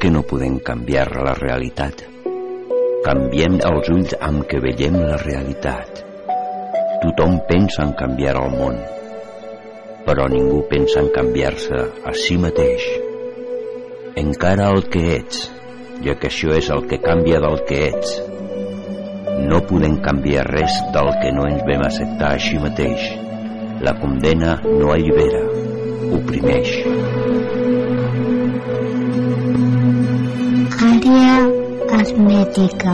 Que 0.00 0.10
no 0.10 0.24
podem 0.26 0.56
canviar 0.58 1.04
la 1.14 1.32
realitat, 1.38 2.00
canviem 3.04 3.58
els 3.68 3.90
ulls 3.92 4.14
amb 4.18 4.42
què 4.50 4.58
veiem 4.64 4.96
la 4.98 5.18
realitat. 5.20 6.00
Tothom 7.04 7.36
pensa 7.46 7.84
en 7.84 7.92
canviar 8.00 8.34
el 8.40 8.56
món, 8.56 8.80
però 10.08 10.26
ningú 10.32 10.64
pensa 10.72 11.04
en 11.04 11.12
canviar-se 11.14 11.78
a 12.02 12.14
si 12.18 12.34
mateix. 12.40 12.88
Encara 14.24 14.72
el 14.74 14.82
que 14.90 15.04
ets, 15.20 15.44
ja 16.02 16.16
que 16.18 16.32
això 16.32 16.50
és 16.58 16.72
el 16.74 16.82
que 16.90 16.98
canvia 17.04 17.38
del 17.44 17.62
que 17.68 17.84
ets. 17.92 18.16
No 19.46 19.62
podem 19.70 20.00
canviar 20.02 20.48
res 20.50 20.82
del 20.96 21.12
que 21.22 21.30
no 21.36 21.46
ens 21.52 21.62
vam 21.68 21.86
acceptar 21.86 22.32
així 22.40 22.58
mateix. 22.64 23.06
La 23.86 23.94
condena 24.02 24.56
no 24.66 24.90
allibera, 24.96 25.46
oprimeix. 26.18 26.74
Àrea 31.02 31.38
hermètica. 31.98 32.92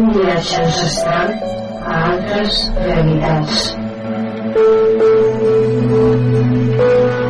Un 0.00 0.10
viatge 0.16 0.58
ancestral 0.64 1.32
a 1.86 2.02
altres 2.10 2.58
realitats. 2.82 3.62
Benvinguts, 5.90 7.29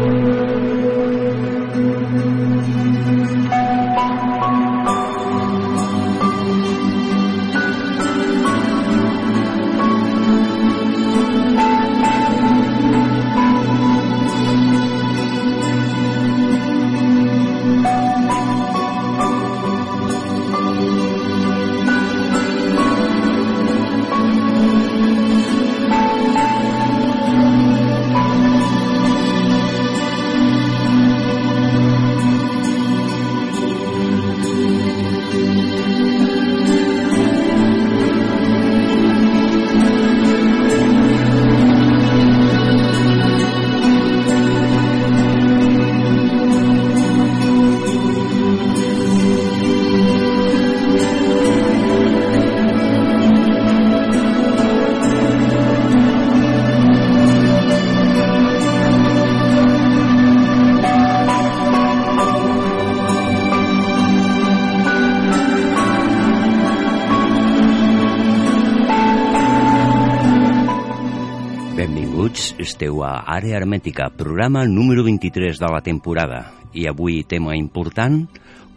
Àrea 73.30 73.60
Hermètica, 73.60 74.08
programa 74.10 74.64
número 74.66 75.04
23 75.06 75.60
de 75.62 75.68
la 75.70 75.78
temporada. 75.86 76.40
I 76.74 76.88
avui 76.90 77.20
tema 77.22 77.52
important, 77.54 78.24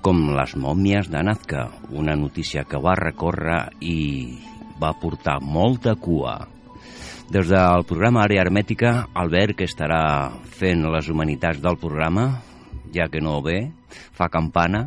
com 0.05 0.19
les 0.37 0.53
mòmies 0.53 1.09
de 1.09 1.23
Nazca, 1.25 1.63
una 1.89 2.13
notícia 2.13 2.61
que 2.61 2.77
va 2.77 2.93
recórrer 2.99 3.63
i 3.81 3.97
va 4.77 4.91
portar 5.01 5.39
molta 5.41 5.95
cua. 5.97 6.35
Des 7.33 7.49
del 7.49 7.87
programa 7.89 8.21
Àrea 8.27 8.43
Hermètica, 8.45 8.93
Albert, 9.17 9.57
que 9.57 9.65
estarà 9.65 10.03
fent 10.59 10.85
les 10.85 11.09
humanitats 11.09 11.57
del 11.63 11.79
programa, 11.81 12.27
ja 12.93 13.09
que 13.09 13.25
no 13.25 13.39
ve, 13.41 13.71
fa 14.13 14.29
campana, 14.29 14.85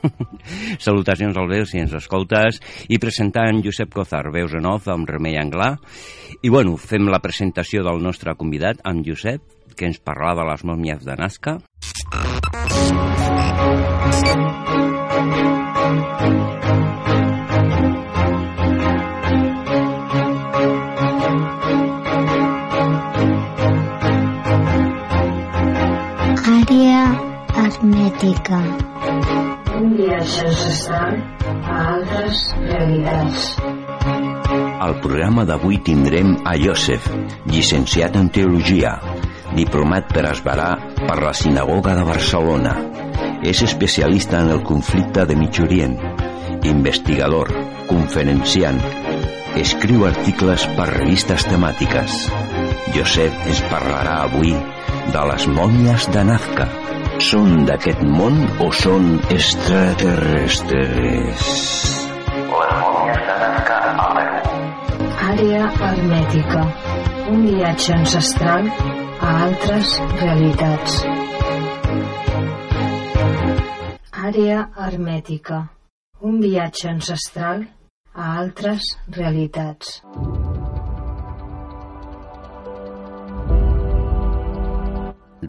Salutacions 0.86 1.36
al 1.36 1.48
veu 1.50 1.66
si 1.68 1.80
ens 1.82 1.94
escoltes. 1.96 2.60
I 2.88 2.98
presentant 3.02 3.62
Josep 3.64 3.92
Cozar, 3.94 4.26
veus 4.34 4.54
en 4.56 4.68
off 4.70 4.88
amb 4.92 5.08
Remei 5.08 5.38
Anglà. 5.40 5.74
I 6.42 6.48
bueno, 6.52 6.76
fem 6.80 7.08
la 7.10 7.22
presentació 7.22 7.84
del 7.86 8.02
nostre 8.02 8.34
convidat 8.38 8.80
amb 8.84 9.06
Josep 9.06 9.44
que 9.76 9.88
ens 9.88 10.00
parlarà 10.04 10.36
de 10.40 10.48
les 10.50 10.64
mòmies 10.68 11.04
de 11.06 11.16
Nazca. 11.16 11.58
Àrea 26.60 27.02
hermètica. 27.64 28.89
Viatge 30.00 30.46
ancestral 30.48 31.16
a 31.44 31.74
altres 31.92 32.44
realitats. 32.56 33.48
Al 34.80 34.94
programa 35.04 35.44
d'avui 35.44 35.76
tindrem 35.84 36.30
a 36.48 36.54
Josef, 36.56 37.04
llicenciat 37.50 38.16
en 38.16 38.30
Teologia, 38.32 38.94
diplomat 39.58 40.08
per 40.14 40.24
esbarar 40.30 40.70
per 41.02 41.18
la 41.20 41.34
Sinagoga 41.36 41.98
de 41.98 42.06
Barcelona. 42.08 42.72
És 43.44 43.60
especialista 43.66 44.40
en 44.40 44.48
el 44.54 44.62
conflicte 44.64 45.26
de 45.28 45.36
Mig 45.36 45.60
Orient, 45.60 45.98
investigador, 46.70 47.52
conferenciant, 47.90 48.80
escriu 49.60 50.06
articles 50.08 50.64
per 50.78 50.88
revistes 50.94 51.44
temàtiques. 51.50 52.22
Josep 52.96 53.44
ens 53.52 53.60
parlarà 53.68 54.22
avui 54.30 54.56
de 55.12 55.28
les 55.34 55.50
mòmies 55.60 56.08
de 56.16 56.24
Nazca. 56.32 56.70
Són 57.20 57.66
d'aquest 57.68 58.00
món 58.00 58.38
o 58.64 58.70
són 58.72 59.18
extraterrestres? 59.34 61.42
De 62.48 63.34
Nazca 63.42 63.76
a 63.90 64.06
Perú. 64.14 64.54
Àrea 65.28 65.66
hermètica. 65.88 66.62
Un 67.34 67.44
viatge 67.44 67.92
ancestral 67.98 68.70
a 68.72 68.74
altres 69.44 69.92
realitats. 70.22 70.96
Àrea 74.30 74.58
hermètica. 74.88 75.58
Un 76.24 76.40
viatge 76.40 76.88
ancestral 76.96 77.68
a 78.14 78.32
altres 78.40 78.80
realitats. 79.20 80.00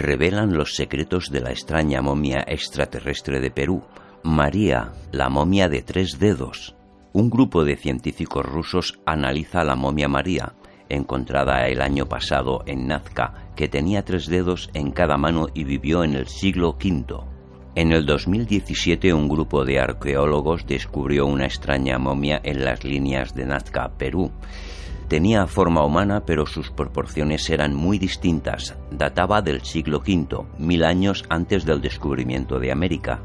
Revelan 0.01 0.53
los 0.53 0.75
secretos 0.75 1.29
de 1.31 1.41
la 1.41 1.51
extraña 1.51 2.01
momia 2.01 2.43
extraterrestre 2.47 3.39
de 3.39 3.51
Perú, 3.51 3.83
María, 4.23 4.93
la 5.11 5.29
momia 5.29 5.69
de 5.69 5.81
tres 5.81 6.19
dedos. 6.19 6.75
Un 7.13 7.29
grupo 7.29 7.65
de 7.65 7.75
científicos 7.75 8.45
rusos 8.45 8.99
analiza 9.05 9.63
la 9.63 9.75
momia 9.75 10.07
María, 10.07 10.53
encontrada 10.89 11.67
el 11.67 11.81
año 11.81 12.07
pasado 12.07 12.63
en 12.65 12.87
Nazca, 12.87 13.51
que 13.55 13.67
tenía 13.67 14.03
tres 14.03 14.27
dedos 14.27 14.69
en 14.73 14.91
cada 14.91 15.17
mano 15.17 15.47
y 15.53 15.63
vivió 15.63 16.03
en 16.03 16.13
el 16.13 16.27
siglo 16.27 16.71
V. 16.71 17.31
En 17.73 17.93
el 17.93 18.05
2017 18.05 19.13
un 19.13 19.29
grupo 19.29 19.63
de 19.63 19.79
arqueólogos 19.79 20.65
descubrió 20.67 21.25
una 21.25 21.45
extraña 21.45 21.97
momia 21.97 22.41
en 22.43 22.65
las 22.65 22.83
líneas 22.83 23.33
de 23.33 23.45
Nazca, 23.45 23.91
Perú. 23.97 24.31
Tenía 25.11 25.45
forma 25.45 25.83
humana, 25.83 26.23
pero 26.25 26.45
sus 26.45 26.71
proporciones 26.71 27.49
eran 27.49 27.75
muy 27.75 27.99
distintas. 27.99 28.77
Databa 28.91 29.41
del 29.41 29.59
siglo 29.59 29.97
V, 29.97 30.45
mil 30.57 30.85
años 30.85 31.25
antes 31.27 31.65
del 31.65 31.81
descubrimiento 31.81 32.59
de 32.59 32.71
América. 32.71 33.19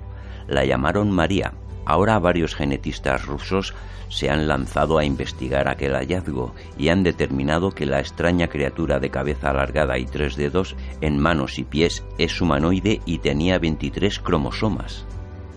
La 0.49 0.65
llamaron 0.65 1.13
María. 1.13 1.53
Ahora 1.85 2.19
varios 2.19 2.57
genetistas 2.57 3.25
rusos 3.27 3.73
se 4.09 4.29
han 4.29 4.49
lanzado 4.49 4.99
a 4.99 5.05
investigar 5.05 5.69
aquel 5.69 5.95
hallazgo 5.95 6.57
y 6.77 6.89
han 6.89 7.05
determinado 7.05 7.71
que 7.71 7.87
la 7.87 8.01
extraña 8.01 8.49
criatura 8.49 8.99
de 8.99 9.11
cabeza 9.11 9.51
alargada 9.51 9.97
y 9.97 10.07
tres 10.07 10.35
dedos 10.35 10.75
en 11.01 11.21
manos 11.21 11.57
y 11.61 11.63
pies 11.63 12.05
es 12.19 12.41
humanoide 12.41 13.01
y 13.07 13.19
tenía 13.19 13.61
23 13.61 14.19
cromosomas. 14.19 15.07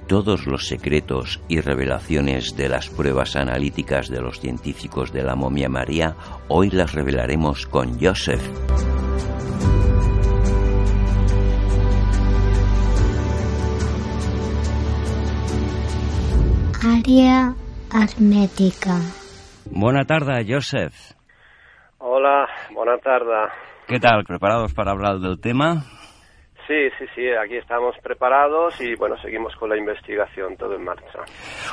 Todos 0.10 0.48
los 0.48 0.68
secretos 0.68 1.40
y 1.48 1.62
revelaciones 1.62 2.58
de 2.58 2.68
las 2.68 2.90
pruebas 2.90 3.36
analíticas 3.36 4.10
de 4.10 4.20
los 4.20 4.40
científicos 4.40 5.14
de 5.14 5.22
la 5.22 5.36
momia 5.36 5.70
María 5.70 6.16
hoy 6.48 6.72
las 6.72 6.96
revelaremos 6.96 7.68
con 7.68 8.00
Joseph. 8.00 8.42
Àrea 16.84 17.54
hermètica. 17.94 18.98
Buena 19.70 20.06
tarde, 20.06 20.44
Joseph. 20.44 20.96
Hola, 22.00 22.48
buena 22.74 22.98
tarde. 22.98 23.52
¿Qué 23.88 24.00
tal? 24.00 24.24
¿Preparados 24.24 24.74
para 24.74 24.90
hablar 24.90 25.20
del 25.20 25.40
tema? 25.40 25.99
Sí, 26.70 26.88
sí, 27.00 27.06
sí, 27.16 27.28
aquí 27.32 27.58
estamos 27.58 27.96
preparados 28.04 28.80
y 28.80 28.94
bueno, 28.94 29.18
seguimos 29.18 29.56
con 29.56 29.72
la 29.72 29.78
investigación, 29.78 30.56
todo 30.56 30.76
en 30.76 30.84
marcha. 30.84 31.22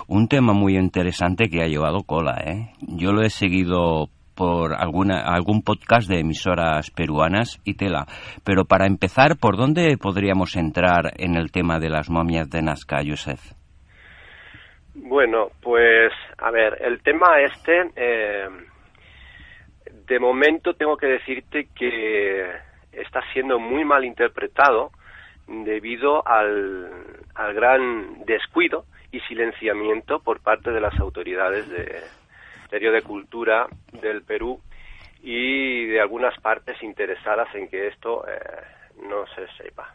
Un 0.09 0.27
tema 0.27 0.55
muy 0.55 0.79
interesante 0.79 1.51
que 1.51 1.61
ha 1.61 1.67
llevado 1.67 1.99
cola, 2.07 2.39
¿eh? 2.43 2.71
Yo 2.81 3.13
lo 3.13 3.21
he 3.21 3.29
seguido 3.29 4.07
por 4.35 4.73
alguna, 4.73 5.21
algún 5.21 5.61
podcast 5.61 6.09
de 6.09 6.21
emisoras 6.21 6.91
peruanas 6.91 7.61
y 7.67 7.77
tela. 7.77 8.07
Pero 8.43 8.65
para 8.65 8.87
empezar, 8.87 9.37
¿por 9.39 9.59
dónde 9.59 9.99
podríamos 10.01 10.57
entrar 10.57 11.13
en 11.19 11.37
el 11.37 11.53
tema 11.53 11.79
de 11.79 11.91
las 11.91 12.09
momias 12.09 12.49
de 12.49 12.63
Nazca, 12.63 13.03
Joseph? 13.07 13.53
Bueno, 14.95 15.49
pues 15.61 16.11
a 16.39 16.51
ver, 16.51 16.79
el 16.81 17.03
tema 17.03 17.39
este, 17.45 17.91
eh, 17.97 18.49
de 20.09 20.19
momento 20.19 20.73
tengo 20.73 20.97
que 20.97 21.07
decirte 21.07 21.69
que 21.79 22.65
está 22.97 23.23
siendo 23.33 23.59
muy 23.59 23.85
mal 23.85 24.05
interpretado 24.05 24.91
debido 25.47 26.27
al, 26.27 26.91
gran 27.55 28.25
descuido 28.25 28.85
y 29.13 29.21
silenciamiento 29.21 30.21
por 30.21 30.41
parte 30.41 30.71
de 30.71 30.81
las 30.81 30.99
autoridades 30.99 31.69
de 31.69 32.03
Ministerio 32.57 32.93
de 32.93 33.03
Cultura 33.03 33.67
del 33.93 34.23
Perú 34.23 34.61
y 35.23 35.87
de 35.87 36.01
algunas 36.01 36.39
partes 36.41 36.83
interesadas 36.83 37.55
en 37.55 37.69
que 37.69 37.89
esto 37.89 38.27
eh, 38.27 38.41
no 39.09 39.27
se 39.29 39.47
sepa. 39.63 39.95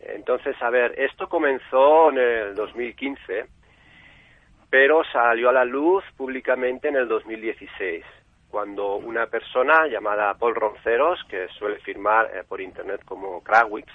Entonces, 0.00 0.56
a 0.62 0.70
ver, 0.70 0.94
esto 0.98 1.28
comenzó 1.28 2.10
en 2.10 2.18
el 2.18 2.54
2015, 2.54 3.46
pero 4.70 5.02
salió 5.12 5.50
a 5.50 5.52
la 5.52 5.64
luz 5.64 6.04
públicamente 6.16 6.88
en 6.88 6.96
el 6.96 7.08
2016 7.08 8.04
cuando 8.50 8.96
una 8.96 9.26
persona 9.26 9.86
llamada 9.86 10.34
Paul 10.34 10.54
Ronceros, 10.54 11.22
que 11.28 11.48
suele 11.48 11.78
firmar 11.80 12.30
eh, 12.34 12.44
por 12.46 12.60
internet 12.60 13.02
como 13.04 13.42
Krawix, 13.42 13.92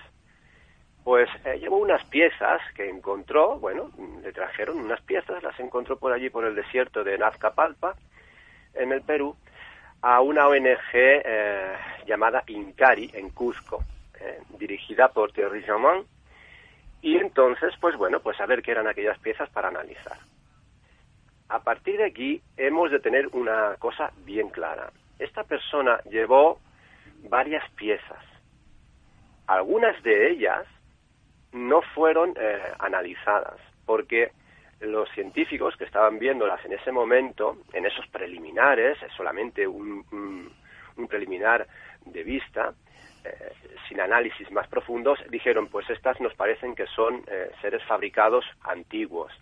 pues 1.03 1.30
eh, 1.45 1.57
llevó 1.59 1.77
unas 1.77 2.03
piezas 2.06 2.62
que 2.75 2.89
encontró, 2.89 3.57
bueno, 3.59 3.92
le 4.21 4.31
trajeron 4.31 4.80
unas 4.80 5.01
piezas, 5.01 5.42
las 5.42 5.59
encontró 5.59 5.98
por 5.98 6.13
allí 6.13 6.30
por 6.30 6.45
el 6.45 6.56
desierto 6.56 7.03
de 7.03 7.18
Nazcapalpa, 7.18 7.95
en 8.74 8.92
el 8.92 9.01
Perú, 9.01 9.36
a 10.01 10.21
una 10.21 10.48
ONG 10.48 10.94
eh, 10.94 11.75
llamada 12.06 12.44
Incari, 12.48 13.09
en 13.13 13.30
Cuzco, 13.31 13.83
dirigida 14.59 15.07
por 15.07 15.31
Thierry 15.31 15.63
Jaman, 15.63 16.06
y 17.01 17.18
entonces, 17.18 17.74
pues 17.81 17.98
bueno, 17.98 18.19
pues 18.19 18.39
a 18.39 18.45
ver 18.45 18.62
qué 18.62 18.71
eran 18.71 18.88
aquellas 18.88 19.18
piezas 19.18 19.50
para 19.50 19.69
analizar. 19.69 20.18
A 21.51 21.59
partir 21.59 21.98
de 21.98 22.06
aquí 22.06 22.42
hemos 22.56 22.92
de 22.92 23.01
tener 23.01 23.27
una 23.33 23.75
cosa 23.77 24.13
bien 24.24 24.48
clara. 24.48 24.89
Esta 25.19 25.44
persona 25.44 26.00
llevó 26.09 26.62
varias 27.27 27.69
piezas. 27.71 28.24
Algunas 29.48 30.01
de 30.01 30.31
ellas 30.31 30.65
no 31.51 31.81
fueron 31.94 32.33
eh, 32.39 32.62
analizadas 32.80 33.59
porque 33.86 34.31
los 34.80 35.09
científicos 35.12 35.75
que 35.75 35.83
estaban 35.83 36.19
viéndolas 36.19 36.63
en 36.63 36.71
ese 36.71 36.94
momento, 36.94 37.57
en 37.74 37.86
esos 37.86 38.07
preliminares, 38.07 38.98
es 39.03 39.12
solamente 39.12 39.68
un, 39.68 40.50
preliminar 41.09 41.68
de 42.06 42.24
vista, 42.24 42.74
eh, 43.25 43.51
sin 43.89 44.00
análisis 44.00 44.50
más 44.51 44.69
profundos, 44.69 45.19
dijeron, 45.30 45.68
pues 45.68 45.89
estas 45.89 46.21
nos 46.21 46.33
parecen 46.33 46.75
que 46.75 46.88
son 46.88 47.25
eh, 47.27 47.51
seres 47.62 47.83
fabricados 47.83 48.45
antiguos, 48.63 49.33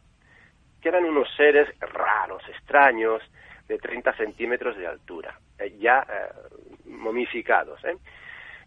que 0.81 0.89
eran 0.89 1.05
unos 1.05 1.27
seres 1.35 1.67
raros, 1.79 2.41
extraños, 2.49 3.21
de 3.69 3.77
30 3.77 4.13
centímetros 4.13 4.75
de 4.75 4.87
altura, 4.87 5.39
eh, 5.59 5.75
ya 5.79 5.99
eh, 6.01 6.89
momificados. 6.89 7.81
¿eh? 7.85 7.95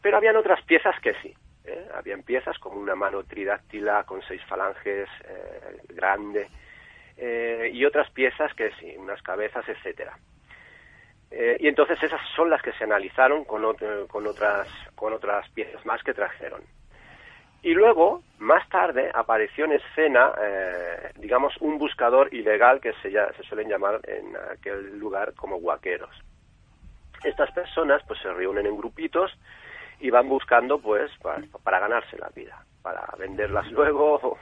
Pero 0.01 0.17
habían 0.17 0.37
otras 0.37 0.65
piezas 0.65 0.99
que 1.01 1.15
sí. 1.21 1.35
Habían 1.95 2.25
piezas 2.25 2.59
como 2.59 2.81
una 2.81 2.97
mano 2.97 3.23
tridáctila 3.23 4.03
con 4.03 4.21
seis 4.23 4.43
falanges 4.47 5.09
grande 5.91 6.49
y 7.73 7.85
otras 7.85 8.11
piezas 8.11 8.53
que 8.55 8.73
sí, 8.81 8.97
unas 8.99 9.23
cabezas, 9.23 9.65
etcétera. 9.69 10.19
y 11.31 11.69
entonces 11.69 12.03
esas 12.03 12.21
son 12.35 12.51
las 12.51 12.61
que 12.63 12.73
se 12.73 12.83
analizaron 12.83 13.45
con, 13.45 13.63
con, 14.09 14.27
otras, 14.27 14.67
con 14.97 15.13
otras 15.13 15.49
piezas 15.51 15.87
más 15.87 16.03
que 16.03 16.15
trajeron. 16.15 16.63
Y 17.63 17.75
luego, 17.75 18.23
más 18.39 18.69
tarde, 18.69 19.11
apareció 19.15 19.67
en 19.67 19.73
escena, 19.73 20.33
eh, 20.41 21.13
digamos, 21.17 21.57
un 21.61 21.79
buscador 21.79 22.33
ilegal 22.35 22.81
que 22.81 22.93
se, 22.95 23.11
se 23.11 23.43
suelen 23.45 23.69
llamar 23.69 24.01
en 24.05 24.37
aquel 24.53 24.99
lugar 24.99 25.33
como 25.35 25.59
guaqueros. 25.59 26.11
Estas 27.23 27.53
personas 27.53 28.03
pues 28.07 28.21
se 28.21 28.33
reúnen 28.33 28.67
en 28.67 28.77
grupitos 28.77 29.31
y 30.01 30.11
van 30.11 30.29
buscando 30.29 30.79
pues 30.81 31.11
para, 31.23 31.79
ganarse 31.79 32.19
la 32.19 32.29
vida, 32.35 32.65
para 32.83 33.07
venderlas 33.17 33.71
luego 33.73 34.37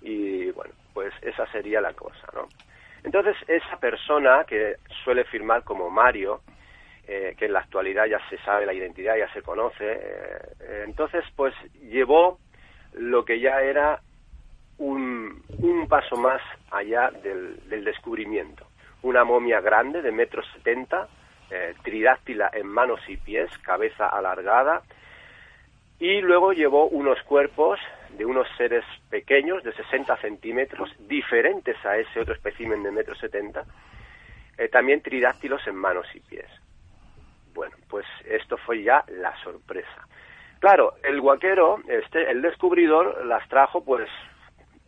y 0.00 0.50
bueno, 0.52 0.72
pues 0.94 1.12
esa 1.20 1.46
sería 1.52 1.80
la 1.80 1.92
cosa, 1.92 2.26
¿no? 2.34 2.48
Entonces 3.04 3.36
esa 3.46 3.76
persona 3.76 4.44
que 4.44 4.76
suele 5.04 5.24
firmar 5.24 5.62
como 5.62 5.90
Mario, 5.90 6.40
eh, 7.06 7.34
que 7.38 7.44
en 7.44 7.52
la 7.52 7.60
actualidad 7.60 8.06
ya 8.06 8.18
se 8.30 8.38
sabe 8.38 8.64
la 8.64 8.72
identidad, 8.72 9.16
ya 9.18 9.30
se 9.34 9.42
conoce, 9.42 9.92
eh, 9.92 10.84
entonces 10.86 11.22
pues 11.36 11.54
llevó 11.82 12.38
lo 12.94 13.24
que 13.24 13.40
ya 13.40 13.60
era 13.60 14.00
un, 14.78 15.42
un 15.58 15.88
paso 15.88 16.16
más 16.16 16.40
allá 16.70 17.10
del, 17.10 17.84
descubrimiento. 17.84 18.66
Una 19.02 19.24
momia 19.24 19.60
grande 19.60 20.02
de 20.02 20.12
metro 20.12 20.42
setenta, 20.54 21.08
eh, 21.50 21.74
tridáctila 21.82 22.50
en 22.52 22.66
manos 22.66 23.00
y 23.08 23.16
pies, 23.16 23.50
cabeza 23.58 24.08
alargada, 24.08 24.82
y 25.98 26.20
luego 26.20 26.52
llevó 26.52 26.88
unos 26.88 27.22
cuerpos 27.22 27.78
de 28.16 28.24
unos 28.24 28.46
seres 28.56 28.84
pequeños 29.10 29.62
de 29.62 29.72
60 29.72 30.16
centímetros, 30.18 30.90
diferentes 30.98 31.76
a 31.84 31.96
ese 31.96 32.20
otro 32.20 32.34
espécimen 32.34 32.82
de 32.82 32.90
metro 32.90 33.14
setenta, 33.14 33.64
eh, 34.56 34.68
también 34.68 35.02
tridáctilos 35.02 35.66
en 35.66 35.76
manos 35.76 36.06
y 36.14 36.20
pies. 36.20 36.48
Bueno, 37.54 37.76
pues 37.88 38.06
esto 38.24 38.56
fue 38.56 38.82
ya 38.82 39.04
la 39.08 39.36
sorpresa. 39.42 40.08
Claro, 40.64 40.94
el 41.02 41.20
guaquero, 41.20 41.76
este, 41.88 42.30
el 42.30 42.40
descubridor, 42.40 43.26
las 43.26 43.46
trajo 43.50 43.84
pues 43.84 44.08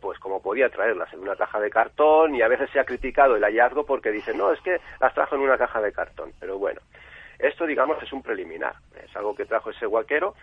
pues 0.01 0.17
como 0.17 0.41
podía 0.41 0.69
traerlas 0.69 1.13
en 1.13 1.19
una 1.19 1.35
caja 1.35 1.59
de 1.59 1.69
cartón 1.69 2.33
y 2.33 2.41
a 2.41 2.47
veces 2.47 2.71
se 2.71 2.79
ha 2.79 2.83
criticado 2.83 3.35
el 3.35 3.43
hallazgo 3.43 3.85
porque 3.85 4.09
dicen, 4.09 4.39
no, 4.39 4.51
es 4.51 4.59
que 4.61 4.77
las 4.99 5.13
trajo 5.13 5.35
en 5.35 5.41
una 5.41 5.55
caja 5.55 5.79
de 5.79 5.91
cartón. 5.91 6.33
Pero 6.39 6.57
bueno, 6.57 6.81
esto 7.37 7.67
digamos 7.67 8.01
es 8.01 8.11
un 8.11 8.23
preliminar, 8.23 8.73
es 9.05 9.15
algo 9.15 9.35
que 9.35 9.45
trajo 9.45 9.69
ese 9.69 9.85
guaquero 9.85 10.33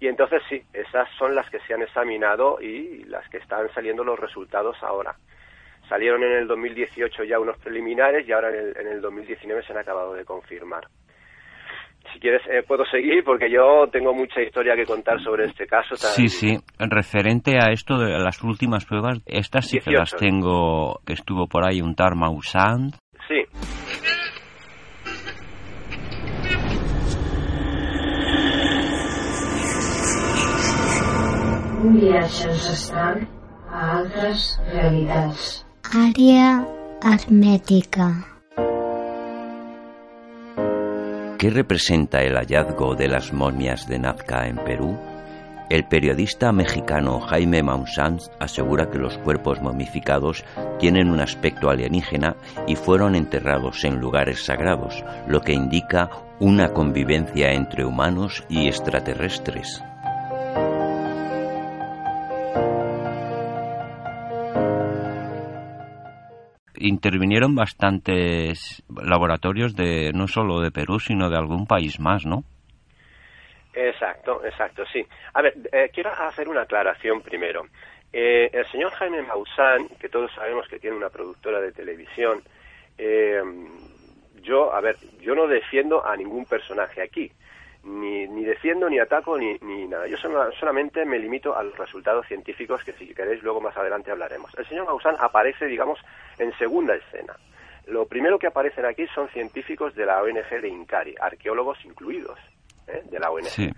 y 0.00 0.08
entonces 0.08 0.42
sí, 0.48 0.60
esas 0.72 1.08
son 1.16 1.36
las 1.36 1.48
que 1.50 1.60
se 1.60 1.74
han 1.74 1.82
examinado 1.82 2.60
y 2.60 3.04
las 3.04 3.28
que 3.28 3.36
están 3.36 3.72
saliendo 3.72 4.02
los 4.02 4.18
resultados 4.18 4.76
ahora. 4.82 5.14
Salieron 5.88 6.24
en 6.24 6.32
el 6.32 6.48
2018 6.48 7.22
ya 7.22 7.38
unos 7.38 7.58
preliminares 7.58 8.26
y 8.26 8.32
ahora 8.32 8.48
en 8.48 8.56
el, 8.56 8.76
en 8.76 8.88
el 8.88 9.00
2019 9.00 9.62
se 9.62 9.72
han 9.72 9.78
acabado 9.78 10.14
de 10.14 10.24
confirmar 10.24 10.88
si 12.12 12.18
quieres 12.20 12.42
eh, 12.46 12.62
puedo 12.66 12.84
seguir 12.86 13.24
porque 13.24 13.50
yo 13.50 13.86
tengo 13.90 14.12
mucha 14.12 14.40
historia 14.40 14.74
que 14.74 14.84
contar 14.84 15.22
sobre 15.22 15.46
este 15.46 15.66
caso. 15.66 15.96
Sí, 15.96 16.28
sí. 16.28 16.56
Referente 16.78 17.56
a 17.58 17.72
esto 17.72 17.98
de 17.98 18.18
las 18.18 18.42
últimas 18.42 18.84
pruebas, 18.84 19.20
estas 19.26 19.68
sí 19.68 19.78
que 19.78 19.92
las 19.92 20.14
tengo, 20.16 21.00
que 21.06 21.14
estuvo 21.14 21.46
por 21.46 21.66
ahí 21.66 21.80
un 21.80 21.94
tal 21.94 22.16
Mausand. 22.16 22.94
Sí. 23.28 23.44
Un 31.82 31.98
viatge 31.98 32.44
ancestral 32.44 33.26
a 33.70 33.98
altres 33.98 34.60
realitats. 34.72 35.64
Àrea 35.94 36.60
hermètica. 37.02 38.29
¿Qué 41.40 41.48
representa 41.48 42.20
el 42.20 42.36
hallazgo 42.36 42.94
de 42.94 43.08
las 43.08 43.32
momias 43.32 43.88
de 43.88 43.98
Nazca 43.98 44.46
en 44.46 44.56
Perú? 44.56 44.98
El 45.70 45.84
periodista 45.84 46.52
mexicano 46.52 47.18
Jaime 47.18 47.62
Maussan 47.62 48.18
asegura 48.38 48.90
que 48.90 48.98
los 48.98 49.16
cuerpos 49.16 49.58
momificados 49.62 50.44
tienen 50.78 51.08
un 51.08 51.18
aspecto 51.18 51.70
alienígena 51.70 52.36
y 52.66 52.76
fueron 52.76 53.14
enterrados 53.14 53.84
en 53.84 53.98
lugares 54.00 54.44
sagrados, 54.44 55.02
lo 55.28 55.40
que 55.40 55.54
indica 55.54 56.10
una 56.40 56.74
convivencia 56.74 57.52
entre 57.52 57.86
humanos 57.86 58.44
y 58.50 58.68
extraterrestres. 58.68 59.82
Intervinieron 66.80 67.54
bastantes 67.54 68.82
laboratorios 68.88 69.76
de 69.76 70.12
no 70.14 70.26
solo 70.26 70.60
de 70.60 70.70
Perú, 70.70 70.98
sino 70.98 71.28
de 71.28 71.36
algún 71.36 71.66
país 71.66 72.00
más, 72.00 72.24
¿no? 72.24 72.42
Exacto, 73.74 74.44
exacto, 74.44 74.84
sí. 74.92 75.06
A 75.34 75.42
ver, 75.42 75.54
eh, 75.72 75.90
quiero 75.92 76.10
hacer 76.10 76.48
una 76.48 76.62
aclaración 76.62 77.20
primero. 77.20 77.66
Eh, 78.12 78.50
el 78.52 78.66
señor 78.66 78.90
Jaime 78.92 79.22
Maussan, 79.22 79.88
que 80.00 80.08
todos 80.08 80.32
sabemos 80.34 80.66
que 80.68 80.78
tiene 80.78 80.96
una 80.96 81.10
productora 81.10 81.60
de 81.60 81.70
televisión, 81.70 82.42
eh, 82.98 83.40
yo, 84.42 84.72
a 84.74 84.80
ver, 84.80 84.96
yo 85.20 85.34
no 85.34 85.46
defiendo 85.46 86.04
a 86.04 86.16
ningún 86.16 86.44
personaje 86.46 87.02
aquí. 87.02 87.30
Ni, 87.82 88.28
ni 88.28 88.44
defiendo, 88.44 88.90
ni 88.90 88.98
ataco, 88.98 89.38
ni, 89.38 89.56
ni 89.62 89.86
nada. 89.86 90.06
Yo 90.06 90.16
solamente 90.18 91.04
me 91.06 91.18
limito 91.18 91.56
a 91.56 91.62
los 91.62 91.76
resultados 91.78 92.26
científicos 92.26 92.84
que 92.84 92.92
si 92.92 93.14
queréis 93.14 93.42
luego 93.42 93.60
más 93.60 93.76
adelante 93.76 94.10
hablaremos. 94.10 94.52
El 94.58 94.66
señor 94.66 94.86
Maussan 94.86 95.16
aparece, 95.18 95.66
digamos, 95.66 95.98
en 96.38 96.52
segunda 96.58 96.94
escena. 96.94 97.34
Lo 97.86 98.06
primero 98.06 98.38
que 98.38 98.46
aparecen 98.46 98.84
aquí 98.84 99.06
son 99.14 99.28
científicos 99.28 99.94
de 99.94 100.04
la 100.04 100.22
ONG 100.22 100.60
de 100.60 100.68
Incari, 100.68 101.14
arqueólogos 101.18 101.82
incluidos. 101.84 102.38
¿eh? 102.90 103.02
de 103.10 103.18
la 103.18 103.30
ONG. 103.30 103.72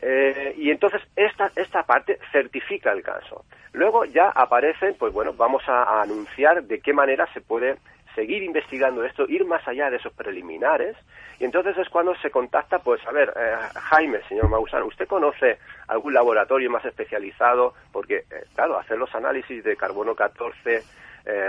Eh, 0.00 0.54
y 0.58 0.70
entonces 0.70 1.00
esta, 1.16 1.50
esta 1.56 1.82
parte 1.84 2.18
certifica 2.30 2.92
el 2.92 3.02
caso. 3.02 3.44
Luego 3.72 4.04
ya 4.04 4.28
aparecen, 4.28 4.94
pues 4.98 5.12
bueno, 5.12 5.32
vamos 5.32 5.62
a, 5.66 6.02
anunciar 6.02 6.62
de 6.64 6.80
qué 6.80 6.92
manera 6.92 7.26
se 7.32 7.40
puede 7.40 7.76
seguir 8.16 8.42
investigando 8.42 9.04
esto, 9.04 9.26
ir 9.28 9.44
más 9.44 9.66
allá 9.68 9.88
de 9.90 9.98
esos 9.98 10.12
preliminares. 10.12 10.96
Y 11.38 11.44
entonces 11.44 11.78
es 11.78 11.88
cuando 11.88 12.16
se 12.16 12.30
contacta, 12.30 12.80
pues 12.80 13.00
a 13.06 13.12
ver, 13.12 13.32
eh, 13.36 13.54
Jaime, 13.74 14.20
señor 14.28 14.48
Maussan, 14.48 14.82
¿usted 14.82 15.06
conoce 15.06 15.58
algún 15.86 16.12
laboratorio 16.12 16.68
más 16.68 16.84
especializado? 16.84 17.74
Porque, 17.92 18.24
claro, 18.56 18.76
hacer 18.78 18.98
los 18.98 19.14
análisis 19.14 19.62
de 19.62 19.76
carbono 19.76 20.16
14, 20.16 20.82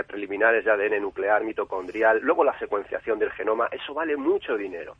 preliminares 0.08 0.64
de 0.64 0.72
ADN 0.72 1.00
nuclear, 1.00 1.44
mitocondrial, 1.44 2.18
luego 2.20 2.42
la 2.42 2.58
secuenciación 2.58 3.16
del 3.20 3.30
genoma, 3.30 3.68
eso 3.70 3.94
vale 3.94 4.16
mucho 4.16 4.56
dinero. 4.56 4.96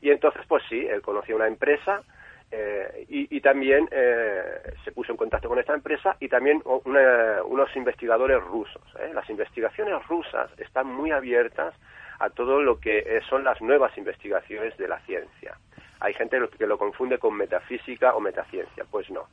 Y 0.00 0.10
entonces, 0.10 0.42
pues 0.48 0.64
sí, 0.68 0.86
él 0.86 1.02
conoció 1.02 1.36
una 1.36 1.46
empresa 1.46 2.02
eh, 2.50 3.04
y, 3.08 3.40
también 3.40 3.88
eh, 3.90 4.72
se 4.84 4.92
puso 4.92 5.12
en 5.12 5.18
contacto 5.18 5.48
con 5.48 5.58
esta 5.58 5.74
empresa 5.74 6.16
y 6.20 6.28
también 6.28 6.62
unos 6.64 7.76
investigadores 7.76 8.42
rusos. 8.42 8.82
¿eh? 8.98 9.10
Las 9.14 9.28
investigaciones 9.30 10.06
rusas 10.06 10.50
están 10.58 10.86
muy 10.86 11.10
abiertas 11.10 11.74
a 12.18 12.30
todo 12.30 12.60
lo 12.60 12.80
que 12.80 13.20
son 13.28 13.44
las 13.44 13.60
nuevas 13.60 13.96
investigaciones 13.96 14.76
de 14.76 14.88
la 14.88 14.98
ciencia. 15.00 15.56
Hay 16.00 16.14
gente 16.14 16.38
que 16.58 16.66
lo 16.66 16.78
confunde 16.78 17.18
con 17.18 17.36
metafísica 17.36 18.14
o 18.14 18.20
metaciencia. 18.20 18.84
Pues 18.90 19.08
no. 19.10 19.28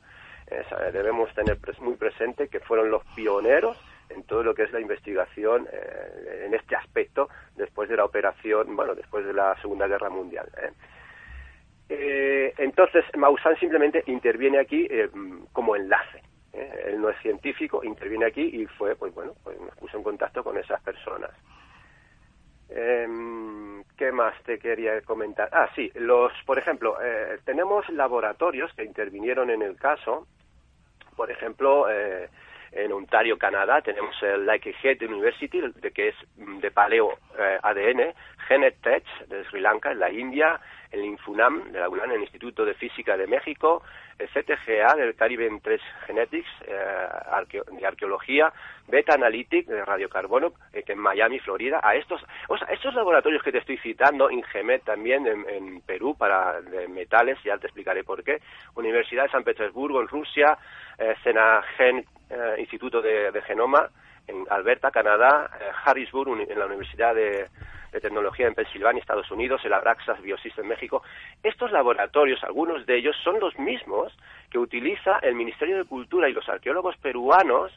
debemos 0.92 1.32
tener 1.34 1.58
muy 1.80 1.96
presente 1.96 2.48
que 2.48 2.60
fueron 2.60 2.90
los 2.90 3.04
pioneros 3.14 3.76
en 4.10 4.22
todo 4.24 4.42
lo 4.42 4.54
que 4.54 4.64
es 4.64 4.72
la 4.72 4.80
investigación 4.80 5.68
eh, 5.72 6.44
en 6.46 6.54
este 6.54 6.76
aspecto 6.76 7.28
después 7.56 7.88
de 7.88 7.96
la 7.96 8.04
operación, 8.04 8.76
bueno, 8.76 8.94
después 8.94 9.26
de 9.26 9.32
la 9.32 9.56
Segunda 9.60 9.86
Guerra 9.86 10.10
Mundial. 10.10 10.48
¿Eh? 11.88 11.94
Eh, 12.48 12.54
entonces, 12.58 13.04
Maussan 13.16 13.56
simplemente 13.58 14.02
interviene 14.06 14.58
aquí 14.58 14.88
como 15.52 15.76
enlace. 15.76 16.22
Él 16.52 17.00
no 17.00 17.10
es 17.10 17.18
científico, 17.20 17.84
interviene 17.84 18.26
aquí 18.26 18.40
y 18.40 18.66
fue, 18.66 18.96
pues 18.96 19.14
bueno, 19.14 19.34
pues 19.44 19.60
nos 19.60 19.76
puso 19.76 19.98
en 19.98 20.02
contacto 20.02 20.42
con 20.42 20.56
esas 20.56 20.80
personas. 20.82 21.30
Em, 22.70 23.84
¿Qué 23.96 24.10
más 24.10 24.34
te 24.42 24.58
quería 24.58 25.00
comentar? 25.02 25.50
Ah, 25.52 25.68
sí, 25.74 25.90
los, 25.94 26.32
por 26.46 26.58
ejemplo, 26.58 26.96
tenemos 27.44 27.88
laboratorios 27.90 28.72
que 28.74 28.84
intervinieron 28.84 29.50
en 29.50 29.62
el 29.62 29.76
caso, 29.76 30.26
por 31.14 31.30
ejemplo, 31.30 31.86
en 32.76 32.92
Ontario, 32.92 33.38
Canadá, 33.38 33.80
tenemos 33.80 34.14
el 34.22 34.46
Lakehead 34.46 35.02
University, 35.02 35.60
de, 35.60 35.90
que 35.90 36.08
es 36.08 36.14
mm, 36.36 36.58
de 36.58 36.70
paleo 36.70 37.18
eh, 37.38 37.58
ADN, 37.62 38.14
Genetech 38.48 39.04
de 39.28 39.44
Sri 39.44 39.60
Lanka, 39.60 39.92
en 39.92 40.00
la 40.00 40.10
India, 40.10 40.60
el 40.90 41.04
Infunam 41.04 41.72
de 41.72 41.80
la 41.80 41.88
UNAM, 41.88 42.10
el 42.12 42.22
Instituto 42.22 42.64
de 42.64 42.74
Física 42.74 43.16
de 43.16 43.26
México, 43.26 43.82
el 44.18 44.28
CTGA 44.28 44.94
del 44.96 45.14
Caribe 45.14 45.50
3 45.62 45.80
Genetics 46.06 46.48
eh, 46.66 47.08
de 47.78 47.86
arqueología, 47.86 48.52
Beta 48.88 49.14
Analytic 49.14 49.66
de 49.66 49.84
radiocarbono 49.84 50.52
eh, 50.72 50.84
en 50.86 50.98
Miami, 50.98 51.38
Florida. 51.40 51.80
A 51.82 51.94
estos, 51.94 52.24
o 52.48 52.56
sea, 52.56 52.68
estos 52.68 52.94
laboratorios 52.94 53.42
que 53.42 53.52
te 53.52 53.58
estoy 53.58 53.78
citando, 53.78 54.30
Ingemet 54.30 54.84
también 54.84 55.26
en, 55.26 55.80
Perú 55.82 56.16
para 56.16 56.60
metales, 56.88 57.38
ya 57.44 57.58
te 57.58 57.66
explicaré 57.66 58.02
por 58.02 58.24
qué, 58.24 58.40
Universidad 58.74 59.24
de 59.24 59.30
San 59.30 59.44
Petersburgo 59.44 60.00
en 60.00 60.08
Rusia, 60.08 60.58
eh, 60.98 61.14
Cenagen 61.22 62.04
eh, 62.30 62.56
Instituto 62.58 63.00
de, 63.00 63.40
Genoma 63.42 63.88
en 64.26 64.46
Alberta, 64.50 64.90
Canadá, 64.90 65.50
Harrisburg 65.84 66.40
en 66.48 66.58
la 66.58 66.66
Universidad 66.66 67.14
de 67.14 67.48
Tecnología 68.00 68.46
en 68.46 68.54
Pensilvania, 68.54 69.00
Estados 69.00 69.30
Unidos, 69.30 69.60
el 69.64 69.72
Abraxas 69.72 70.20
Biosys 70.20 70.56
en 70.58 70.68
México. 70.68 71.02
Estos 71.42 71.72
laboratorios, 71.72 72.42
algunos 72.44 72.86
de 72.86 72.96
ellos, 72.96 73.16
son 73.22 73.40
los 73.40 73.58
mismos 73.58 74.16
que 74.50 74.58
utiliza 74.58 75.18
el 75.22 75.34
Ministerio 75.34 75.78
de 75.78 75.84
Cultura 75.84 76.28
y 76.28 76.32
los 76.32 76.48
arqueólogos 76.48 76.96
peruanos 76.98 77.72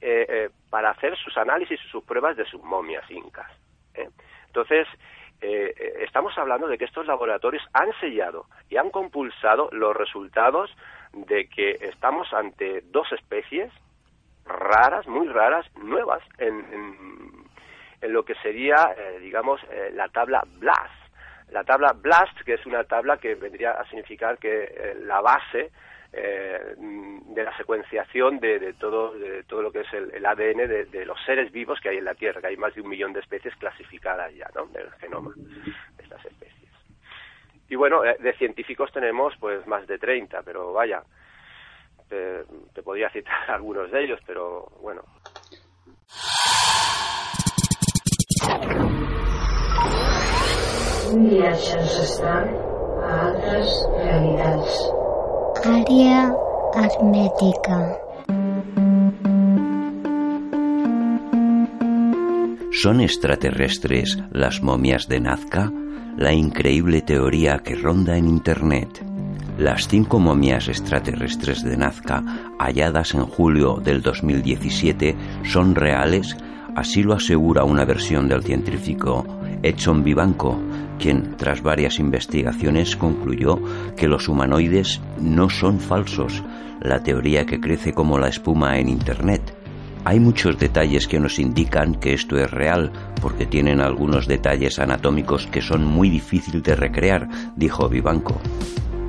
eh, 0.00 0.26
eh, 0.28 0.50
para 0.70 0.90
hacer 0.90 1.16
sus 1.16 1.36
análisis 1.36 1.80
y 1.82 1.88
sus 1.88 2.04
pruebas 2.04 2.36
de 2.36 2.44
sus 2.44 2.62
momias 2.62 3.08
incas. 3.10 3.50
¿eh? 3.94 4.08
Entonces, 4.46 4.86
estamos 5.40 6.38
hablando 6.38 6.68
de 6.68 6.78
que 6.78 6.86
estos 6.86 7.06
laboratorios 7.06 7.62
han 7.74 7.92
sellado 8.00 8.46
y 8.70 8.78
han 8.78 8.88
compulsado 8.88 9.68
los 9.72 9.94
resultados 9.94 10.74
de 11.12 11.48
que 11.48 11.72
estamos 11.82 12.32
ante 12.32 12.80
dos 12.86 13.12
especies 13.12 13.70
raras, 14.44 15.06
muy 15.06 15.28
raras, 15.28 15.66
nuevas 15.76 16.22
en 16.38 17.34
en 18.04 18.12
lo 18.12 18.24
que 18.24 18.34
sería, 18.36 18.94
eh, 18.96 19.18
digamos, 19.20 19.60
eh, 19.70 19.90
la 19.94 20.08
tabla 20.08 20.44
BLAST. 20.58 21.04
La 21.52 21.64
tabla 21.64 21.94
BLAST, 21.94 22.42
que 22.44 22.54
es 22.54 22.66
una 22.66 22.84
tabla 22.84 23.16
que 23.16 23.34
vendría 23.34 23.72
a 23.72 23.88
significar 23.88 24.36
que 24.38 24.64
eh, 24.64 24.94
la 25.04 25.20
base 25.20 25.70
de 26.14 27.42
la 27.42 27.56
secuenciación 27.56 28.38
de, 28.38 28.74
todo, 28.74 29.18
de 29.18 29.42
todo 29.42 29.62
lo 29.62 29.72
que 29.72 29.80
es 29.80 29.92
el, 29.92 30.24
ADN 30.24 30.88
de, 30.88 31.04
los 31.04 31.18
seres 31.24 31.50
vivos 31.50 31.80
que 31.80 31.88
hay 31.88 31.96
en 31.96 32.04
la 32.04 32.14
Tierra, 32.14 32.40
que 32.40 32.46
hay 32.46 32.56
más 32.56 32.72
de 32.72 32.82
un 32.82 32.88
millón 32.88 33.12
de 33.12 33.18
especies 33.18 33.52
clasificadas 33.56 34.32
ya, 34.32 34.48
¿no?, 34.54 34.66
del 34.66 34.88
genoma 35.00 35.32
de 35.34 36.04
estas 36.04 36.24
especies. 36.24 36.70
Y 37.68 37.74
bueno, 37.74 38.02
de 38.02 38.32
científicos 38.34 38.92
tenemos 38.92 39.34
pues 39.40 39.66
más 39.66 39.88
de 39.88 39.98
30, 39.98 40.42
pero 40.44 40.72
vaya, 40.72 41.02
te, 42.08 42.44
te 42.72 42.82
podría 42.82 43.10
citar 43.10 43.32
algunos 43.50 43.90
de 43.90 44.04
ellos, 44.04 44.20
pero 44.26 44.66
bueno. 44.80 45.02
Un 51.12 51.30
viatge 51.30 51.78
ancestral 51.78 52.48
a 53.02 53.26
altres 53.28 53.70
realitats. 53.98 54.92
Àrea 55.64 56.32
hermètica. 56.74 57.78
¿Son 62.72 63.00
extraterrestres 63.00 64.18
las 64.32 64.60
momias 64.60 65.08
de 65.08 65.20
Nazca? 65.20 65.72
La 66.16 66.32
increíble 66.32 67.02
teoría 67.02 67.60
que 67.60 67.76
ronda 67.76 68.16
en 68.18 68.26
Internet. 68.26 69.03
Las 69.58 69.86
cinco 69.88 70.18
momias 70.18 70.68
extraterrestres 70.68 71.62
de 71.62 71.76
Nazca, 71.76 72.22
halladas 72.58 73.14
en 73.14 73.24
julio 73.24 73.80
del 73.82 74.02
2017, 74.02 75.16
son 75.44 75.74
reales 75.74 76.36
Así 76.74 77.04
lo 77.04 77.14
asegura 77.14 77.64
una 77.64 77.84
versión 77.84 78.28
del 78.28 78.42
científico 78.42 79.24
Edson 79.62 80.02
Vivanco, 80.02 80.60
quien 80.98 81.36
tras 81.36 81.62
varias 81.62 82.00
investigaciones 82.00 82.96
concluyó 82.96 83.60
que 83.96 84.08
los 84.08 84.28
humanoides 84.28 85.00
no 85.20 85.48
son 85.48 85.78
falsos, 85.78 86.42
la 86.80 87.02
teoría 87.02 87.46
que 87.46 87.60
crece 87.60 87.92
como 87.92 88.18
la 88.18 88.28
espuma 88.28 88.78
en 88.78 88.88
Internet. 88.88 89.56
Hay 90.04 90.18
muchos 90.18 90.58
detalles 90.58 91.06
que 91.06 91.20
nos 91.20 91.38
indican 91.38 91.94
que 91.94 92.12
esto 92.12 92.36
es 92.36 92.50
real, 92.50 92.90
porque 93.22 93.46
tienen 93.46 93.80
algunos 93.80 94.26
detalles 94.26 94.78
anatómicos 94.80 95.46
que 95.46 95.62
son 95.62 95.84
muy 95.84 96.10
difíciles 96.10 96.62
de 96.62 96.74
recrear, 96.74 97.28
dijo 97.56 97.88
Vivanco. 97.88 98.40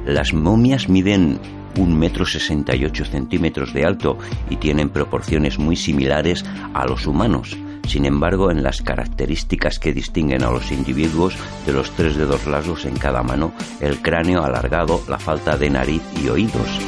Las 0.06 0.34
momias 0.34 0.88
miden 0.88 1.40
un 1.78 1.98
metro 1.98 2.26
sesenta 2.26 2.76
y 2.76 2.86
ocho 2.86 3.06
centímetros 3.06 3.74
de 3.74 3.86
alto 3.86 4.18
y 4.50 4.58
tienen 4.58 4.90
proporciones 4.90 5.58
muy 5.58 5.76
similares 5.76 6.46
a 6.74 6.86
los 6.86 7.08
humanos. 7.08 7.58
sin 7.88 8.06
embargo, 8.06 8.52
en 8.52 8.64
las 8.64 8.82
características 8.82 9.80
que 9.80 9.94
distinguen 9.94 10.44
a 10.44 10.52
los 10.52 10.72
individuos 10.72 11.36
de 11.66 11.74
los 11.74 11.92
tres 11.92 12.16
dedos 12.16 12.46
largos 12.48 12.86
en 12.86 12.98
cada 12.98 13.24
mano, 13.24 13.54
el 13.80 14.02
cráneo 14.02 14.44
alargado, 14.44 15.02
la 15.08 15.20
falta 15.20 15.58
de 15.58 15.70
nariz 15.70 16.02
y 16.24 16.30
oídos. 16.30 16.80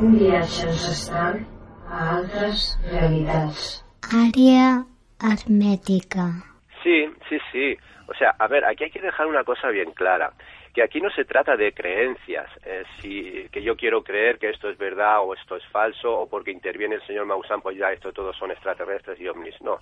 Un 0.00 0.18
viatge 0.18 0.68
ancestral 0.68 1.46
a 1.88 2.16
altres 2.16 2.78
realitats. 2.90 3.81
Área 4.12 4.84
hermética. 5.22 6.44
Sí, 6.82 7.08
sí, 7.30 7.38
sí. 7.50 7.78
O 8.08 8.14
sea, 8.14 8.34
a 8.38 8.46
ver, 8.46 8.62
aquí 8.66 8.84
hay 8.84 8.90
que 8.90 9.00
dejar 9.00 9.26
una 9.26 9.42
cosa 9.42 9.68
bien 9.68 9.92
clara, 9.92 10.34
que 10.74 10.82
aquí 10.82 11.00
no 11.00 11.08
se 11.10 11.24
trata 11.24 11.56
de 11.56 11.72
creencias, 11.72 12.50
eh, 12.66 12.82
si 13.00 13.48
que 13.50 13.62
yo 13.62 13.74
quiero 13.74 14.04
creer 14.04 14.38
que 14.38 14.50
esto 14.50 14.68
es 14.68 14.76
verdad 14.76 15.20
o 15.22 15.32
esto 15.32 15.56
es 15.56 15.64
falso, 15.68 16.12
o 16.12 16.28
porque 16.28 16.50
interviene 16.50 16.96
el 16.96 17.06
señor 17.06 17.24
Maussan, 17.24 17.62
pues 17.62 17.78
ya 17.78 17.90
esto 17.90 18.12
todos 18.12 18.36
son 18.36 18.50
extraterrestres 18.50 19.18
y 19.18 19.28
ovnis, 19.28 19.58
no. 19.62 19.78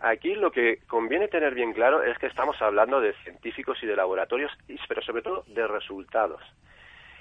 Aquí 0.00 0.34
lo 0.34 0.50
que 0.50 0.78
conviene 0.86 1.28
tener 1.28 1.54
bien 1.54 1.74
claro 1.74 2.02
es 2.02 2.16
que 2.16 2.28
estamos 2.28 2.60
hablando 2.62 3.02
de 3.02 3.12
científicos 3.24 3.76
y 3.82 3.86
de 3.86 3.96
laboratorios, 3.96 4.50
pero 4.88 5.02
sobre 5.02 5.20
todo 5.20 5.44
de 5.48 5.66
resultados. 5.66 6.40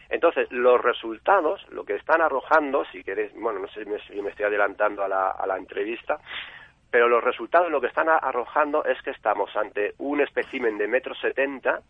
Entonces, 0.10 0.51
los 0.51 0.82
resultados, 0.82 1.66
lo 1.70 1.86
que 1.86 1.96
están 1.96 2.22
arrojando, 2.22 2.84
si 2.92 3.04
queréis, 3.04 3.32
bueno, 3.36 3.60
no 3.60 3.68
sé 3.68 3.84
si 3.84 3.89
me- 3.89 4.00
si 4.08 4.22
me 4.22 4.30
estoy 4.32 4.46
adelantando 4.46 5.04
a 5.04 5.08
la, 5.08 5.30
a 5.32 5.46
la 5.46 5.58
entrevista, 5.58 6.20
pero 6.89 7.08
los 7.08 7.24
resultados 7.24 7.70
lo 7.70 7.80
que 7.80 7.88
están 7.88 8.10
arrojando 8.10 8.84
es 8.86 9.00
que 9.04 9.12
estamos 9.12 9.56
ante 9.56 9.94
un 10.00 10.22
espécimen 10.22 10.78
de 10.80 10.88
metro 10.88 11.13
setenta, 11.16 11.82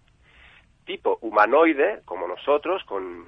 tipo 0.85 1.17
humanoide, 1.21 2.01
como 2.03 2.27
nosotros, 2.27 2.83
con, 2.83 3.25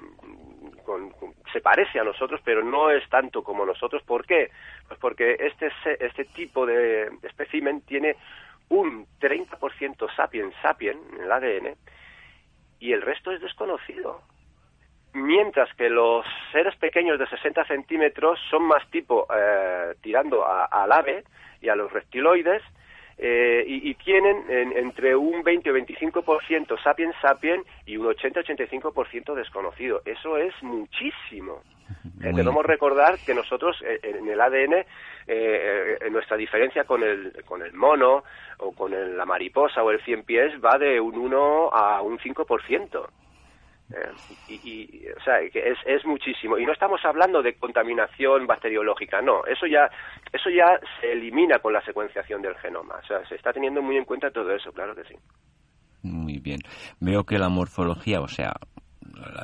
se 1.52 1.60
parece 1.60 1.98
a 2.00 2.04
nosotros, 2.04 2.40
pero 2.44 2.62
no 2.62 2.90
es 2.90 3.08
tanto 3.08 3.42
como 3.42 3.64
nosotros. 3.64 4.02
¿Por 4.02 4.26
qué? 4.26 4.50
Pues 4.88 4.98
porque 5.00 5.36
este, 5.38 5.70
este 6.00 6.24
tipo 6.26 6.66
de 6.66 7.10
espécimen 7.22 7.80
tiene 7.82 8.16
un 8.68 9.06
30% 9.20 10.14
sapiens 10.16 10.54
sapien 10.60 10.98
en 11.14 11.20
el 11.22 11.32
ADN 11.32 11.76
y 12.80 12.92
el 12.92 13.00
resto 13.02 13.30
es 13.30 13.40
desconocido 13.40 14.20
mientras 15.14 15.72
que 15.74 15.88
los 15.90 16.24
seres 16.52 16.74
pequeños 16.76 17.18
de 17.18 17.26
60 17.26 17.64
centímetros 17.66 18.38
son 18.50 18.64
más 18.64 18.88
tipo 18.90 19.26
eh, 19.34 19.94
tirando 20.00 20.44
a- 20.44 20.64
al 20.66 20.92
ave 20.92 21.24
y 21.60 21.68
a 21.68 21.76
los 21.76 21.92
reptiloides 21.92 22.62
eh, 23.18 23.62
y, 23.66 23.90
y 23.90 23.94
tienen 23.94 24.44
en- 24.48 24.76
entre 24.76 25.14
un 25.14 25.42
20 25.42 25.70
o 25.70 25.74
25% 25.74 26.82
sapiens 26.82 27.14
sapien 27.20 27.62
y 27.86 27.96
un 27.96 28.06
80-85% 28.06 29.34
desconocido. 29.34 30.00
Eso 30.04 30.38
es 30.38 30.54
muchísimo. 30.62 31.62
Eh, 32.22 32.32
debemos 32.34 32.64
recordar 32.64 33.18
que 33.20 33.34
nosotros 33.34 33.76
eh, 33.84 34.00
en 34.02 34.28
el 34.28 34.40
ADN, 34.40 34.72
eh, 34.74 34.84
eh, 35.26 35.98
en 36.00 36.12
nuestra 36.12 36.36
diferencia 36.36 36.84
con 36.84 37.02
el, 37.02 37.44
con 37.44 37.62
el 37.62 37.72
mono 37.74 38.24
o 38.58 38.72
con 38.72 38.92
el- 38.94 39.16
la 39.16 39.24
mariposa 39.26 39.82
o 39.84 39.90
el 39.90 40.00
cien 40.04 40.24
pies 40.24 40.52
va 40.64 40.78
de 40.78 40.98
un 41.00 41.16
1 41.16 41.68
a 41.72 42.00
un 42.02 42.18
5%. 42.18 43.08
Eh, 43.90 44.34
y, 44.48 44.54
y, 45.04 45.08
o 45.10 45.22
sea, 45.22 45.34
que 45.52 45.58
es, 45.70 45.78
es 45.86 46.04
muchísimo. 46.06 46.56
Y 46.58 46.64
no 46.64 46.72
estamos 46.72 47.00
hablando 47.04 47.42
de 47.42 47.54
contaminación 47.56 48.46
bacteriológica, 48.46 49.20
no. 49.20 49.44
Eso 49.46 49.66
ya, 49.66 49.90
eso 50.32 50.48
ya 50.50 50.80
se 51.00 51.12
elimina 51.12 51.58
con 51.58 51.72
la 51.72 51.84
secuenciación 51.84 52.40
del 52.42 52.54
genoma. 52.56 52.96
O 53.02 53.06
sea, 53.06 53.26
se 53.28 53.34
está 53.34 53.52
teniendo 53.52 53.82
muy 53.82 53.96
en 53.96 54.04
cuenta 54.04 54.30
todo 54.30 54.50
eso, 54.54 54.72
claro 54.72 54.94
que 54.94 55.04
sí. 55.04 55.14
Muy 56.02 56.38
bien. 56.38 56.60
Veo 57.00 57.24
que 57.24 57.38
la 57.38 57.48
morfología, 57.48 58.20
o 58.20 58.28
sea, 58.28 58.52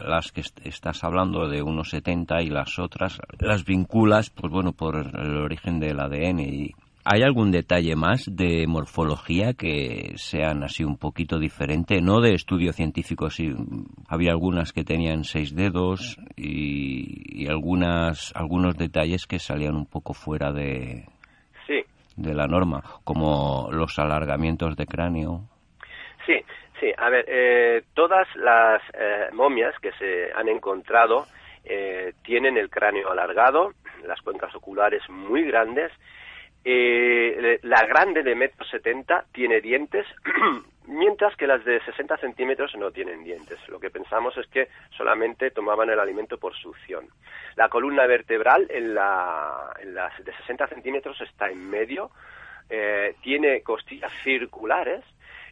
las 0.07 0.33
que 0.33 0.40
est- 0.40 0.64
estás 0.66 1.04
hablando 1.04 1.49
de 1.49 1.62
1,70 1.62 2.42
y 2.42 2.49
las 2.49 2.78
otras, 2.78 3.21
las 3.38 3.64
vinculas, 3.64 4.30
pues 4.30 4.50
bueno, 4.52 4.73
por 4.73 4.97
el 4.97 5.37
origen 5.37 5.78
del 5.78 6.00
ADN. 6.00 6.40
Y 6.40 6.71
¿Hay 7.11 7.23
algún 7.23 7.50
detalle 7.50 7.97
más 7.97 8.27
de 8.31 8.67
morfología 8.67 9.55
que 9.55 10.12
sean 10.17 10.62
así 10.62 10.85
un 10.85 10.99
poquito 10.99 11.38
diferente? 11.38 12.03
No 12.03 12.21
de 12.21 12.35
estudio 12.35 12.75
científico, 12.75 13.31
sí. 13.31 13.51
Había 14.11 14.33
algunas 14.33 14.75
que 14.75 14.85
tenían 14.85 15.25
seis 15.25 15.57
dedos 15.57 16.18
y, 16.37 17.44
y 17.44 17.49
algunas, 17.49 18.31
algunos 18.37 18.77
detalles 18.77 19.27
que 19.27 19.38
salían 19.38 19.75
un 19.75 19.87
poco 19.87 20.12
fuera 20.12 20.53
de, 20.53 21.07
Sí, 21.66 21.81
de 22.14 22.35
la 22.35 22.47
norma, 22.47 22.83
como 23.05 23.71
los 23.73 23.99
alargamientos 23.99 24.77
de 24.77 24.85
cráneo. 24.85 25.49
sí, 26.27 26.35
sí. 26.79 26.92
A 26.99 27.09
ver, 27.09 27.25
eh, 27.27 27.85
todas 27.94 28.29
las 28.37 28.83
eh, 28.92 29.29
momias 29.33 29.75
que 29.81 29.92
se 29.92 30.31
han 30.37 30.51
encontrado 30.51 31.25
eh, 31.64 32.12
tienen 32.23 32.59
el 32.59 32.68
cráneo 32.68 33.11
alargado, 33.11 33.73
las 34.05 34.21
cuencas 34.21 34.55
oculares 34.55 35.01
muy 35.09 35.44
grandes. 35.44 35.90
Eh, 36.64 37.61
la 37.62 37.87
grande 37.87 38.23
de 38.23 38.35
metro 38.35 38.64
setenta 38.66 39.25
tiene 39.33 39.61
dientes, 39.61 40.07
mientras 40.87 41.37
que 41.37 41.47
las 41.47 41.64
de 41.64 41.81
60 41.81 42.16
centímetros 42.16 42.75
no 42.77 42.90
tienen 42.90 43.23
dientes. 43.23 43.59
Lo 43.68 43.79
que 43.79 43.90
pensamos 43.90 44.37
es 44.37 44.47
que 44.49 44.68
solamente 44.97 45.51
tomaban 45.51 45.90
el 45.90 46.01
alimento 46.01 46.38
por 46.38 46.55
succión. 46.55 47.07
La 47.57 47.68
columna 47.68 48.07
vertebral 48.07 48.66
en, 48.71 48.94
la, 48.94 49.73
las 49.85 50.25
de 50.25 50.33
60 50.33 50.66
centímetros 50.68 51.21
está 51.21 51.51
en 51.51 51.68
medio, 51.68 52.11
eh, 52.71 53.14
tiene 53.23 53.62
costillas 53.62 54.12
circulares 54.23 55.05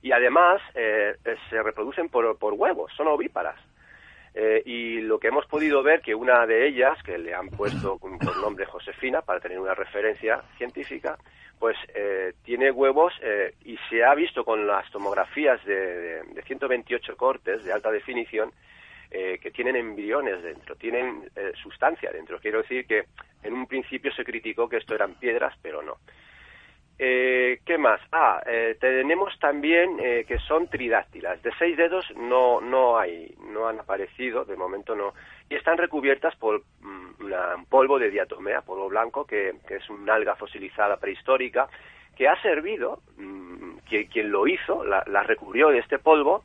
y 0.02 0.12
además 0.12 0.60
eh, 0.74 1.16
eh, 1.24 1.36
se 1.50 1.62
reproducen 1.62 2.08
por, 2.08 2.38
por 2.38 2.54
huevos, 2.54 2.92
son 2.96 3.08
ovíparas. 3.08 3.58
Eh, 4.38 4.62
y 4.66 5.00
lo 5.00 5.18
que 5.18 5.28
hemos 5.28 5.46
podido 5.46 5.82
ver 5.82 6.02
que 6.02 6.14
una 6.14 6.44
de 6.46 6.66
ellas, 6.68 7.02
que 7.02 7.16
le 7.16 7.32
han 7.34 7.48
puesto 7.48 7.98
por 7.98 8.36
nombre 8.36 8.66
Josefina 8.66 9.22
para 9.22 9.40
tener 9.40 9.58
una 9.58 9.74
referencia 9.74 10.42
científica, 10.58 11.16
pues 11.58 11.74
eh, 11.94 12.34
tiene 12.44 12.70
huevos 12.70 13.14
eh, 13.22 13.54
y 13.64 13.78
se 13.88 14.04
ha 14.04 14.14
visto 14.14 14.44
con 14.44 14.66
las 14.66 14.90
tomografías 14.90 15.64
de, 15.64 15.74
de- 15.74 16.22
de 16.34 16.42
128 16.42 17.16
cortes 17.16 17.64
de 17.64 17.72
alta 17.72 17.90
definición 17.90 18.52
eh, 19.10 19.38
que 19.40 19.50
tienen 19.50 19.76
embriones 19.76 20.42
dentro, 20.42 20.76
tienen 20.76 21.30
eh, 21.34 21.52
sustancia 21.62 22.12
dentro. 22.12 22.38
Quiero 22.38 22.60
decir 22.60 22.86
que 22.86 23.04
en 23.42 23.54
un 23.54 23.66
principio 23.66 24.12
se 24.12 24.22
criticó 24.24 24.68
que 24.68 24.76
esto 24.76 24.94
eran 24.94 25.14
piedras, 25.14 25.54
pero 25.62 25.80
no. 25.80 25.96
Eh, 26.98 27.60
¿Qué 27.66 27.76
más? 27.76 28.00
Ah, 28.10 28.40
eh, 28.46 28.76
tenemos 28.80 29.38
también 29.38 29.98
eh, 30.00 30.24
que 30.26 30.38
son 30.38 30.66
tridáctilas. 30.68 31.42
De 31.42 31.50
seis 31.58 31.76
dedos 31.76 32.06
no, 32.16 32.60
no 32.62 32.98
hay, 32.98 33.34
no 33.52 33.68
han 33.68 33.80
aparecido, 33.80 34.44
de 34.46 34.56
momento 34.56 34.96
no. 34.96 35.12
Y 35.50 35.56
están 35.56 35.76
recubiertas 35.76 36.34
por 36.36 36.62
mm, 36.80 37.24
un 37.56 37.66
polvo 37.66 37.98
de 37.98 38.10
diatomea, 38.10 38.62
polvo 38.62 38.88
blanco, 38.88 39.26
que, 39.26 39.50
es 39.68 39.90
una 39.90 40.14
alga 40.14 40.36
fosilizada 40.36 40.96
prehistórica, 40.96 41.68
que 42.16 42.28
ha 42.28 42.40
servido, 42.40 43.00
mm, 43.18 43.78
que, 43.88 44.06
quien 44.06 44.30
lo 44.30 44.46
hizo, 44.46 44.82
la, 44.82 45.02
recubrió 45.22 45.68
de 45.68 45.80
este 45.80 45.98
polvo 45.98 46.44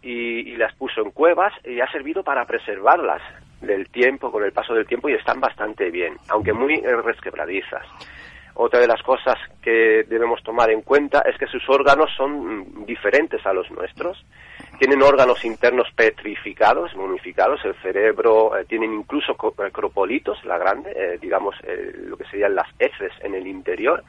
y, 0.00 0.52
y 0.52 0.56
las 0.56 0.74
puso 0.74 1.02
en 1.02 1.10
cuevas 1.10 1.52
y 1.64 1.80
ha 1.80 1.90
servido 1.92 2.22
para 2.22 2.46
preservarlas 2.46 3.20
del 3.60 3.90
tiempo, 3.90 4.32
con 4.32 4.42
el 4.42 4.52
paso 4.52 4.72
del 4.72 4.86
tiempo, 4.86 5.10
y 5.10 5.14
están 5.14 5.40
bastante 5.40 5.90
bien, 5.90 6.16
aunque 6.28 6.54
muy 6.54 6.80
resquebradizas. 6.80 7.86
Otra 8.58 8.80
de 8.80 8.86
las 8.86 9.02
cosas 9.02 9.36
que 9.62 10.04
debemos 10.08 10.42
tomar 10.42 10.70
en 10.70 10.80
cuenta 10.80 11.20
es 11.26 11.36
que 11.36 11.46
sus 11.46 11.62
órganos 11.68 12.10
son 12.16 12.60
mm, 12.60 12.86
diferentes 12.86 13.44
a 13.44 13.52
los 13.52 13.70
nuestros. 13.70 14.24
Tienen 14.78 15.02
órganos 15.02 15.44
internos 15.44 15.88
petrificados, 15.94 16.94
momificados, 16.96 17.62
el 17.66 17.74
cerebro, 17.82 18.56
eh, 18.56 18.64
tienen 18.64 18.94
incluso 18.94 19.32
eh, 19.32 19.70
cropolitos, 19.70 20.42
la 20.46 20.56
grande, 20.56 20.90
eh, 20.96 21.18
digamos, 21.20 21.54
eh, 21.64 21.92
lo 22.06 22.16
que 22.16 22.24
serían 22.24 22.54
las 22.54 22.68
heces 22.78 23.12
en 23.20 23.34
el 23.34 23.46
interior. 23.46 24.02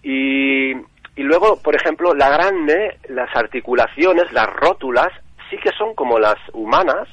Y, 0.00 0.70
y 0.70 1.22
luego, 1.24 1.60
por 1.60 1.74
ejemplo, 1.74 2.14
la 2.14 2.30
grande, 2.30 2.98
las 3.08 3.34
articulaciones, 3.34 4.32
las 4.32 4.46
rótulas, 4.46 5.08
sí 5.50 5.56
que 5.56 5.72
son 5.72 5.96
como 5.96 6.20
las 6.20 6.38
humanas, 6.52 7.08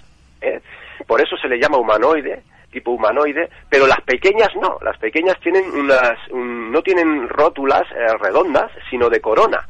por 1.08 1.20
eso 1.20 1.36
se 1.36 1.48
le 1.48 1.60
llama 1.60 1.78
humanoide, 1.78 2.44
tipo 2.78 2.92
humanoide, 2.92 3.50
pero 3.70 3.88
las 3.88 4.02
pequeñas 4.02 4.50
no, 4.62 4.78
las 4.82 4.98
pequeñas 4.98 5.36
tienen 5.42 5.66
unas, 5.72 6.18
un- 6.32 6.72
no 6.72 6.82
tienen 6.82 7.28
rótulas 7.30 7.84
eh, 7.92 8.14
redondas, 8.22 8.72
sino 8.90 9.10
de 9.10 9.20
corona. 9.20 9.66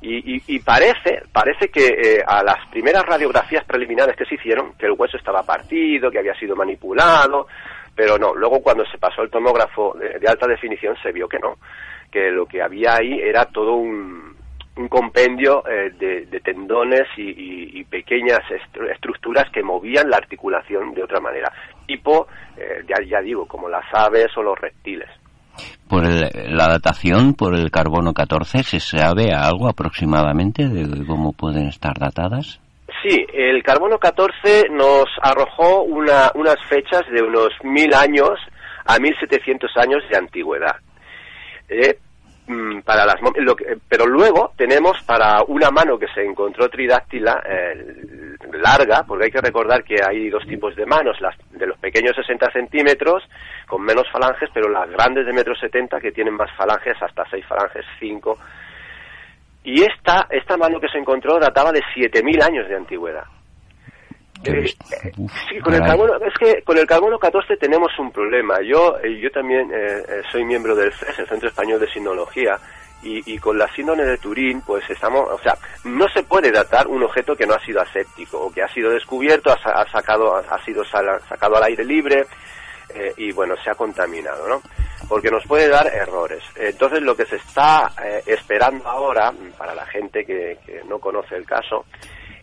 Y, 0.00 0.36
y- 0.36 0.42
y 0.46 0.58
parece, 0.60 1.22
parece 1.32 1.68
que 1.70 1.86
eh, 1.86 2.22
a 2.26 2.42
las 2.42 2.66
primeras 2.70 3.04
radiografías 3.04 3.64
preliminares 3.64 4.14
que 4.16 4.24
se 4.26 4.34
hicieron, 4.36 4.72
que 4.78 4.86
el 4.86 4.92
hueso 4.96 5.16
estaba 5.16 5.42
partido, 5.42 6.10
que 6.10 6.18
había 6.20 6.34
sido 6.34 6.54
manipulado, 6.56 7.46
pero 7.94 8.16
no, 8.18 8.34
luego 8.34 8.60
cuando 8.62 8.84
se 8.86 8.98
pasó 8.98 9.22
el 9.22 9.30
tomógrafo 9.30 9.96
de, 9.98 10.18
de 10.20 10.28
alta 10.28 10.46
definición 10.46 10.96
se 11.02 11.10
vio 11.12 11.28
que 11.28 11.38
no, 11.40 11.56
que 12.12 12.30
lo 12.30 12.46
que 12.46 12.62
había 12.62 12.94
ahí 12.96 13.18
era 13.20 13.44
todo 13.46 13.74
un, 13.74 14.36
un 14.78 14.88
compendio 14.88 15.62
eh, 15.68 15.90
de, 15.98 16.26
de 16.26 16.40
tendones 16.40 17.02
y, 17.16 17.22
y- 17.22 17.80
y 17.80 17.84
pequeñas 17.84 18.40
estru- 18.48 18.90
estructuras 18.92 19.44
que 19.52 19.62
movían 19.62 20.08
la 20.08 20.16
articulación 20.18 20.94
de 20.94 21.02
otra 21.02 21.20
manera, 21.20 21.52
tipo, 21.86 22.26
eh, 22.56 22.84
ya, 22.88 22.96
ya 23.04 23.20
digo, 23.20 23.46
como 23.46 23.68
las 23.68 23.84
aves 23.92 24.28
o 24.36 24.42
los 24.42 24.58
reptiles. 24.58 25.08
Por 25.88 26.04
el- 26.04 26.56
la 26.56 26.68
datación, 26.68 27.34
por 27.34 27.54
el 27.54 27.70
carbono 27.70 28.12
14, 28.14 28.62
¿se 28.62 28.78
sabe 28.80 29.32
algo 29.32 29.68
aproximadamente 29.68 30.68
de 30.68 31.04
cómo 31.06 31.32
pueden 31.32 31.66
estar 31.68 31.94
datadas? 31.98 32.60
Sí, 33.02 33.26
el 33.34 33.62
carbono 33.62 33.98
14 33.98 34.68
nos 34.70 35.04
arrojó 35.22 35.82
una, 35.82 36.30
unas 36.34 36.56
fechas 36.68 37.02
de 37.12 37.22
unos 37.22 37.48
mil 37.64 37.92
años 37.94 38.30
a 38.86 38.98
1700 38.98 39.70
años 39.76 40.02
de 40.10 40.16
antigüedad. 40.16 40.76
Eh, 41.68 41.98
para 42.84 43.04
las 43.04 43.16
lo 43.36 43.54
que, 43.54 43.76
pero 43.88 44.06
luego 44.06 44.52
tenemos 44.56 45.02
para 45.04 45.42
una 45.48 45.70
mano 45.70 45.98
que 45.98 46.06
se 46.14 46.22
encontró 46.22 46.68
tridáctila 46.68 47.42
eh, 47.46 48.36
larga, 48.52 49.04
porque 49.06 49.26
hay 49.26 49.30
que 49.30 49.40
recordar 49.40 49.84
que 49.84 49.96
hay 50.02 50.30
dos 50.30 50.46
tipos 50.46 50.74
de 50.74 50.86
manos, 50.86 51.20
las 51.20 51.36
de 51.50 51.66
los 51.66 51.78
pequeños 51.78 52.16
60 52.16 52.50
centímetros 52.52 53.22
con 53.66 53.82
menos 53.82 54.10
falanges, 54.10 54.48
pero 54.54 54.70
las 54.70 54.88
grandes 54.90 55.26
de 55.26 55.32
metro 55.32 55.54
70 55.54 56.00
que 56.00 56.12
tienen 56.12 56.34
más 56.34 56.50
falanges, 56.56 56.96
hasta 57.02 57.28
6 57.28 57.44
falanges, 57.46 57.84
5. 58.00 58.38
Y 59.64 59.82
esta, 59.82 60.26
esta 60.30 60.56
mano 60.56 60.80
que 60.80 60.88
se 60.88 60.98
encontró 60.98 61.38
databa 61.38 61.70
de 61.72 61.82
7.000 61.94 62.42
años 62.42 62.68
de 62.68 62.76
antigüedad. 62.76 63.24
Eh, 64.44 64.66
sí, 65.48 65.58
con 65.60 65.74
el 65.74 65.80
carbono, 65.80 66.14
es 66.16 66.34
que 66.38 66.62
con 66.62 66.78
el 66.78 66.86
carbono 66.86 67.18
14 67.18 67.56
tenemos 67.56 67.90
un 67.98 68.12
problema. 68.12 68.56
Yo, 68.62 68.96
eh, 69.02 69.18
yo 69.20 69.30
también 69.30 69.70
eh, 69.72 70.22
soy 70.30 70.44
miembro 70.44 70.74
del 70.74 70.92
CES, 70.92 71.18
el 71.18 71.28
Centro 71.28 71.48
Español 71.48 71.80
de 71.80 71.90
Sinología, 71.90 72.58
y, 73.02 73.32
y, 73.32 73.38
con 73.38 73.56
la 73.56 73.68
síndrome 73.74 74.04
de 74.04 74.18
Turín, 74.18 74.60
pues 74.62 74.88
estamos, 74.90 75.28
o 75.30 75.38
sea, 75.38 75.56
no 75.84 76.08
se 76.08 76.24
puede 76.24 76.50
datar 76.50 76.88
un 76.88 77.02
objeto 77.04 77.36
que 77.36 77.46
no 77.46 77.54
ha 77.54 77.64
sido 77.64 77.80
aséptico 77.80 78.40
o 78.40 78.52
que 78.52 78.62
ha 78.62 78.68
sido 78.68 78.90
descubierto, 78.90 79.52
ha, 79.52 79.88
sacado, 79.88 80.34
ha 80.34 80.64
sido 80.64 80.84
sacado 80.84 81.56
al 81.56 81.62
aire 81.64 81.84
libre 81.84 82.26
y 83.16 83.30
bueno, 83.30 83.54
se 83.62 83.70
ha 83.70 83.76
contaminado, 83.76 84.48
¿no? 84.48 84.60
Porque 85.08 85.30
nos 85.30 85.46
puede 85.46 85.68
dar 85.68 85.86
errores. 85.86 86.42
Entonces, 86.56 87.00
lo 87.02 87.14
que 87.14 87.26
se 87.26 87.36
está 87.36 87.92
esperando 88.26 88.88
ahora, 88.88 89.32
para 89.56 89.76
la 89.76 89.86
gente 89.86 90.24
que, 90.24 90.58
que 90.66 90.82
no 90.88 90.98
conoce 90.98 91.36
el 91.36 91.46
caso, 91.46 91.84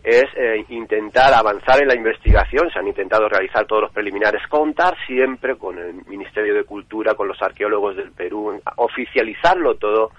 es 0.05 0.25
eh, 0.35 0.63
intentar 0.69 1.33
avanzar 1.33 1.81
en 1.81 1.87
la 1.87 1.95
investigación, 1.95 2.69
se 2.69 2.77
han 2.77 2.87
intentado 2.87 3.27
realizar 3.27 3.65
todos 3.65 3.81
los 3.81 3.91
preliminares, 3.91 4.47
contar 4.47 4.95
siempre 5.07 5.57
con 5.57 5.79
el 5.79 5.95
Ministerio 6.05 6.53
de 6.53 6.63
Cultura, 6.63 7.15
con 7.15 7.27
los 7.27 7.41
arqueólogos 7.41 7.95
del 7.95 8.11
Perú, 8.11 8.61
oficializarlo 8.75 9.75
todo. 9.75 10.11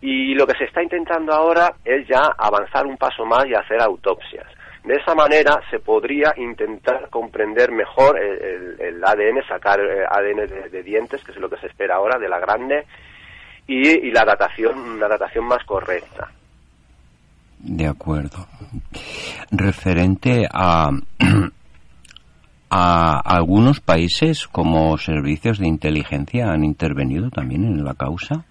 Y 0.00 0.34
lo 0.34 0.46
que 0.46 0.56
se 0.56 0.64
está 0.64 0.82
intentando 0.82 1.34
ahora 1.34 1.74
es 1.84 2.08
ya 2.08 2.30
avanzar 2.38 2.86
un 2.86 2.96
paso 2.96 3.26
más 3.26 3.46
y 3.46 3.54
hacer 3.54 3.80
autopsias. 3.82 4.46
De 4.84 4.94
esa 4.94 5.14
manera 5.14 5.60
se 5.70 5.80
podría 5.80 6.32
intentar 6.36 7.10
comprender 7.10 7.72
mejor 7.72 8.18
el, 8.18 9.02
ADN, 9.04 9.46
sacar 9.46 9.80
eh, 9.80 10.04
ADN 10.08 10.70
de, 10.70 10.82
dientes, 10.82 11.22
que 11.24 11.32
es 11.32 11.38
lo 11.38 11.50
que 11.50 11.58
se 11.58 11.66
espera 11.66 11.96
ahora, 11.96 12.18
de 12.18 12.28
la 12.28 12.38
grande, 12.38 12.86
y, 13.66 14.06
y 14.08 14.10
la 14.10 14.24
datación, 14.24 14.78
una 14.78 15.08
datación 15.08 15.44
más 15.44 15.62
correcta. 15.64 16.30
De 17.64 17.86
acuerdo. 17.86 18.46
Referente 19.50 20.46
a, 20.52 20.90
a 22.70 23.20
algunos 23.24 23.80
países 23.80 24.46
como 24.46 24.98
servicios 24.98 25.58
de 25.58 25.66
inteligencia 25.66 26.50
han 26.50 26.62
intervenido 26.62 27.30
también 27.30 27.64
en 27.64 27.82
la 27.82 27.94
causa. 27.94 28.44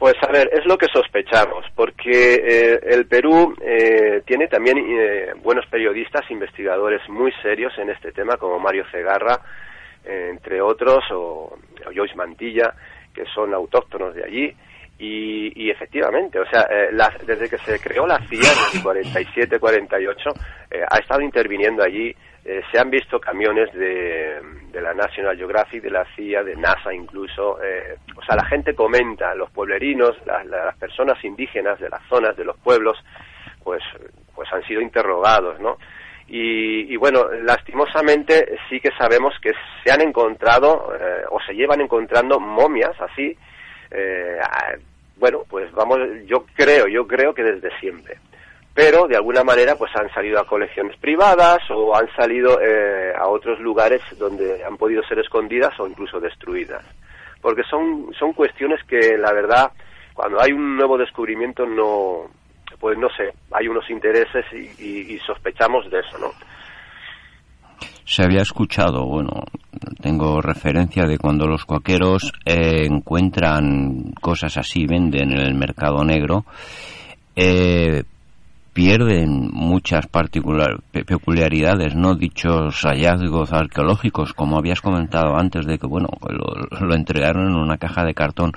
Pues 0.00 0.14
a 0.20 0.32
ver, 0.32 0.50
es 0.52 0.66
lo 0.66 0.76
que 0.76 0.88
sospechamos, 0.92 1.64
porque 1.76 2.34
eh, 2.34 2.80
el 2.90 3.06
Perú 3.06 3.54
eh, 3.64 4.22
tiene 4.26 4.48
también 4.48 4.78
eh, 4.78 5.32
buenos 5.40 5.64
periodistas, 5.66 6.28
investigadores 6.28 7.08
muy 7.08 7.30
serios 7.40 7.72
en 7.78 7.88
este 7.88 8.10
tema, 8.10 8.36
como 8.36 8.58
Mario 8.58 8.84
Cegarra, 8.90 9.38
entre 10.04 10.60
otros, 10.60 11.04
o 11.12 11.56
Joyce 11.94 12.16
Mantilla, 12.16 12.74
que 13.14 13.22
son 13.32 13.54
autóctonos 13.54 14.12
de 14.16 14.24
allí, 14.24 14.52
y, 14.98 15.68
efectivamente, 15.68 16.38
o 16.38 16.46
sea, 16.46 16.66
eh, 16.70 16.90
desde 17.26 17.48
que 17.48 17.58
se 17.58 17.80
creó 17.80 18.06
la 18.06 18.18
CIA 18.28 18.52
en 18.52 18.78
el 18.78 18.82
47-48, 18.82 20.32
eh, 20.70 20.84
ha 20.88 20.98
estado 20.98 21.20
interviniendo 21.20 21.82
allí. 21.82 22.14
Eh, 22.44 22.60
se 22.70 22.78
han 22.78 22.90
visto 22.90 23.20
camiones 23.20 23.72
de, 23.72 24.40
de, 24.70 24.80
la 24.80 24.94
National 24.94 25.36
Geographic, 25.36 25.82
de 25.82 25.90
la 25.90 26.04
CIA, 26.14 26.44
de 26.44 26.56
NASA 26.56 26.92
incluso. 26.92 27.52
o 27.52 28.22
sea, 28.24 28.36
la 28.36 28.44
gente 28.44 28.74
comenta, 28.74 29.34
los 29.34 29.50
pueblerinos, 29.50 30.16
las 30.26 30.76
personas 30.76 31.22
indígenas 31.24 31.80
de 31.80 31.88
las 31.88 32.02
zonas, 32.08 32.36
de 32.36 32.44
los 32.44 32.56
pueblos, 32.58 32.96
pues, 33.62 33.82
pues 34.34 34.52
han 34.52 34.62
sido 34.64 34.80
interrogados, 34.80 35.58
¿no? 35.60 35.78
Y, 36.28 36.92
y, 36.92 36.96
bueno, 36.96 37.24
lastimosamente 37.42 38.56
sí 38.68 38.80
que 38.80 38.90
sabemos 38.98 39.34
que 39.40 39.52
se 39.84 39.92
han 39.92 40.00
encontrado 40.00 40.92
o 41.30 41.40
se 41.42 41.54
llevan 41.54 41.80
encontrando 41.80 42.38
momias 42.40 43.00
así 43.00 43.36
eh, 43.92 44.38
bueno, 45.16 45.44
pues 45.48 45.70
vamos, 45.72 45.98
yo 46.26 46.44
creo, 46.54 46.88
yo 46.88 47.06
creo 47.06 47.34
que 47.34 47.42
desde 47.42 47.70
siempre. 47.78 48.18
Pero 48.74 49.06
de 49.06 49.16
alguna 49.16 49.44
manera 49.44 49.76
pues 49.76 49.94
han 49.94 50.12
salido 50.14 50.40
a 50.40 50.46
colecciones 50.46 50.96
privadas 50.96 51.58
o 51.70 51.94
han 51.94 52.08
salido 52.16 52.58
eh, 52.60 53.12
a 53.14 53.28
otros 53.28 53.60
lugares 53.60 54.00
donde 54.18 54.64
han 54.64 54.76
podido 54.78 55.02
ser 55.04 55.18
escondidas 55.18 55.78
o 55.78 55.86
incluso 55.86 56.18
destruidas. 56.18 56.82
Porque 57.40 57.62
son, 57.64 58.12
son 58.18 58.32
cuestiones 58.32 58.82
que 58.84 59.18
la 59.18 59.32
verdad, 59.32 59.72
cuando 60.14 60.40
hay 60.40 60.52
un 60.52 60.76
nuevo 60.76 60.96
descubrimiento 60.96 61.66
no, 61.66 62.30
pues 62.80 62.96
no 62.96 63.10
sé, 63.10 63.34
hay 63.50 63.68
unos 63.68 63.88
intereses 63.90 64.46
y, 64.52 65.14
y 65.14 65.18
sospechamos 65.18 65.90
de 65.90 66.00
eso, 66.00 66.18
¿no? 66.18 66.32
Se 68.04 68.22
había 68.22 68.42
escuchado, 68.42 69.06
bueno, 69.06 69.44
tengo 70.00 70.40
referencia 70.40 71.04
de 71.04 71.18
cuando 71.18 71.46
los 71.46 71.64
cuaqueros 71.64 72.32
eh, 72.44 72.86
encuentran 72.86 74.12
cosas 74.20 74.56
así, 74.56 74.86
venden 74.86 75.32
en 75.32 75.40
el 75.40 75.54
mercado 75.54 76.04
negro, 76.04 76.44
eh, 77.36 78.02
pierden 78.72 79.50
muchas 79.52 80.06
peculiaridades, 80.06 81.94
no 81.94 82.14
dichos 82.14 82.82
hallazgos 82.82 83.52
arqueológicos, 83.52 84.32
como 84.32 84.58
habías 84.58 84.80
comentado 84.80 85.36
antes 85.36 85.66
de 85.66 85.78
que, 85.78 85.86
bueno, 85.86 86.08
lo 86.80 86.94
entregaron 86.94 87.48
en 87.48 87.56
una 87.56 87.76
caja 87.76 88.04
de 88.04 88.14
cartón. 88.14 88.52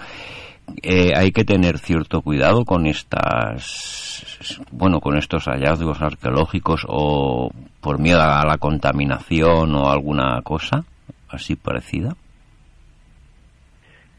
Eh, 0.82 1.12
hay 1.16 1.32
que 1.32 1.44
tener 1.44 1.78
cierto 1.78 2.22
cuidado 2.22 2.66
con 2.66 2.88
estas 2.88 4.66
bueno 4.72 5.00
con 5.00 5.18
estos 5.18 5.46
hallazgos 5.46 6.02
arqueológicos 6.02 6.86
o 6.88 7.52
por 7.82 8.00
miedo 8.00 8.22
a 8.22 8.46
la 8.46 8.58
contaminación 8.58 9.76
o 9.76 9.90
alguna 9.90 10.42
cosa 10.44 10.84
así 11.30 11.56
parecida. 11.56 12.16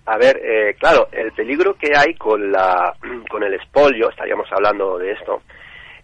A 0.06 0.18
ver 0.18 0.36
eh, 0.36 0.74
claro 0.78 1.08
el 1.12 1.32
peligro 1.32 1.74
que 1.74 1.90
hay 1.96 2.14
con 2.14 2.50
la 2.50 2.94
con 3.28 3.42
el 3.42 3.54
espolio 3.54 4.08
estaríamos 4.10 4.46
hablando 4.52 4.98
de 4.98 5.12
esto 5.12 5.42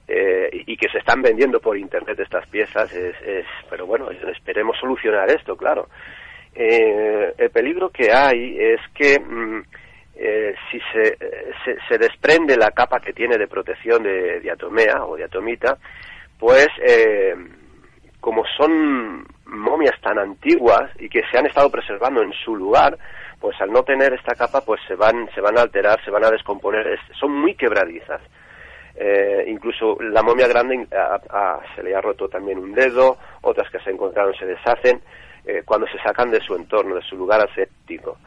eh, 0.08 0.64
y 0.66 0.76
que 0.76 0.88
se 0.90 0.98
están 0.98 1.22
vendiendo 1.22 1.60
por 1.60 1.78
internet 1.78 2.18
estas 2.18 2.48
piezas 2.48 2.92
es, 2.92 3.14
es 3.24 3.46
pero 3.70 3.86
bueno 3.86 4.10
esperemos 4.10 4.76
solucionar 4.80 5.30
esto 5.30 5.56
claro. 5.56 5.88
El 6.54 7.50
peligro 7.50 7.88
que 7.88 8.12
hay 8.12 8.58
es 8.58 8.80
que 8.94 9.18
mm, 9.18 9.62
eh, 10.14 10.54
si 10.70 10.78
se, 10.92 11.16
se, 11.88 11.98
desprende 11.98 12.56
la 12.56 12.70
capa 12.70 13.00
que 13.00 13.14
tiene 13.14 13.38
de 13.38 13.48
protección 13.48 14.02
de 14.02 14.40
diatomea 14.40 15.06
o 15.06 15.16
diatomita, 15.16 15.78
pues 16.38 16.68
eh, 16.82 17.34
como 18.20 18.44
son 18.56 19.26
momias 19.46 19.98
tan 20.02 20.18
antiguas 20.18 20.90
y 20.98 21.08
que 21.08 21.22
se 21.30 21.38
han 21.38 21.46
estado 21.46 21.70
preservando 21.70 22.22
en 22.22 22.32
su 22.32 22.54
lugar, 22.54 22.98
pues 23.40 23.58
al 23.60 23.72
no 23.72 23.82
tener 23.82 24.12
esta 24.12 24.34
capa, 24.34 24.60
pues 24.60 24.80
se 24.86 24.94
van, 24.94 25.28
se 25.34 25.40
van 25.40 25.58
a 25.58 25.62
alterar, 25.62 26.02
se 26.04 26.10
van 26.10 26.24
a 26.24 26.30
descomponer, 26.30 26.98
son 27.18 27.32
muy 27.32 27.54
quebradizas. 27.54 28.20
Eh, 28.94 29.46
incluso 29.48 29.96
la 30.02 30.22
momia 30.22 30.46
grande 30.46 30.86
se 31.74 31.82
le 31.82 31.96
ha 31.96 32.00
roto 32.02 32.28
también 32.28 32.58
un 32.58 32.72
dedo, 32.72 33.16
otras 33.40 33.70
que 33.70 33.80
se 33.80 33.90
encontraron 33.90 34.34
se 34.34 34.44
deshacen 34.44 35.00
cuando 35.64 35.88
se 35.88 35.98
sacan 35.98 36.30
de 36.30 36.40
su 36.40 36.54
entorno, 36.54 36.94
de 36.94 37.02
su 37.02 37.16
lugar 37.16 37.40
aséptico. 37.40 38.18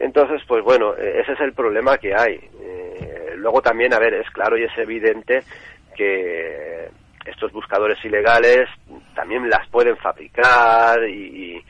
Entonces, 0.00 0.42
pues 0.48 0.64
bueno, 0.64 0.94
eh, 0.96 1.20
ese 1.20 1.32
es 1.32 1.40
el 1.40 1.52
problema 1.52 1.98
que 1.98 2.14
hay. 2.14 2.40
Eh, 2.62 3.34
luego 3.36 3.60
también, 3.60 3.92
a 3.92 3.98
ver, 3.98 4.14
es 4.14 4.28
claro 4.30 4.56
y 4.56 4.64
es 4.64 4.78
evidente 4.78 5.42
que 5.94 6.88
estos 7.26 7.52
buscadores 7.52 8.02
ilegales 8.02 8.66
también 9.14 9.48
las 9.50 9.68
pueden 9.68 9.98
fabricar 9.98 11.06
y, 11.06 11.62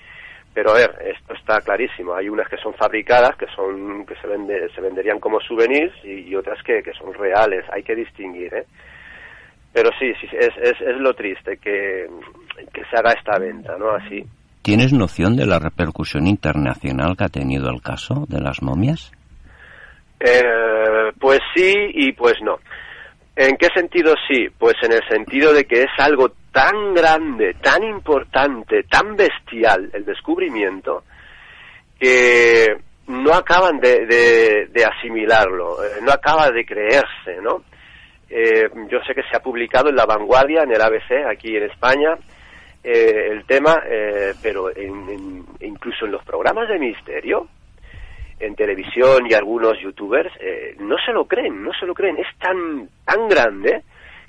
pero 0.55 0.71
a 0.71 0.75
ver, 0.75 0.95
esto 1.07 1.35
está 1.35 1.61
clarísimo. 1.61 2.15
Hay 2.15 2.29
unas 2.29 2.49
que 2.49 2.57
son 2.59 2.73
fabricadas, 2.75 3.35
que 3.35 3.47
son 3.49 4.07
que 4.07 4.15
se 4.15 4.29
vende, 4.29 4.69
se 4.77 4.81
venderían 4.81 5.19
como 5.19 5.41
souvenirs 5.41 5.93
y, 6.05 6.33
otras 6.37 6.63
que, 6.63 6.85
que, 6.85 6.93
son 6.93 7.13
reales. 7.13 7.65
Hay 7.73 7.83
que 7.83 7.97
distinguir, 7.97 8.55
¿eh? 8.55 8.65
Pero 9.73 9.91
sí, 9.99 10.13
sí 10.21 10.29
es, 10.33 10.57
es, 10.57 10.81
es 10.81 10.97
lo 10.99 11.15
triste 11.15 11.57
que, 11.59 12.09
que 12.73 12.85
se 12.85 12.97
haga 12.97 13.13
esta 13.13 13.39
venta, 13.41 13.77
¿no? 13.77 13.91
Así. 13.91 14.25
¿Tienes 14.63 14.93
noción 14.93 15.37
de 15.37 15.47
la 15.47 15.59
repercusión 15.59 16.27
internacional 16.27 17.17
que 17.17 17.25
ha 17.25 17.29
tenido 17.29 17.71
el 17.71 17.81
caso 17.81 18.27
de 18.29 18.41
las 18.41 18.63
momias? 18.63 19.11
Eh, 20.21 21.13
pues 21.19 21.41
sí 21.55 21.75
y 21.95 22.13
pues 22.13 22.35
no. 22.43 22.59
¿En 23.37 23.57
qué 23.57 23.69
sentido 23.75 24.15
sí? 24.29 24.49
Pues 24.59 24.75
en 24.83 24.93
el 24.93 25.01
sentido 25.09 25.55
de 25.55 25.65
que 25.65 25.83
es 25.83 25.91
algo 25.99 26.33
tan 26.53 26.93
grande, 26.93 27.55
tan 27.63 27.83
importante, 27.85 28.83
tan 28.83 29.17
bestial 29.17 29.89
el 29.95 30.05
descubrimiento, 30.05 31.05
que 31.99 32.67
no 33.09 33.33
acaban 33.33 33.81
de, 33.81 34.69
asimilarlo, 34.85 35.83
eh, 35.83 36.01
no 36.03 36.13
acaba 36.13 36.51
de 36.51 36.67
creerse, 36.67 37.41
¿no? 37.43 37.63
Eh, 38.29 38.69
yo 38.91 38.99
sé 39.07 39.15
que 39.15 39.23
se 39.23 39.37
ha 39.37 39.43
publicado 39.43 39.89
en 39.89 39.97
La 39.97 40.07
Vanguardia, 40.07 40.63
en 40.63 40.73
el 40.73 40.81
ABC, 40.81 41.27
aquí 41.31 41.57
en 41.57 41.65
España, 41.65 42.17
eh, 42.83 43.29
el 43.31 43.45
tema, 43.45 43.83
eh, 43.87 44.33
pero 44.43 44.75
en, 44.75 45.45
incluso 45.61 46.07
en 46.07 46.13
los 46.13 46.25
programas 46.25 46.69
de 46.69 46.79
misterio, 46.79 47.49
en 48.39 48.55
televisión 48.55 49.27
y 49.29 49.35
algunos 49.35 49.79
youtubers, 49.81 50.33
no 50.79 50.97
se 51.05 51.13
lo 51.13 51.27
creen, 51.27 51.63
no 51.63 51.73
se 51.79 51.85
lo 51.85 51.93
creen. 51.93 52.17
Es 52.17 52.39
tan, 52.39 52.89
tan 53.05 53.29
grande 53.29 53.83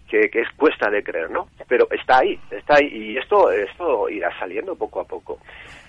que, 0.09 0.29
es 0.33 0.49
cuesta 0.57 0.89
de 0.89 1.01
creer, 1.01 1.31
¿no? 1.31 1.47
Pero 1.65 1.87
está 1.89 2.17
ahí, 2.19 2.37
está 2.51 2.75
ahí, 2.75 2.87
y 2.87 3.17
esto, 3.17 3.49
esto 3.49 4.09
irá 4.09 4.37
saliendo 4.37 4.75
poco 4.75 4.99
a 4.99 5.05
poco. 5.05 5.39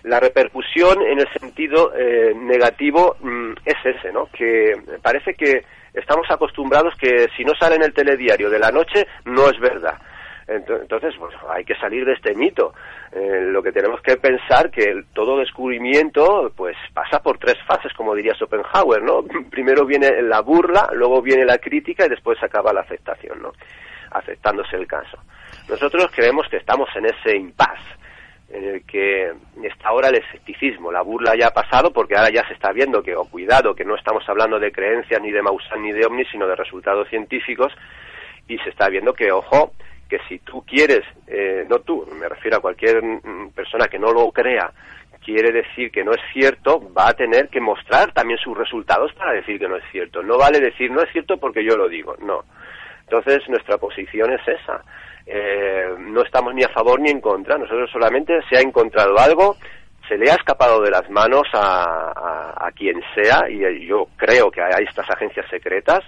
La 0.04 0.20
repercusión 0.20 1.02
en 1.02 1.18
el 1.18 1.28
sentido 1.32 1.92
negativo 2.36 3.16
mm, 3.20 3.54
es 3.64 3.74
ese, 3.84 4.12
¿no? 4.12 4.26
Que 4.26 4.74
parece 5.02 5.34
que 5.34 5.64
estamos 5.92 6.30
acostumbrados 6.30 6.94
que 6.96 7.26
si 7.36 7.44
no 7.44 7.54
sale 7.58 7.74
en 7.74 7.82
el 7.82 7.92
telediario 7.92 8.48
de 8.48 8.60
la 8.60 8.70
noche, 8.70 9.06
no 9.24 9.48
es 9.48 9.58
verdad. 9.58 9.98
Entonces, 10.56 11.14
pues, 11.18 11.34
hay 11.48 11.64
que 11.64 11.74
salir 11.76 12.04
de 12.04 12.12
este 12.12 12.34
mito. 12.34 12.74
Eh, 13.12 13.40
lo 13.50 13.62
que 13.62 13.72
tenemos 13.72 14.00
que 14.00 14.16
pensar 14.16 14.70
que 14.70 15.04
todo 15.12 15.38
descubrimiento, 15.38 16.52
pues, 16.56 16.76
pasa 16.92 17.20
por 17.20 17.38
tres 17.38 17.56
fases, 17.66 17.92
como 17.94 18.14
diría 18.14 18.34
Schopenhauer, 18.34 19.02
¿no? 19.02 19.22
Primero 19.50 19.84
viene 19.86 20.22
la 20.22 20.40
burla, 20.40 20.90
luego 20.92 21.22
viene 21.22 21.44
la 21.44 21.58
crítica 21.58 22.06
y 22.06 22.08
después 22.08 22.42
acaba 22.42 22.72
la 22.72 22.82
aceptación, 22.82 23.42
¿no? 23.42 23.52
Aceptándose 24.10 24.76
el 24.76 24.86
caso. 24.86 25.18
Nosotros 25.68 26.10
creemos 26.14 26.48
que 26.48 26.58
estamos 26.58 26.88
en 26.96 27.06
ese 27.06 27.36
impasse 27.36 28.02
en 28.52 28.64
el 28.68 28.84
que 28.84 29.32
está 29.62 29.88
ahora 29.88 30.08
el 30.08 30.16
escepticismo. 30.16 30.92
La 30.92 31.02
burla 31.02 31.34
ya 31.34 31.48
ha 31.48 31.52
pasado 31.52 31.90
porque 31.90 32.14
ahora 32.14 32.30
ya 32.30 32.46
se 32.46 32.54
está 32.54 32.70
viendo 32.72 33.02
que, 33.02 33.14
o 33.14 33.22
oh, 33.22 33.28
cuidado, 33.28 33.74
que 33.74 33.84
no 33.84 33.96
estamos 33.96 34.28
hablando 34.28 34.58
de 34.58 34.70
creencias 34.70 35.20
ni 35.22 35.32
de 35.32 35.42
Maussan 35.42 35.82
ni 35.82 35.92
de 35.92 36.04
Omni, 36.04 36.24
sino 36.26 36.46
de 36.46 36.56
resultados 36.56 37.08
científicos 37.08 37.72
y 38.48 38.58
se 38.58 38.70
está 38.70 38.88
viendo 38.88 39.14
que, 39.14 39.32
ojo, 39.32 39.72
que 40.12 40.24
si 40.28 40.38
tú 40.40 40.62
quieres, 40.66 41.02
eh, 41.26 41.64
no 41.68 41.78
tú, 41.78 42.06
me 42.18 42.28
refiero 42.28 42.58
a 42.58 42.60
cualquier 42.60 43.02
mm, 43.02 43.50
persona 43.54 43.88
que 43.88 43.98
no 43.98 44.12
lo 44.12 44.30
crea, 44.30 44.70
quiere 45.24 45.52
decir 45.52 45.90
que 45.90 46.04
no 46.04 46.12
es 46.12 46.20
cierto, 46.32 46.92
va 46.92 47.08
a 47.08 47.14
tener 47.14 47.48
que 47.48 47.60
mostrar 47.60 48.12
también 48.12 48.38
sus 48.38 48.56
resultados 48.56 49.12
para 49.14 49.32
decir 49.32 49.58
que 49.58 49.68
no 49.68 49.76
es 49.76 49.84
cierto. 49.90 50.22
No 50.22 50.36
vale 50.36 50.60
decir 50.60 50.90
no 50.90 51.00
es 51.00 51.10
cierto 51.12 51.38
porque 51.38 51.64
yo 51.64 51.76
lo 51.76 51.88
digo, 51.88 52.16
no. 52.20 52.44
Entonces 53.04 53.48
nuestra 53.48 53.78
posición 53.78 54.32
es 54.32 54.46
esa 54.46 54.82
eh, 55.26 55.94
no 55.98 56.22
estamos 56.22 56.54
ni 56.54 56.62
a 56.62 56.68
favor 56.68 57.00
ni 57.00 57.10
en 57.10 57.20
contra. 57.20 57.58
Nosotros 57.58 57.90
solamente 57.90 58.40
se 58.48 58.56
ha 58.56 58.60
encontrado 58.60 59.18
algo, 59.18 59.56
se 60.08 60.16
le 60.16 60.30
ha 60.30 60.34
escapado 60.34 60.80
de 60.82 60.90
las 60.90 61.08
manos 61.10 61.48
a, 61.52 62.70
quien 62.74 63.02
sea, 63.14 63.48
y 63.50 63.86
yo 63.86 64.08
creo 64.16 64.50
que 64.50 64.62
hay 64.62 64.84
estas 64.88 65.08
agencias 65.10 65.46
secretas. 65.50 66.00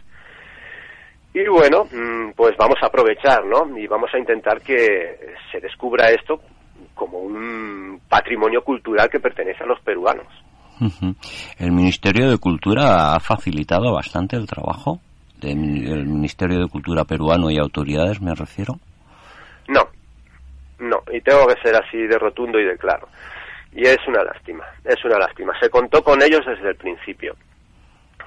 Y 1.35 1.49
bueno, 1.49 1.85
mm, 1.85 2.31
pues 2.37 2.57
vamos 2.57 2.77
a 2.81 2.87
aprovechar, 2.87 3.45
¿no? 3.45 3.77
Y 3.77 3.89
vamos 3.89 4.09
a 4.15 4.19
intentar 4.19 4.61
que 4.63 5.35
se 5.51 5.59
descubra 5.59 6.09
esto 6.11 6.41
como 6.95 7.19
un 7.19 8.01
patrimonio 8.09 8.63
cultural 8.63 9.11
que 9.11 9.19
pertenece 9.19 9.65
a 9.65 9.67
los 9.67 9.81
peruanos. 9.81 10.29
El 11.59 11.73
Ministerio 11.73 12.31
de 12.31 12.39
Cultura 12.39 13.15
ha 13.15 13.21
facilitado 13.21 13.93
bastante 13.93 14.37
el 14.37 14.47
trabajo 14.47 15.01
del 15.41 16.07
Ministerio 16.07 16.61
de 16.61 16.69
Cultura 16.69 17.05
peruano 17.05 17.51
y 17.51 17.59
autoridades, 17.59 18.21
me 18.21 18.35
refiero. 18.35 18.75
No, 19.69 19.83
no, 20.79 21.03
y 21.13 21.21
tengo 21.21 21.47
que 21.47 21.61
ser 21.63 21.75
así 21.77 21.99
de 21.99 22.19
rotundo 22.19 22.59
y 22.59 22.65
de 22.65 22.79
claro. 22.79 23.09
Y 23.73 23.83
es 23.83 23.99
una 24.07 24.23
lástima, 24.23 24.65
es 24.85 25.05
una 25.05 25.19
lástima. 25.19 25.53
Se 25.61 25.69
contó 25.69 26.03
con 26.03 26.23
ellos 26.23 26.43
desde 26.47 26.71
el 26.71 26.77
principio. 26.77 27.35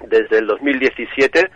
Desde 0.07 0.39
el 0.39 0.47
2017, 0.47 1.49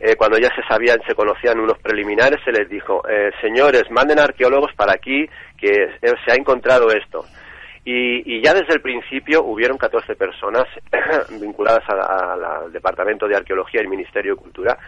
eh, 0.00 0.16
cuando 0.16 0.38
ya 0.38 0.48
se 0.54 0.62
sabían, 0.66 0.98
se 1.06 1.14
conocían 1.14 1.60
unos 1.60 1.78
preliminares, 1.78 2.40
se 2.42 2.52
les 2.52 2.68
dijo, 2.68 3.02
eh, 3.06 3.30
señores, 3.42 3.84
manden 3.90 4.18
arqueólogos 4.18 4.72
para 4.74 4.94
aquí, 4.94 5.28
que 5.58 5.90
se 6.00 6.32
ha 6.32 6.34
encontrado 6.34 6.90
esto. 6.90 7.26
Y, 7.84 8.42
ya 8.42 8.54
desde 8.54 8.74
el 8.74 8.80
principio 8.80 9.42
hubieron 9.42 9.76
14 9.76 10.14
personas 10.14 10.64
vinculadas 11.40 11.82
al 11.88 12.72
Departamento 12.72 13.26
de 13.26 13.36
Arqueología 13.36 13.82
y 13.82 13.88
Ministerio 13.88 14.34
de 14.34 14.40
Cultura 14.40 14.78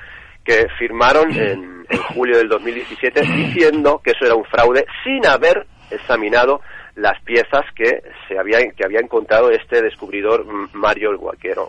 que 0.44 0.66
firmaron 0.78 1.30
en, 1.32 1.86
julio 2.14 2.36
del 2.38 2.48
2017 2.48 3.22
diciendo 3.22 4.00
que 4.02 4.10
eso 4.10 4.24
era 4.24 4.34
un 4.34 4.44
fraude 4.44 4.86
sin 5.04 5.26
haber 5.26 5.66
examinado 5.90 6.60
las 6.96 7.20
piezas 7.22 7.62
que 7.74 8.02
se 8.26 8.38
había 8.38 8.58
que 8.76 8.84
había 8.84 9.00
encontrado 9.00 9.50
este 9.50 9.82
descubridor 9.82 10.44
Mario 10.72 11.10
el 11.10 11.16
Guaquero 11.16 11.66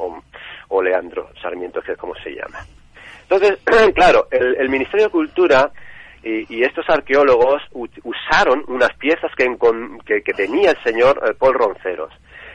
o, 0.70 0.82
Leandro 0.82 1.30
Sarmiento 1.42 1.82
que 1.82 1.92
es 1.92 1.98
como 1.98 2.16
se 2.16 2.32
llama 2.32 2.60
entonces 3.24 3.60
claro 3.96 4.28
el, 4.32 4.70
Ministerio 4.70 5.06
de 5.08 5.12
Cultura 5.12 5.72
y, 6.24 6.64
estos 6.64 6.90
arqueólogos 6.90 7.62
usaron 8.04 8.64
unas 8.68 8.94
piezas 8.98 9.30
que, 9.36 9.46
que, 10.24 10.34
tenía 10.34 10.72
el 10.72 10.84
señor 10.84 11.22
eh, 11.26 11.34
Paul 11.38 11.56
Ronceros 11.56 12.14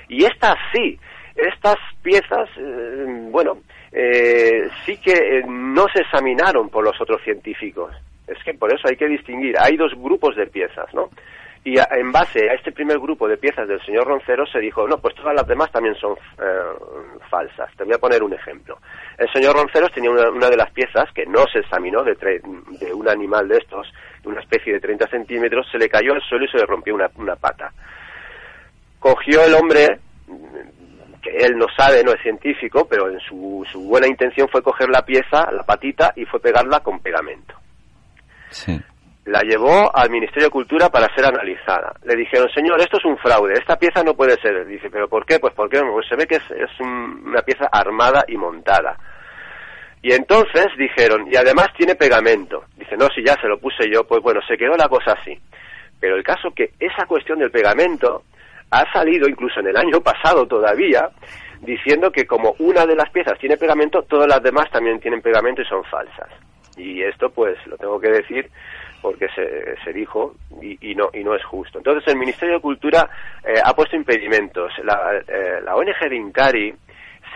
y 0.09 0.25
estas 0.25 0.57
sí 0.73 0.99
estas 1.37 1.77
piezas 2.03 2.49
eh, 2.57 3.05
bueno 3.31 3.59
eh, 3.93 4.69
sí 4.85 4.97
que 4.99 5.13
eh, 5.13 5.45
no 5.49 5.87
se 5.93 6.01
examinaron 6.01 6.69
por 6.69 6.85
los 6.85 7.01
otros 7.01 7.23
científicos. 7.23 7.95
Es 8.27 8.43
que 8.45 8.55
por 8.55 8.73
eso 8.73 8.87
hay 8.89 8.97
que 8.97 9.09
distinguir. 9.09 9.57
Hay 9.59 9.77
dos 9.77 9.93
grupos 9.97 10.37
de 10.37 10.47
piezas, 10.47 10.93
¿no? 10.93 11.09
Y 11.65 11.75
en 11.79 12.13
base 12.13 12.49
a 12.49 12.55
este 12.55 12.73
primer 12.73 12.99
grupo 12.99 13.29
de 13.29 13.37
piezas 13.37 13.69
del 13.69 13.85
señor 13.85 14.07
Roncero 14.07 14.47
se 14.47 14.61
dijo, 14.61 14.87
no, 14.87 14.99
pues 14.99 15.15
todas 15.15 15.35
las 15.35 15.47
demás 15.47 15.71
también 15.71 15.95
son 15.97 16.13
eh, 16.13 17.19
falsas. 17.29 17.71
Te 17.77 17.85
voy 17.85 17.95
a 17.95 17.99
poner 17.99 18.23
un 18.23 18.33
ejemplo. 18.33 18.79
El 19.19 19.31
señor 19.33 19.57
Ronceros 19.57 19.93
tenía 19.93 20.11
una, 20.11 20.49
de 20.49 20.57
las 20.57 20.71
piezas 20.73 21.13
que 21.13 21.27
no 21.27 21.45
se 21.53 21.59
examinó 21.59 22.03
de, 22.05 22.15
de 22.15 22.95
un 22.95 23.09
animal 23.09 23.49
de 23.49 23.59
estos, 23.59 23.93
de 24.23 24.29
una 24.29 24.41
especie 24.41 24.73
de 24.73 24.81
30 24.81 25.09
centímetros, 25.09 25.67
se 25.71 25.79
le 25.79 25.89
cayó 25.89 26.15
al 26.15 26.23
suelo 26.23 26.45
y 26.45 26.49
se 26.49 26.59
le 26.59 26.67
rompió 26.67 26.95
una, 26.95 27.11
una 27.17 27.37
pata. 27.37 27.73
Cogió 28.99 29.45
el 29.45 29.55
hombre, 29.55 29.99
que 31.23 31.31
él 31.31 31.57
no 31.57 31.67
sabe, 31.77 32.03
no 32.05 32.13
es 32.13 32.23
científico, 32.23 32.87
pero 32.89 33.11
en 33.11 33.21
su, 33.21 33.67
su 33.71 33.83
buena 33.83 34.07
intención 34.07 34.49
fue 34.49 34.63
coger 34.63 34.89
la 34.89 35.05
pieza, 35.05 35.51
la 35.53 35.65
patita, 35.65 36.13
y 36.17 36.25
fue 36.25 36.41
pegarla 36.41 36.81
con 36.81 37.01
pegamento. 37.01 37.55
Sí. 38.51 38.81
La 39.29 39.43
llevó 39.43 39.95
al 39.95 40.09
Ministerio 40.09 40.45
de 40.45 40.51
Cultura 40.51 40.89
para 40.89 41.15
ser 41.15 41.27
analizada. 41.27 41.93
Le 42.03 42.17
dijeron, 42.17 42.49
señor, 42.55 42.81
esto 42.81 42.97
es 42.97 43.05
un 43.05 43.19
fraude, 43.19 43.53
esta 43.53 43.77
pieza 43.77 44.03
no 44.03 44.15
puede 44.15 44.41
ser. 44.41 44.67
Dice, 44.67 44.89
¿pero 44.89 45.07
por 45.07 45.27
qué? 45.27 45.39
Pues 45.39 45.53
porque 45.53 45.83
pues 45.83 46.09
se 46.09 46.17
ve 46.17 46.27
que 46.27 46.37
es, 46.37 46.51
es 46.51 46.81
una 46.81 47.43
pieza 47.43 47.69
armada 47.71 48.25
y 48.27 48.39
montada. 48.39 48.97
Y 50.01 50.15
entonces 50.15 50.69
dijeron, 50.79 51.27
y 51.31 51.37
además 51.37 51.69
tiene 51.77 51.95
pegamento. 51.95 52.65
Dice, 52.79 52.97
no, 52.97 53.07
si 53.15 53.23
ya 53.23 53.35
se 53.35 53.49
lo 53.49 53.59
puse 53.59 53.85
yo, 53.93 54.05
pues 54.05 54.23
bueno, 54.23 54.41
se 54.49 54.57
quedó 54.57 54.75
la 54.79 54.89
cosa 54.89 55.13
así. 55.13 55.39
Pero 56.01 56.17
el 56.17 56.25
caso 56.25 56.49
que 56.57 56.71
esa 56.81 57.05
cuestión 57.07 57.39
del 57.39 57.51
pegamento 57.51 58.23
ha 58.71 58.91
salido 58.95 59.29
incluso 59.29 59.61
en 59.61 59.67
el 59.67 59.77
año 59.77 60.01
pasado 60.01 60.47
todavía 60.47 61.11
diciendo 61.61 62.11
que 62.11 62.27
como 62.27 62.55
una 62.61 62.87
de 62.87 62.97
las 62.97 63.11
piezas 63.11 63.39
tiene 63.39 63.59
pegamento, 63.59 64.05
todas 64.05 64.27
las 64.27 64.43
demás 64.43 64.71
también 64.71 65.01
tienen 65.01 65.21
pegamento 65.21 65.61
y 65.61 65.67
son 65.67 65.85
falsas. 65.85 66.31
Y 66.79 67.03
esto 67.03 67.29
pues 67.29 67.59
lo 67.67 67.77
tengo 67.77 68.01
que 68.01 68.11
decir 68.11 68.49
porque 69.01 69.29
se, 69.35 69.77
se 69.85 69.93
dijo 69.93 70.35
y, 70.61 70.95
no 70.95 71.11
y 71.13 71.23
no 71.25 71.35
es 71.35 71.45
justo. 71.45 71.79
Entonces 71.79 72.05
el 72.07 72.19
Ministerio 72.19 72.57
de 72.57 72.61
Cultura 72.61 73.09
eh, 73.45 73.61
ha 73.63 73.75
puesto 73.75 73.97
impedimentos. 73.97 74.73
La, 74.83 75.17
eh, 75.27 75.61
la 75.63 75.77
ONG 75.77 76.09
de 76.09 76.17
Incari 76.17 76.75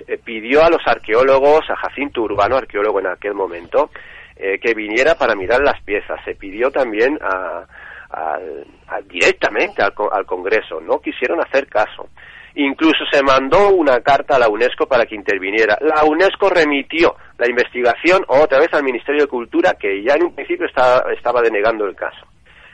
eh, 0.07 0.19
pidió 0.23 0.65
a 0.65 0.71
los 0.71 0.83
arqueólogos, 0.87 1.69
a 1.71 1.77
Jacinto 1.77 2.23
Urbano, 2.23 2.57
arqueólogo 2.57 3.01
en 3.01 3.09
aquel 3.09 3.35
momento, 3.35 3.91
que 4.35 4.75
viniera 4.75 5.15
para 5.15 5.37
mirar 5.37 5.61
las 5.61 5.81
piezas. 5.83 6.19
Se 6.25 6.35
pidió 6.35 6.69
también 6.73 7.17
a, 7.23 7.65
al, 8.13 9.09
directamente 9.09 9.83
al, 9.83 10.27
Congreso, 10.27 10.81
no 10.81 11.01
quisieron 11.01 11.41
hacer 11.41 11.67
caso. 11.69 12.09
Incluso 12.55 13.05
se 13.11 13.23
mandó 13.23 13.71
una 13.71 14.01
carta 14.01 14.37
a 14.37 14.39
la 14.39 14.49
UNESCO 14.49 14.87
para 14.87 15.07
que 15.07 15.15
interviniera. 15.15 15.79
La 15.81 16.05
UNESCO 16.05 16.51
remitió 16.51 17.17
la 17.39 17.49
investigación 17.49 18.25
otra 18.29 18.59
vez 18.59 18.69
al 18.73 18.85
Ministerio 18.85 19.23
de 19.23 19.29
Cultura, 19.29 19.75
que 19.79 20.03
ya 20.03 20.15
en 20.15 20.25
un 20.25 20.35
principio 20.35 20.67
estaba, 20.67 21.43
denegando 21.43 21.87
el 21.87 21.97
caso. 21.97 22.27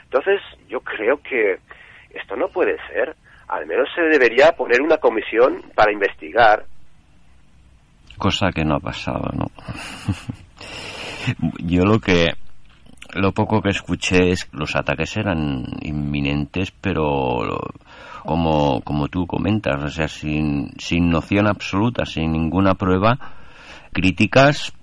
Entonces, 0.04 0.40
yo 0.68 0.80
creo 0.80 1.20
que 1.22 1.58
esto 2.10 2.36
no 2.36 2.48
puede 2.48 2.76
ser. 2.88 3.14
Al 3.48 3.66
menos 3.66 3.88
se 3.94 4.02
debería 4.02 4.52
poner 4.52 4.82
una 4.82 4.98
comisión 4.98 5.62
para 5.74 5.92
investigar. 5.92 6.64
Cosa 8.18 8.50
que 8.52 8.64
no 8.64 8.76
ha 8.76 8.80
pasado, 8.80 9.30
¿no? 9.32 9.46
yo 11.58 11.84
lo 11.84 12.00
que 12.00 12.26
lo 13.14 13.32
poco 13.32 13.62
que 13.62 13.70
escuché 13.70 14.30
es 14.30 14.44
que 14.44 14.56
los 14.56 14.76
ataques 14.76 15.16
eran 15.16 15.64
inminentes, 15.80 16.72
pero 16.72 17.58
como, 18.28 18.82
como 18.82 19.08
tú 19.08 19.26
comentas, 19.26 19.82
o 19.82 19.88
sea, 19.88 20.06
sin, 20.06 20.72
sin 20.76 21.08
noción 21.08 21.46
absoluta, 21.46 22.04
sin 22.04 22.30
ninguna 22.30 22.74
prueba, 22.74 23.18
críticas, 23.90 24.74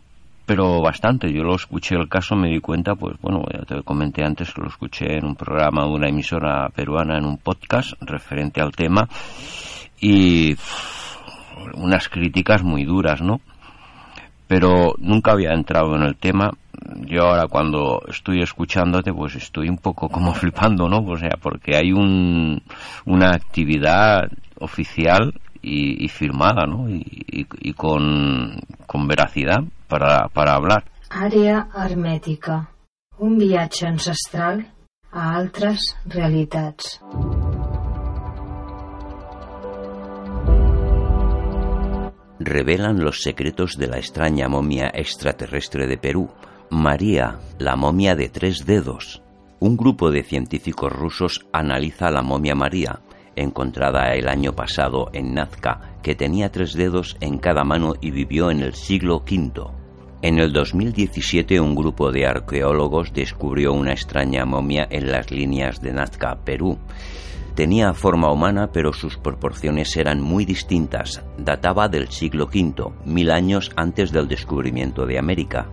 pero 0.47 0.81
bastante. 0.81 1.31
Yo 1.31 1.43
lo 1.43 1.53
escuché 1.53 1.93
el 1.93 2.09
caso, 2.09 2.35
me 2.35 2.49
di 2.49 2.59
cuenta, 2.59 2.95
pues 2.95 3.17
bueno, 3.21 3.43
ya 3.53 3.63
te 3.63 3.83
comenté 3.83 4.25
antes 4.25 4.51
que 4.51 4.61
lo 4.61 4.67
escuché 4.67 5.19
en 5.19 5.25
un 5.25 5.35
programa 5.35 5.83
de 5.83 5.91
una 5.91 6.09
emisora 6.09 6.69
peruana, 6.69 7.19
en 7.19 7.25
un 7.25 7.37
podcast 7.37 7.93
referente 8.01 8.61
al 8.61 8.71
tema, 8.71 9.07
y 10.01 10.55
unas 11.75 12.09
críticas 12.09 12.63
muy 12.63 12.83
duras, 12.83 13.21
¿no? 13.21 13.41
Pero 14.47 14.95
nunca 14.97 15.33
había 15.33 15.53
entrado 15.53 15.95
en 15.95 16.01
el 16.01 16.15
tema 16.15 16.49
yo 17.05 17.23
ahora 17.23 17.47
cuando 17.47 18.01
estoy 18.07 18.41
escuchándote, 18.41 19.13
pues 19.13 19.35
estoy 19.35 19.69
un 19.69 19.77
poco 19.77 20.09
como 20.09 20.33
flipando, 20.41 20.87
¿no? 20.87 20.99
O 20.99 21.17
sea, 21.17 21.37
porque 21.41 21.75
hay 21.75 21.91
un, 21.91 22.61
una 23.05 23.29
actividad 23.29 24.29
oficial 24.59 25.33
y, 25.61 26.07
firmada, 26.09 26.67
¿no? 26.67 26.87
Y, 26.89 27.73
con, 27.73 28.59
con 28.85 29.07
veracidad 29.07 29.63
para, 29.87 30.27
para 30.29 30.53
hablar. 30.53 30.83
Àrea 31.09 31.69
hermètica. 31.73 32.69
Un 33.17 33.37
viatge 33.37 33.87
ancestral 33.87 34.67
a 35.11 35.35
altres 35.37 35.95
realitats. 36.05 37.01
revelan 42.39 42.99
los 42.99 43.21
secretos 43.21 43.77
de 43.77 43.87
la 43.87 43.97
extraña 43.97 44.47
momia 44.47 44.91
extraterrestre 44.93 45.87
de 45.87 45.97
Perú, 45.97 46.29
María, 46.69 47.39
la 47.59 47.75
momia 47.75 48.15
de 48.15 48.29
tres 48.29 48.65
dedos. 48.65 49.21
Un 49.59 49.77
grupo 49.77 50.11
de 50.11 50.23
científicos 50.23 50.91
rusos 50.91 51.45
analiza 51.53 52.09
la 52.09 52.21
momia 52.21 52.55
María, 52.55 53.01
encontrada 53.35 54.13
el 54.13 54.27
año 54.27 54.53
pasado 54.53 55.09
en 55.13 55.33
Nazca, 55.33 55.97
que 56.01 56.15
tenía 56.15 56.51
tres 56.51 56.73
dedos 56.73 57.17
en 57.21 57.37
cada 57.37 57.63
mano 57.63 57.93
y 58.01 58.11
vivió 58.11 58.49
en 58.49 58.61
el 58.61 58.73
siglo 58.73 59.17
V. 59.17 59.61
En 60.21 60.39
el 60.39 60.51
2017 60.51 61.59
un 61.59 61.75
grupo 61.75 62.11
de 62.11 62.25
arqueólogos 62.25 63.13
descubrió 63.13 63.73
una 63.73 63.91
extraña 63.91 64.45
momia 64.45 64.87
en 64.89 65.11
las 65.11 65.29
líneas 65.29 65.81
de 65.81 65.93
Nazca, 65.93 66.39
Perú, 66.43 66.79
Tenía 67.55 67.93
forma 67.93 68.29
humana, 68.33 68.69
pero 68.73 68.91
sus 68.91 69.17
proporciones 69.17 69.95
eran 69.95 70.19
muy 70.19 70.43
distintas. 70.43 71.23
Databa 71.37 71.87
del 71.87 72.09
siglo 72.09 72.47
V, 72.47 72.91
mil 73.05 73.31
años 73.31 73.71
antes 73.77 74.11
del 74.11 74.27
descubrimiento 74.27 75.05
de 75.05 75.17
América. 75.17 75.69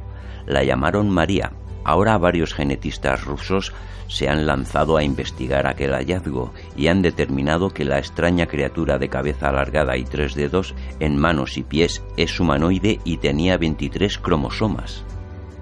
La 0.46 0.64
llamaron 0.64 1.11
María. 1.11 1.52
Ahora 1.85 2.16
varios 2.18 2.55
genetistas 2.55 3.24
rusos 3.24 3.72
se 4.12 4.28
han 4.28 4.46
lanzado 4.46 4.96
a 4.96 5.02
investigar 5.02 5.66
aquel 5.66 5.92
hallazgo 5.92 6.52
y 6.76 6.88
han 6.88 7.02
determinado 7.02 7.70
que 7.70 7.85
la 7.85 7.98
extraña 7.98 8.46
criatura 8.46 8.98
de 8.98 9.09
cabeza 9.09 9.48
alargada 9.48 9.96
y 9.96 10.05
tres 10.05 10.35
dedos 10.35 10.74
en 11.00 11.16
manos 11.16 11.57
y 11.57 11.62
pies 11.62 12.02
es 12.16 12.38
humanoide 12.38 13.00
y 13.05 13.16
tenía 13.16 13.57
23 13.57 14.18
cromosomas. 14.18 15.05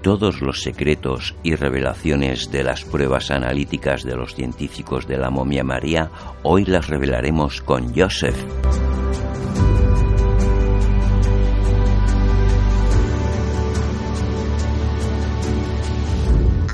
Todos 0.01 0.41
los 0.41 0.61
secretos 0.61 1.35
y 1.43 1.55
revelaciones 1.55 2.51
de 2.51 2.63
las 2.63 2.83
pruebas 2.83 3.29
analíticas 3.31 4.03
de 4.03 4.15
los 4.15 4.33
científicos 4.33 5.07
de 5.07 5.17
la 5.17 5.29
momia 5.29 5.63
María 5.63 6.09
hoy 6.43 6.65
las 6.65 6.87
revelaremos 6.87 7.61
con 7.61 7.95
Joseph. 7.95 8.35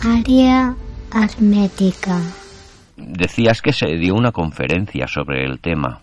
Área 0.05 0.75
hermética. 1.11 2.19
Decías 2.95 3.61
que 3.61 3.73
se 3.73 3.87
dio 3.97 4.13
una 4.13 4.31
conferencia 4.31 5.07
sobre 5.07 5.43
el 5.43 5.59
tema. 5.59 6.01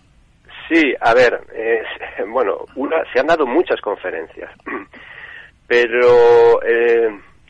Sí, 0.67 0.93
a 0.99 1.13
ver, 1.13 1.39
bueno, 2.27 2.57
una, 2.75 2.97
se 3.13 3.19
han 3.19 3.27
dado 3.27 3.45
muchas 3.45 3.79
conferencias. 3.79 4.51
Pero, 5.67 6.61
eh, 6.63 7.07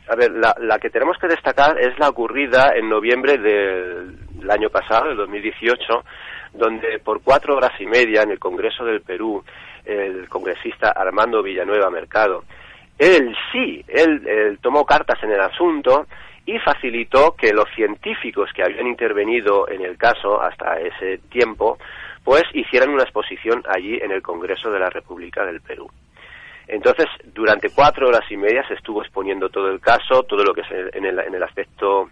a 0.08 0.14
ver, 0.14 0.30
la, 0.32 0.54
la, 0.60 0.78
que 0.78 0.90
tenemos 0.90 1.16
que 1.18 1.26
destacar 1.26 1.78
es 1.80 1.98
la 1.98 2.08
ocurrida 2.08 2.72
en 2.76 2.88
noviembre 2.88 3.38
del 3.38 4.50
año 4.50 4.70
pasado, 4.70 5.08
del 5.08 5.16
2018, 5.16 5.84
donde 6.54 7.00
por 7.00 7.22
cuatro 7.22 7.56
horas 7.56 7.72
y 7.80 7.86
media 7.86 8.22
en 8.22 8.30
el 8.30 8.38
Congreso 8.38 8.84
del 8.84 9.02
Perú, 9.02 9.44
el 9.84 10.28
congresista 10.28 10.92
Armando 10.92 11.42
Villanueva 11.42 11.90
Mercado, 11.90 12.44
él 12.98 13.36
sí, 13.52 13.84
él, 13.88 14.26
él 14.26 14.58
tomó 14.62 14.84
cartas 14.84 15.22
en 15.22 15.32
el 15.32 15.40
asunto 15.40 16.06
y 16.46 16.58
facilitó 16.60 17.34
que 17.34 17.52
los 17.52 17.68
científicos 17.74 18.50
que 18.54 18.62
habían 18.62 18.86
intervenido 18.86 19.68
en 19.68 19.82
el 19.82 19.98
caso 19.98 20.40
hasta 20.40 20.78
ese 20.80 21.18
tiempo, 21.28 21.76
pues 22.22 22.44
hicieran 22.54 22.90
una 22.90 23.02
exposición 23.02 23.62
allí 23.68 23.98
en 24.00 24.12
el 24.12 24.22
Congreso 24.22 24.70
de 24.70 24.78
la 24.78 24.88
República 24.88 25.44
del 25.44 25.60
Perú. 25.60 25.90
Entonces, 26.68 27.06
durante 27.34 27.70
cuatro 27.70 28.08
horas 28.08 28.24
y 28.30 28.36
media 28.36 28.66
se 28.66 28.74
estuvo 28.74 29.02
exponiendo 29.02 29.48
todo 29.48 29.68
el 29.70 29.80
caso, 29.80 30.22
todo 30.22 30.42
lo 30.42 30.54
que 30.54 30.62
es 30.62 30.94
en 30.94 31.04
el, 31.04 31.18
en 31.18 31.34
el 31.34 31.42
aspecto 31.42 32.10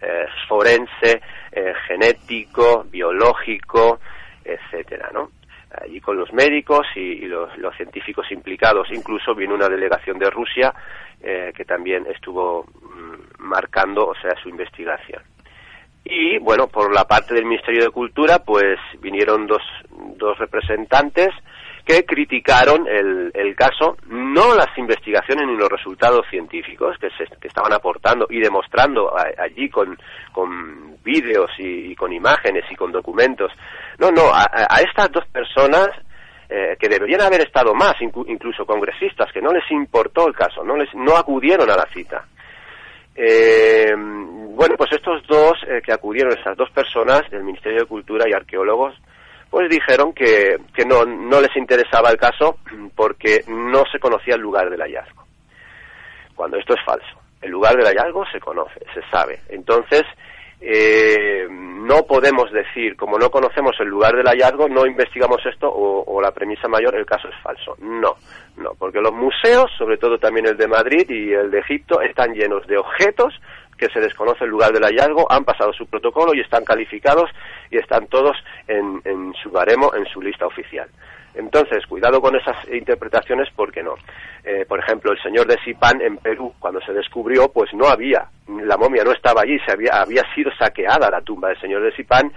eh, 0.00 0.26
forense, 0.48 1.22
eh, 1.52 1.72
genético, 1.86 2.84
biológico, 2.90 4.00
etcétera, 4.44 5.10
¿no? 5.12 5.30
Allí 5.82 6.00
con 6.00 6.16
los 6.16 6.32
médicos 6.32 6.86
y, 6.94 7.26
los, 7.26 7.50
científicos 7.76 8.30
implicados. 8.30 8.88
Incluso 8.90 9.34
vino 9.34 9.54
una 9.54 9.68
delegación 9.68 10.18
de 10.18 10.30
Rusia 10.30 10.72
eh, 11.20 11.52
que 11.56 11.64
también 11.64 12.06
estuvo 12.06 12.64
mm, 12.64 13.42
marcando, 13.42 14.06
o 14.06 14.14
sea, 14.14 14.32
su 14.42 14.48
investigación. 14.48 15.22
Y 16.04 16.38
bueno, 16.38 16.68
por 16.68 16.94
la 16.94 17.04
parte 17.04 17.34
del 17.34 17.46
Ministerio 17.46 17.84
de 17.84 17.90
Cultura, 17.90 18.40
pues 18.44 18.78
vinieron 19.00 19.46
dos, 19.46 19.62
dos 20.16 20.38
representantes 20.38 21.30
que 21.84 22.04
criticaron 22.04 22.86
el, 22.88 23.30
el, 23.34 23.54
caso, 23.54 23.96
no 24.06 24.54
las 24.54 24.76
investigaciones 24.78 25.46
ni 25.46 25.56
los 25.56 25.68
resultados 25.68 26.26
científicos 26.30 26.96
que, 26.98 27.10
se, 27.10 27.24
que 27.36 27.48
estaban 27.48 27.72
aportando 27.72 28.26
y 28.30 28.40
demostrando 28.40 29.12
allí 29.38 29.68
con, 29.68 29.98
con 30.32 30.96
vídeos 31.02 31.50
y, 31.58 31.94
con 31.94 32.12
imágenes 32.12 32.64
y 32.70 32.74
con 32.74 32.90
documentos. 32.90 33.52
No, 33.98 34.10
no, 34.10 34.32
a, 34.32 34.80
estas 34.80 35.12
dos 35.12 35.26
personas 35.26 35.88
eh, 36.48 36.76
que 36.78 36.88
deberían 36.88 37.20
haber 37.20 37.42
estado 37.42 37.74
más, 37.74 37.94
incluso 38.00 38.64
congresistas, 38.64 39.30
que 39.30 39.42
no 39.42 39.52
les 39.52 39.70
importó 39.70 40.26
el 40.26 40.34
caso, 40.34 40.64
no, 40.64 40.76
les, 40.76 40.88
no 40.94 41.16
acudieron 41.16 41.70
a 41.70 41.76
la 41.76 41.86
cita. 41.92 42.24
Eh, 43.14 43.92
bueno, 43.94 44.74
pues 44.76 44.90
estos 44.92 45.24
dos 45.26 45.52
eh, 45.68 45.82
que 45.84 45.92
acudieron, 45.92 46.32
estas 46.32 46.56
dos 46.56 46.70
personas 46.70 47.22
del 47.30 47.44
Ministerio 47.44 47.80
de 47.80 47.86
Cultura 47.86 48.24
y 48.28 48.32
arqueólogos, 48.32 48.94
pues 49.54 49.70
dijeron 49.70 50.12
que, 50.12 50.56
que 50.74 50.84
no, 50.84 51.04
no 51.04 51.40
les 51.40 51.56
interesaba 51.56 52.10
el 52.10 52.16
caso 52.16 52.58
porque 52.96 53.44
no 53.46 53.84
se 53.92 54.00
conocía 54.00 54.34
el 54.34 54.40
lugar 54.40 54.68
del 54.68 54.80
hallazgo. 54.80 55.22
Cuando 56.34 56.56
esto 56.56 56.74
es 56.74 56.84
falso. 56.84 57.20
El 57.40 57.52
lugar 57.52 57.76
del 57.76 57.86
hallazgo 57.86 58.26
se 58.32 58.40
conoce, 58.40 58.80
se 58.92 59.00
sabe. 59.12 59.38
Entonces, 59.48 60.02
eh, 60.60 61.46
no 61.48 62.02
podemos 62.02 62.50
decir, 62.50 62.96
como 62.96 63.16
no 63.16 63.30
conocemos 63.30 63.76
el 63.78 63.86
lugar 63.86 64.16
del 64.16 64.26
hallazgo, 64.26 64.68
no 64.68 64.86
investigamos 64.86 65.38
esto 65.46 65.68
o, 65.68 66.02
o, 66.04 66.20
la 66.20 66.32
premisa 66.32 66.66
mayor, 66.66 66.96
el 66.96 67.06
caso 67.06 67.28
es 67.28 67.40
falso. 67.40 67.76
No, 67.78 68.16
no, 68.56 68.72
porque 68.76 69.00
los 69.00 69.12
museos, 69.12 69.70
sobre 69.78 69.98
todo 69.98 70.18
también 70.18 70.46
el 70.46 70.56
de 70.56 70.66
Madrid 70.66 71.08
y 71.08 71.32
el 71.32 71.52
de 71.52 71.60
Egipto, 71.60 72.00
están 72.00 72.34
llenos 72.34 72.66
de 72.66 72.76
objetos 72.76 73.32
que 73.76 73.88
se 73.88 74.00
desconoce 74.00 74.44
el 74.44 74.50
lugar 74.50 74.72
del 74.72 74.84
hallazgo, 74.84 75.30
han 75.30 75.44
pasado 75.44 75.72
su 75.72 75.86
protocolo 75.86 76.34
y 76.34 76.40
están 76.40 76.64
calificados 76.64 77.30
y 77.70 77.78
están 77.78 78.06
todos 78.06 78.36
en, 78.68 79.34
su 79.42 79.50
baremo, 79.50 79.94
en 79.94 80.06
su 80.06 80.20
lista 80.20 80.46
oficial. 80.46 80.88
Entonces, 81.34 81.84
cuidado 81.86 82.20
con 82.20 82.36
esas 82.36 82.56
interpretaciones 82.68 83.48
porque 83.56 83.82
no. 83.82 83.94
Eh, 84.44 84.64
por 84.68 84.78
ejemplo, 84.78 85.10
el 85.10 85.20
señor 85.20 85.46
de 85.46 85.58
Sipán 85.64 86.00
en 86.00 86.16
Perú, 86.18 86.54
cuando 86.60 86.80
se 86.82 86.92
descubrió, 86.92 87.48
pues 87.48 87.74
no 87.74 87.86
había, 87.88 88.28
la 88.46 88.76
momia 88.76 89.02
no 89.02 89.10
estaba 89.10 89.42
allí, 89.42 89.58
se 89.66 89.72
había, 89.72 90.00
había 90.00 90.22
sido 90.34 90.52
saqueada 90.56 91.10
la 91.10 91.22
tumba 91.22 91.48
del 91.48 91.60
señor 91.60 91.82
de 91.82 91.92
Sipán 91.96 92.32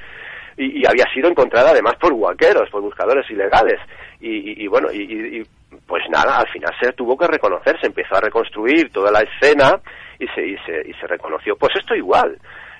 y, 0.58 0.86
había 0.88 1.06
sido 1.14 1.30
encontrada 1.30 1.70
además 1.70 1.96
por 2.00 2.14
huaqueros, 2.14 2.70
por 2.72 2.82
buscadores 2.82 3.30
ilegales. 3.30 3.80
Y, 4.20 4.64
y 4.64 4.68
bueno, 4.68 4.92
y, 4.92 5.46
pues 5.86 6.04
nada, 6.10 6.40
al 6.40 6.48
final 6.48 6.74
se 6.82 6.92
tuvo 6.94 7.18
que 7.18 7.28
reconocer, 7.28 7.80
se 7.80 7.88
empezó 7.88 8.16
a 8.16 8.22
reconstruir 8.22 8.92
toda 8.92 9.12
la 9.12 9.22
escena 9.22 9.80
y 10.20 10.28
se, 10.28 10.46
y 10.46 10.58
se, 10.66 10.90
y 10.90 10.94
se 10.94 11.08
reconoció. 11.08 11.56
Pues 11.56 11.76
esto 11.76 11.96
igual. 11.96 12.38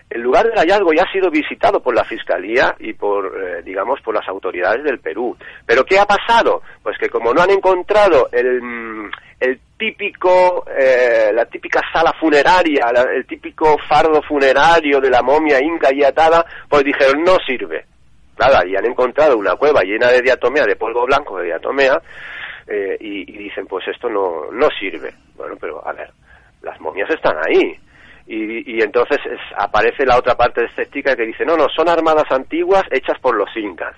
El 0.10 0.22
lugar 0.22 0.46
del 0.46 0.58
hallazgo 0.58 0.94
ya 0.94 1.04
ha 1.04 1.12
sido 1.12 1.30
visitado 1.30 1.82
por 1.82 1.94
la 1.94 2.06
Fiscalía 2.06 2.76
y 2.80 2.94
por, 2.94 3.26
eh, 3.26 3.62
digamos, 3.64 4.00
por 4.02 4.16
las 4.16 4.28
autoridades 4.30 4.84
del 4.84 5.00
Perú. 5.00 5.36
Pero 5.66 5.84
¿qué 5.84 6.00
ha 6.00 6.06
pasado? 6.06 6.62
Pues 6.82 6.98
que 6.98 7.10
como 7.10 7.34
no 7.34 7.42
han 7.42 7.50
encontrado 7.50 8.30
el, 8.32 8.62
mm, 8.62 9.12
el 9.42 9.60
típico, 9.78 10.66
eh, 10.70 11.30
la 11.34 11.46
típica 11.46 11.82
sala 11.92 12.14
funeraria, 12.20 12.86
el 13.14 13.26
típico 13.28 13.78
fardo 13.88 14.22
funerario 14.22 15.02
de 15.02 15.10
la 15.10 15.22
momia 15.22 15.62
inca 15.62 15.94
y 15.94 16.04
atada, 16.04 16.46
pues 16.70 16.86
dijeron 16.86 17.24
no 17.24 17.36
sirve. 17.46 17.86
Nada, 18.40 18.66
y 18.66 18.76
han 18.76 18.86
encontrado 18.86 19.38
una 19.38 19.56
cueva 19.56 19.82
llena 19.82 20.08
de 20.08 20.22
diatomea, 20.22 20.66
de 20.66 20.76
polvo 20.76 21.06
blanco 21.06 21.38
de 21.40 21.46
diatomea, 21.46 22.00
eh, 22.68 22.96
y, 23.00 23.22
y, 23.34 23.38
dicen 23.38 23.66
pues 23.66 23.88
esto 23.88 24.10
no, 24.10 24.52
no 24.52 24.70
sirve. 24.80 25.14
Bueno, 25.36 25.56
pero 25.60 25.86
a 25.86 25.92
ver, 25.92 26.12
las 26.68 26.80
momias 26.80 27.10
están 27.10 27.38
ahí. 27.48 27.80
Y, 28.30 28.84
entonces 28.84 29.20
aparece 29.56 30.06
la 30.06 30.18
otra 30.18 30.36
parte 30.36 30.66
escéptica 30.66 31.16
que 31.16 31.26
dice, 31.26 31.46
no, 31.46 31.56
no, 31.56 31.68
son 31.74 31.88
armadas 31.88 32.26
antiguas 32.30 32.84
hechas 32.92 33.18
por 33.20 33.36
los 33.36 33.50
incas. 33.56 33.96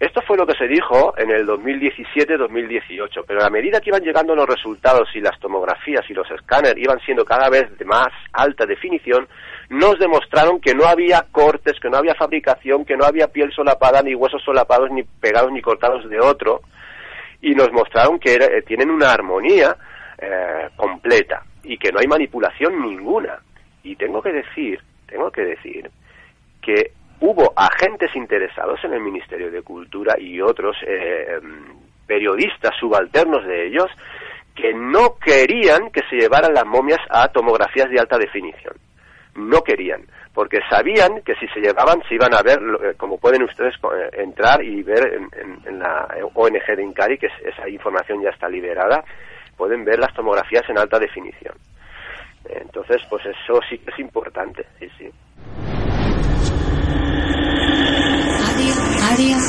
Esto 0.00 0.20
fue 0.26 0.36
lo 0.36 0.44
que 0.44 0.58
se 0.58 0.66
dijo 0.66 1.14
en 1.16 1.30
el 1.30 1.46
2017-2018, 1.46 3.24
pero 3.24 3.44
a 3.44 3.50
medida 3.50 3.80
que 3.80 3.90
iban 3.90 4.02
llegando 4.02 4.34
los 4.34 4.48
resultados 4.48 5.08
y 5.14 5.20
las 5.20 5.38
tomografías 5.38 6.02
y 6.10 6.14
los 6.14 6.28
escáneres 6.32 6.82
iban 6.82 6.98
siendo 7.04 7.24
cada 7.24 7.48
vez 7.48 7.78
de 7.78 7.84
más 7.84 8.08
alta 8.32 8.66
definición, 8.66 9.28
nos 9.68 10.00
demostraron 10.00 10.60
que 10.60 10.74
no 10.74 10.86
había 10.86 11.24
cortes, 11.30 11.78
que 11.80 11.88
no 11.88 11.98
había 11.98 12.16
fabricación, 12.16 12.84
que 12.84 12.96
no 12.96 13.04
había 13.04 13.28
piel 13.28 13.52
solapada, 13.52 14.02
ni 14.02 14.16
huesos 14.16 14.42
solapados, 14.42 14.90
ni 14.90 15.04
pegados, 15.04 15.52
ni 15.52 15.62
cortados 15.62 16.10
de 16.10 16.18
otro, 16.18 16.62
y 17.40 17.54
nos 17.54 17.70
mostraron 17.70 18.18
que 18.18 18.34
eh, 18.34 18.62
tienen 18.66 18.90
una 18.90 19.12
armonía 19.12 19.76
eh, 20.18 20.68
completa. 20.74 21.44
Y 21.64 21.78
que 21.78 21.92
no 21.92 22.00
hay 22.00 22.06
manipulación 22.06 22.80
ninguna. 22.80 23.38
Y 23.82 23.96
tengo 23.96 24.22
que 24.22 24.32
decir, 24.32 24.80
tengo 25.06 25.30
que 25.30 25.42
decir 25.42 25.90
que 26.60 26.92
hubo 27.20 27.52
agentes 27.56 28.14
interesados 28.14 28.82
en 28.84 28.94
el 28.94 29.00
Ministerio 29.00 29.50
de 29.50 29.62
Cultura 29.62 30.14
y 30.18 30.40
otros 30.40 30.76
eh, 30.86 31.38
periodistas 32.06 32.72
subalternos 32.78 33.44
de 33.46 33.66
ellos 33.66 33.86
que 34.54 34.74
no 34.74 35.16
querían 35.16 35.90
que 35.90 36.02
se 36.10 36.16
llevaran 36.16 36.52
las 36.52 36.66
momias 36.66 37.00
a 37.08 37.28
tomografías 37.28 37.88
de 37.90 37.98
alta 37.98 38.18
definición. 38.18 38.74
No 39.34 39.62
querían, 39.62 40.02
porque 40.34 40.58
sabían 40.68 41.22
que 41.24 41.34
si 41.36 41.46
se 41.48 41.60
llevaban 41.60 42.02
se 42.06 42.14
iban 42.14 42.34
a 42.34 42.42
ver, 42.42 42.58
eh, 42.58 42.94
como 42.98 43.18
pueden 43.18 43.42
ustedes 43.44 43.74
eh, 43.76 44.10
entrar 44.22 44.62
y 44.62 44.82
ver 44.82 45.20
en, 45.64 45.78
la 45.78 46.06
ONG 46.34 46.76
de 46.76 46.82
Incari, 46.82 47.18
que 47.18 47.28
esa 47.44 47.68
información 47.68 48.22
ya 48.22 48.28
está 48.28 48.48
liberada, 48.48 49.02
pueden 49.56 49.84
ver 49.84 49.98
las 49.98 50.14
tomografías 50.14 50.68
en 50.68 50.78
alta 50.78 50.98
definición. 50.98 51.54
Entonces, 52.44 53.02
pues 53.08 53.24
eso 53.26 53.60
sí 53.68 53.80
es 53.86 53.98
importante, 53.98 54.66
sí, 54.78 54.88
sí. 54.98 55.10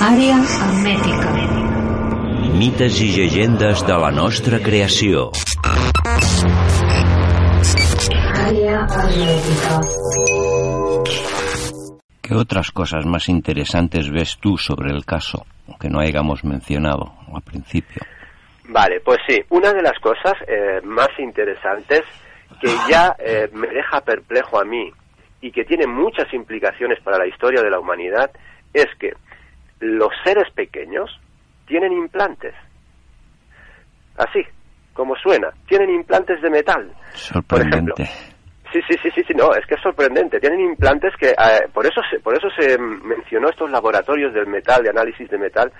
Àrea 0.03 0.37
hermètica. 0.43 1.29
Mites 2.59 2.99
i 3.01 3.07
llegendes 3.15 3.83
de 3.87 3.95
la 4.03 4.11
nostra 4.11 4.59
creació. 4.59 5.31
Àrea 8.43 8.83
hermètica. 8.83 9.79
¿Qué 12.21 12.35
otras 12.35 12.71
cosas 12.71 13.05
más 13.05 13.29
interesantes 13.29 14.09
ves 14.11 14.37
tú 14.39 14.57
sobre 14.57 14.91
el 14.91 15.05
caso 15.05 15.45
que 15.79 15.89
no 15.89 15.99
hayamos 15.99 16.43
mencionado 16.43 17.13
al 17.33 17.41
principio? 17.41 18.01
Vale, 18.65 19.01
pues 19.01 19.19
sí, 19.27 19.43
una 19.49 19.73
de 19.73 19.81
las 19.81 19.99
cosas 19.99 20.33
eh, 20.47 20.79
más 20.83 21.09
interesantes 21.19 22.01
que 22.61 22.69
ya 22.89 23.15
eh, 23.19 23.49
me 23.51 23.67
deja 23.67 24.01
perplejo 24.01 24.59
a 24.59 24.63
mí 24.63 24.91
y 25.41 25.51
que 25.51 25.65
tiene 25.65 25.85
muchas 25.85 26.33
implicaciones 26.33 27.01
para 27.01 27.17
la 27.17 27.27
historia 27.27 27.61
de 27.61 27.69
la 27.69 27.79
humanidad 27.79 28.31
es 28.73 28.87
que 28.97 29.11
los 29.79 30.09
seres 30.23 30.49
pequeños 30.53 31.19
tienen 31.67 31.91
implantes. 31.91 32.53
Así, 34.17 34.39
como 34.93 35.15
suena, 35.17 35.49
tienen 35.67 35.89
implantes 35.89 36.41
de 36.41 36.49
metal. 36.49 36.93
Sorprendente. 37.13 38.05
sí, 38.71 38.79
sí, 38.87 38.95
sí, 39.01 39.09
sí, 39.13 39.23
sí, 39.27 39.33
no, 39.33 39.53
es 39.53 39.65
que 39.65 39.75
es 39.75 39.81
sorprendente. 39.81 40.39
Tienen 40.39 40.61
implantes 40.61 41.13
que, 41.17 41.31
eh, 41.31 41.67
por 41.73 41.85
eso 41.85 42.01
se, 42.09 42.19
por 42.19 42.37
eso 42.37 42.47
se 42.57 42.77
mencionó 42.77 43.49
estos 43.49 43.69
laboratorios 43.69 44.33
del 44.33 44.47
metal, 44.47 44.83
de 44.83 44.91
análisis 44.91 45.29
de 45.29 45.37
metal, 45.37 45.71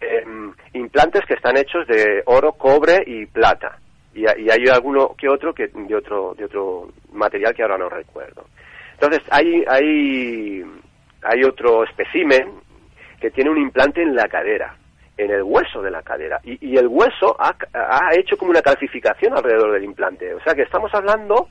em, 0.00 0.52
implantes 0.74 1.24
que 1.26 1.34
están 1.34 1.56
hechos 1.56 1.86
de 1.86 2.22
oro, 2.26 2.52
cobre 2.52 3.02
y 3.06 3.26
plata. 3.26 3.78
Y, 4.14 4.26
hay 4.26 4.68
alguno 4.72 5.14
que 5.16 5.28
otro 5.28 5.52
que 5.52 5.68
de 5.68 5.94
otro 5.94 6.34
de 6.34 6.46
otro 6.46 6.88
material 7.12 7.54
que 7.54 7.62
ahora 7.62 7.78
no 7.78 7.88
recuerdo. 7.88 8.46
Entonces 8.94 9.22
hay 9.30 9.62
hay 9.68 10.64
hay 11.22 11.44
otro 11.44 11.84
espécimen 11.84 12.60
que 13.20 13.30
tiene 13.30 13.50
un 13.50 13.58
implante 13.58 14.02
en 14.02 14.14
la 14.14 14.28
cadera, 14.28 14.74
en 15.16 15.30
el 15.30 15.42
hueso 15.42 15.82
de 15.82 15.90
la 15.90 16.02
cadera. 16.02 16.40
Y, 16.44 16.76
el 16.76 16.86
hueso 16.86 17.36
ha, 17.38 17.54
hecho 18.14 18.36
como 18.36 18.50
una 18.50 18.62
calcificación 18.62 19.36
alrededor 19.36 19.72
del 19.72 19.84
implante. 19.84 20.34
O 20.34 20.40
sea 20.40 20.54
que 20.54 20.62
estamos 20.62 20.92
hablando 20.94 21.48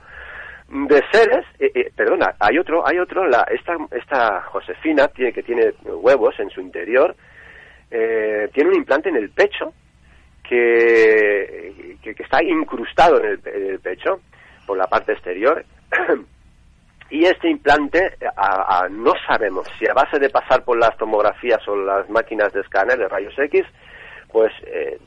de 0.70 1.02
seres, 1.12 1.46
eh, 1.60 1.72
eh, 1.74 1.92
perdona, 1.96 2.36
hay 2.40 2.58
otro, 2.58 2.88
hay 2.88 2.98
otro, 2.98 3.28
la, 3.28 3.46
esta, 3.52 3.76
esta 3.92 4.42
Josefina 4.44 5.08
tiene, 5.10 5.32
que 5.32 5.44
tiene 5.44 5.74
huevos 5.84 6.40
en 6.40 6.50
su 6.50 6.62
interior, 6.62 7.16
eh, 7.92 8.50
tiene 8.54 8.70
un 8.70 8.76
implante 8.76 9.10
en 9.10 9.18
el 9.18 9.30
pecho 9.30 9.74
que, 10.48 11.98
que, 12.02 12.12
está 12.12 12.44
incrustado 12.44 13.20
en 13.20 13.26
el, 13.26 13.42
en 13.46 13.70
el 13.72 13.80
pecho 13.80 14.22
por 14.66 14.78
la 14.78 14.88
parte 14.88 15.14
exterior 15.14 15.66
Y 17.10 17.24
este 17.26 17.50
implante, 17.50 18.18
no 18.90 19.14
sabemos 19.28 19.68
si 19.78 19.88
a 19.88 19.94
base 19.94 20.18
de 20.20 20.30
pasar 20.30 20.64
por 20.64 20.78
las 20.78 20.98
tomografías 20.98 21.66
o 21.68 21.76
las 21.76 22.10
máquinas 22.10 22.52
de 22.52 22.62
escáner 22.62 22.98
de 22.98 23.08
rayos 23.08 23.38
X, 23.38 23.64
pues 24.32 24.52
eh, 24.66 25.00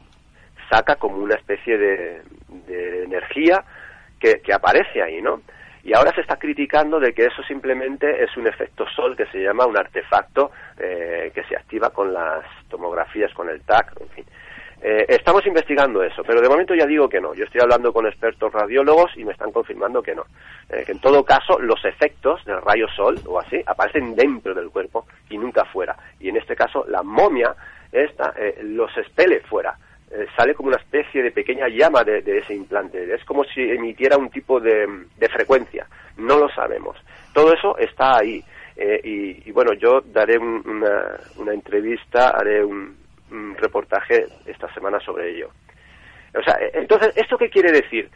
saca 0.70 0.94
como 0.94 1.16
una 1.16 1.34
especie 1.34 1.76
de, 1.76 2.22
energía 3.04 3.64
que, 4.20 4.40
aparece 4.52 5.02
ahí, 5.02 5.20
¿no? 5.20 5.42
Y 5.84 5.94
ahora 5.94 6.12
se 6.14 6.20
está 6.20 6.36
criticando 6.36 7.00
de 7.00 7.12
que 7.12 7.26
eso 7.26 7.42
simplemente 7.42 8.22
es 8.22 8.36
un 8.36 8.46
efecto 8.46 8.86
sol 8.94 9.16
que 9.16 9.26
se 9.26 9.42
llama 9.42 9.66
un 9.66 9.76
artefacto 9.76 10.50
eh, 10.78 11.30
que 11.34 11.44
se 11.44 11.56
activa 11.56 11.90
con 11.90 12.12
las 12.12 12.44
tomografías, 12.68 13.32
con 13.32 13.48
el 13.48 13.62
TAC, 13.62 14.00
en 14.00 14.08
fin. 14.10 14.24
Eh, 14.80 15.06
estamos 15.08 15.44
investigando 15.44 16.04
eso, 16.04 16.22
pero 16.22 16.40
de 16.40 16.48
momento 16.48 16.74
ya 16.74 16.86
digo 16.86 17.08
que 17.08 17.20
no. 17.20 17.34
Yo 17.34 17.44
estoy 17.44 17.60
hablando 17.60 17.92
con 17.92 18.06
expertos 18.06 18.52
radiólogos 18.52 19.10
y 19.16 19.24
me 19.24 19.32
están 19.32 19.50
confirmando 19.50 20.02
que 20.02 20.14
no. 20.14 20.24
Eh, 20.68 20.84
que 20.86 20.92
en 20.92 21.00
todo 21.00 21.24
caso 21.24 21.58
los 21.58 21.84
efectos 21.84 22.44
del 22.44 22.62
rayo 22.62 22.86
sol 22.94 23.18
o 23.26 23.40
así 23.40 23.60
aparecen 23.66 24.14
dentro 24.14 24.54
del 24.54 24.70
cuerpo 24.70 25.06
y 25.30 25.38
nunca 25.38 25.64
fuera. 25.64 25.96
Y 26.20 26.28
en 26.28 26.36
este 26.36 26.54
caso 26.54 26.84
la 26.86 27.02
momia 27.02 27.54
esta 27.90 28.34
eh, 28.36 28.60
los 28.62 28.96
expele 28.96 29.40
fuera. 29.40 29.76
Sale 30.36 30.54
como 30.54 30.68
una 30.68 30.78
especie 30.78 31.22
de 31.22 31.30
pequeña 31.30 31.68
llama 31.68 32.02
de, 32.04 32.22
ese 32.38 32.54
implante. 32.54 33.14
Es 33.14 33.24
como 33.24 33.44
si 33.44 33.60
emitiera 33.60 34.16
un 34.16 34.30
tipo 34.30 34.60
de, 34.60 34.86
frecuencia. 35.30 35.86
No 36.16 36.38
lo 36.38 36.48
sabemos. 36.50 36.96
Todo 37.32 37.52
eso 37.52 37.76
está 37.78 38.18
ahí. 38.18 38.42
Y, 39.04 39.50
bueno, 39.50 39.72
yo 39.74 40.00
daré 40.00 40.38
una, 40.38 41.18
una 41.36 41.52
entrevista, 41.52 42.30
haré 42.30 42.64
un, 42.64 42.96
reportaje 43.58 44.26
esta 44.46 44.72
semana 44.72 44.98
sobre 45.00 45.30
ello. 45.30 45.50
O 46.34 46.42
sea, 46.42 46.58
entonces, 46.72 47.12
¿esto 47.16 47.36
qué 47.36 47.50
quiere 47.50 47.72
decir? 47.72 48.08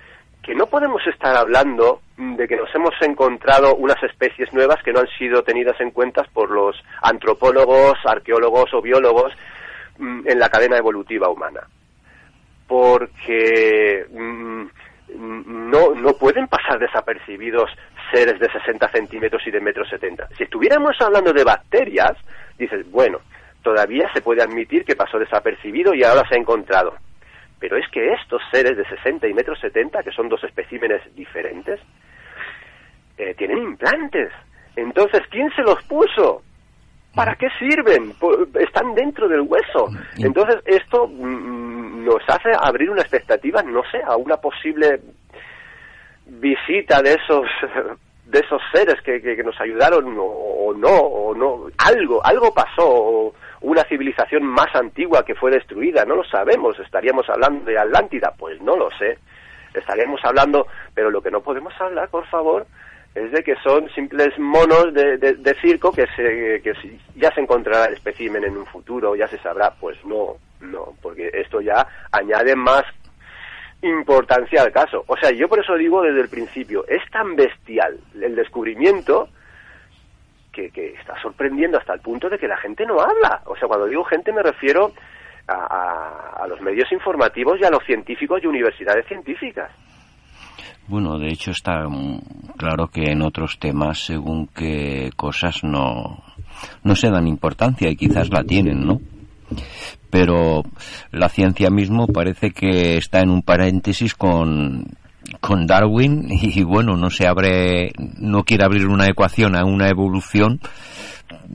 Que 0.43 0.55
no 0.55 0.67
podemos 0.67 1.07
estar 1.07 1.37
hablando 1.37 2.01
de 2.17 2.49
que 2.49 2.57
nos 2.57 2.75
hemos 2.75 2.95
encontrado 3.03 3.75
unas 3.75 4.03
especies 4.03 4.53
nuevas 4.55 4.83
que 4.83 4.93
no 4.93 5.01
han 5.01 5.09
sido 5.19 5.43
tenidas 5.43 5.79
en 5.81 5.91
cuenta 5.91 6.25
por 6.33 6.51
los 6.51 6.83
antropólogos, 7.03 7.99
arqueólogos 8.05 8.73
o 8.73 8.81
biólogos 8.81 9.33
mm, 9.99 10.29
en 10.29 10.39
la 10.39 10.49
cadena 10.49 10.79
evolutiva 10.79 11.29
humana. 11.29 11.61
Porque 12.73 14.07
mm, 14.11 14.65
no, 15.71 15.95
no 15.95 16.15
pueden 16.15 16.49
pasar 16.49 16.79
desapercibidos 16.79 17.71
seres 18.11 18.41
de 18.41 18.51
60 18.51 18.89
centímetros 18.89 19.47
y 19.47 19.51
de 19.51 19.61
metro 19.61 19.85
70. 19.85 20.29
Si 20.39 20.45
estuviéramos 20.45 20.97
hablando 20.99 21.35
de 21.35 21.45
bacterias, 21.45 22.13
dices, 22.59 22.91
bueno, 22.91 23.19
todavía 23.63 24.11
se 24.15 24.23
puede 24.23 24.43
admitir 24.43 24.87
que 24.87 24.97
pasó 24.97 25.19
desapercibido 25.19 25.93
y 25.93 26.03
ahora 26.03 26.27
se 26.27 26.35
ha 26.35 26.41
encontrado. 26.41 26.95
Pero 27.61 27.77
es 27.77 27.87
que 27.91 28.15
estos 28.15 28.41
seres 28.51 28.75
de 28.75 28.89
60 28.89 29.29
y 29.29 29.35
metro 29.35 29.55
70, 29.55 30.03
que 30.03 30.11
son 30.11 30.31
dos 30.31 30.43
especímenes 30.43 31.03
diferentes, 31.15 31.79
eh, 33.19 33.35
tienen 33.35 33.59
implantes. 33.59 34.33
Entonces, 34.77 35.21
¿quién 35.31 35.51
se 35.55 35.61
los 35.61 35.85
puso? 35.85 36.43
¿Para 37.15 37.35
qué 37.37 37.49
sirven? 37.59 38.15
Están 38.55 38.95
dentro 38.95 39.29
del 39.29 39.43
hueso. 39.43 39.89
Entonces, 40.19 40.57
esto 40.65 41.07
mm, 41.09 42.05
nos 42.05 42.23
hace 42.27 42.51
abrir 42.59 42.91
una 42.91 43.03
expectativa, 43.03 43.63
no 43.63 43.83
sé, 43.91 44.01
a 44.05 44.17
una 44.17 44.37
posible 44.39 45.01
visita 46.27 47.03
de 47.03 47.15
esos 47.15 47.47
de 48.25 48.39
esos 48.39 48.63
seres 48.73 48.95
que, 49.03 49.21
que, 49.21 49.43
nos 49.43 49.61
ayudaron 49.61 50.17
o, 50.19 50.73
no 50.75 50.89
o 50.89 51.35
no 51.35 51.67
algo 51.77 52.25
algo 52.25 52.55
pasó 52.55 52.89
o, 52.89 53.35
una 53.63 53.85
civilización 53.85 54.45
más 54.45 54.75
antigua 54.75 55.25
que 55.25 55.35
fue 55.35 55.51
destruida, 55.51 56.05
no 56.05 56.17
lo 56.17 56.25
sabemos, 56.25 56.79
estaríamos 56.81 57.29
hablando 57.29 57.65
de 57.65 57.79
Atlántida, 57.79 58.33
pues 58.37 58.61
no 58.61 58.77
lo 58.77 58.91
sé, 58.99 59.19
estaríamos 59.73 60.21
hablando, 60.25 60.67
pero 60.95 61.11
lo 61.11 61.23
que 61.23 61.31
no 61.31 61.43
podemos 61.43 61.73
hablar, 61.81 62.09
por 62.09 62.27
favor, 62.27 62.67
es 63.15 63.31
de 63.31 63.43
que 63.43 63.57
son 63.57 63.89
simples 63.91 64.39
monos 64.39 64.93
de, 64.95 65.19
de, 65.19 65.55
circo 65.61 65.93
que, 65.93 66.07
se, 66.17 66.63
que 66.63 66.73
ya 67.15 67.33
se 67.35 67.41
encontrará 67.41 67.87
el 67.87 67.95
espécimen 67.95 68.45
en 68.45 68.57
un 68.57 68.67
futuro, 68.67 69.15
ya 69.15 69.29
se 69.29 69.39
sabrá, 69.39 69.75
pues 69.79 70.03
no, 70.05 70.37
no, 70.61 70.95
porque 71.03 71.31
esto 71.35 71.61
ya 71.61 71.87
añade 72.11 72.57
más 72.57 72.85
importancia 73.83 74.63
al 74.63 74.73
caso. 74.73 75.05
O 75.07 75.17
sea, 75.17 75.31
yo 75.31 75.49
por 75.49 75.59
eso 75.59 75.75
digo 75.75 76.03
desde 76.03 76.21
el 76.21 76.29
principio, 76.29 76.87
es 76.89 77.03
tan 77.11 77.37
bestial 77.37 77.99
el 78.21 78.35
descubrimiento 78.35 79.29
que, 80.53 80.95
está 80.99 81.21
sorprendiendo 81.21 81.79
hasta 81.79 81.95
el 81.95 82.01
punto 82.01 82.29
de 82.29 82.39
que 82.39 82.47
la 82.47 82.57
gente 82.57 82.87
no 82.87 83.01
habla. 83.01 83.43
O 83.47 83.57
sea, 83.57 83.69
cuando 83.69 83.87
digo 83.87 84.05
gente 84.05 84.33
me 84.33 84.43
refiero 84.43 84.93
a, 85.49 86.47
los 86.49 86.61
medios 86.61 86.91
informativos 86.93 87.59
y 87.61 87.65
a 87.65 87.71
los 87.71 87.85
científicos 87.85 88.43
y 88.43 88.47
universidades 88.47 89.07
científicas. 89.07 89.71
Bueno, 90.89 91.19
de 91.19 91.29
hecho 91.29 91.53
está 91.53 91.87
claro 92.57 92.89
que 92.89 93.13
en 93.13 93.23
otros 93.23 93.59
temas, 93.59 94.05
según 94.05 94.49
qué 94.49 95.11
cosas 95.17 95.63
no, 95.63 96.23
no 96.83 96.97
se 96.97 97.11
dan 97.11 97.29
importancia 97.29 97.89
y 97.89 97.97
quizás 97.97 98.31
la 98.31 98.43
tienen, 98.43 98.85
¿no? 98.85 99.01
Pero 100.11 100.63
la 101.11 101.29
ciencia 101.29 101.71
mismo 101.71 102.07
parece 102.07 102.51
que 102.51 102.97
está 102.97 103.21
en 103.21 103.31
un 103.31 103.43
paréntesis 103.43 104.15
con 104.15 104.97
con 105.41 105.67
Darwin 105.67 106.27
y 106.31 106.63
bueno, 106.63 106.97
no 106.97 107.11
se 107.11 107.27
abre, 107.27 107.93
no 108.19 108.45
quiere 108.45 108.65
abrir 108.65 108.87
una 108.87 109.07
ecuación 109.07 109.57
a 109.57 109.65
una 109.65 109.89
evolución 109.89 110.61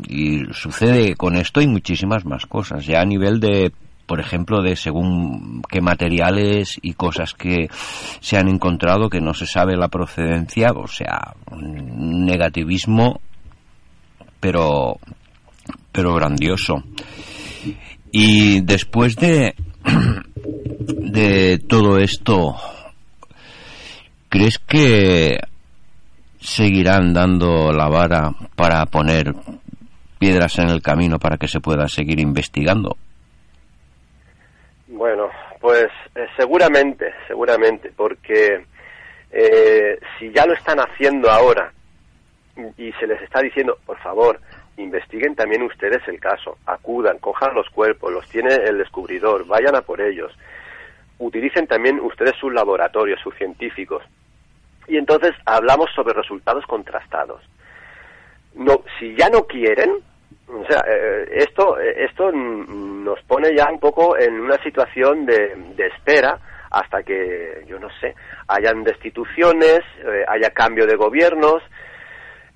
y 0.08 0.42
sucede 0.52 1.16
con 1.16 1.36
esto 1.36 1.62
y 1.62 1.68
muchísimas 1.68 2.26
más 2.26 2.46
cosas. 2.46 2.86
Ya 2.86 3.02
a 3.02 3.06
nivel 3.06 3.40
de 3.40 3.72
por 4.08 4.22
ejemplo, 4.22 4.62
de 4.62 4.76
según 4.78 5.62
qué 5.70 5.82
materiales 5.82 6.80
y 6.82 6.94
cosas 6.94 7.34
que 7.34 7.68
se 8.22 8.38
han 8.38 8.48
encontrado 8.48 9.10
que 9.10 9.20
no 9.20 9.34
se 9.34 9.46
sabe 9.46 9.76
la 9.76 9.90
procedencia, 9.90 10.72
o 10.74 10.88
sea, 10.88 11.36
un 11.52 12.26
negativismo, 12.26 13.20
pero, 14.40 14.98
pero 15.92 16.16
grandioso. 16.16 16.84
Y 18.10 18.62
después 18.62 19.18
de, 19.18 19.56
de 20.88 21.60
todo 21.68 21.98
esto, 21.98 22.56
¿crees 24.30 24.58
que 24.58 25.38
seguirán 26.40 27.14
dando 27.14 27.74
la 27.74 27.90
vara 27.90 28.32
para 28.56 28.86
poner 28.86 29.36
piedras 30.18 30.60
en 30.60 30.70
el 30.70 30.82
camino 30.82 31.20
para 31.20 31.38
que 31.38 31.50
se 31.50 31.60
pueda 31.60 31.90
seguir 31.90 32.22
investigando? 32.22 32.96
Bueno, 34.98 35.30
pues 35.62 35.90
eh, 36.16 36.26
seguramente, 36.36 37.14
seguramente, 37.28 37.92
porque 37.96 38.66
eh, 39.30 40.00
si 40.18 40.32
ya 40.32 40.44
lo 40.48 40.54
están 40.54 40.80
haciendo 40.80 41.30
ahora 41.30 41.72
y 42.78 42.92
se 42.94 43.06
les 43.06 43.22
está 43.22 43.42
diciendo, 43.42 43.78
por 43.86 44.00
favor, 44.00 44.40
investiguen 44.78 45.36
también 45.36 45.62
ustedes 45.62 46.02
el 46.08 46.20
caso, 46.20 46.58
acudan, 46.66 47.20
cojan 47.20 47.54
los 47.54 47.70
cuerpos, 47.70 48.12
los 48.12 48.28
tiene 48.28 48.56
el 48.56 48.80
descubridor, 48.80 49.46
vayan 49.46 49.76
a 49.76 49.82
por 49.82 50.02
ellos, 50.02 50.36
utilicen 51.20 51.68
también 51.68 52.00
ustedes 52.00 52.36
sus 52.38 52.52
laboratorios, 52.52 53.22
sus 53.22 53.36
científicos. 53.36 54.04
Y 54.88 54.98
entonces 54.98 55.36
hablamos 55.46 55.92
sobre 55.94 56.16
resultados 56.16 56.66
contrastados. 56.66 57.44
No, 58.56 58.82
si 58.98 59.16
ya 59.16 59.30
no 59.30 59.46
quieren, 59.46 59.92
o 60.48 60.66
sea, 60.66 60.84
eh, 60.88 61.28
esto, 61.32 61.78
esto 61.78 62.32
nos 62.32 63.22
pone 63.24 63.54
ya 63.56 63.70
un 63.70 63.80
poco 63.80 64.18
en 64.18 64.40
una 64.40 64.58
situación 64.64 65.26
de, 65.26 65.56
espera 65.78 66.40
hasta 66.72 67.04
que, 67.04 67.64
yo 67.68 67.80
no 67.80 67.90
sé, 68.00 68.16
hayan 68.48 68.84
destituciones, 68.84 69.82
eh, 70.04 70.24
haya 70.28 70.50
cambio 70.52 70.86
de 70.86 70.96
gobiernos, 70.96 71.62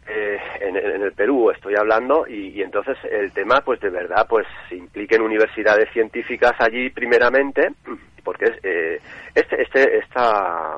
eh, 0.08 0.38
en, 0.62 0.76
el 0.78 1.12
Perú 1.14 1.52
estoy 1.52 1.76
hablando, 1.76 2.26
y, 2.28 2.62
entonces 2.62 2.98
el 3.10 3.32
tema, 3.34 3.62
pues 3.62 3.80
de 3.82 3.90
verdad, 3.90 4.26
pues 4.28 4.48
impliquen 4.72 5.22
universidades 5.22 5.90
científicas 5.92 6.54
allí 6.60 6.90
primeramente, 6.90 7.70
porque 8.24 8.46
es, 8.46 9.02
este, 9.36 9.62
este, 9.62 9.98
esta, 9.98 10.78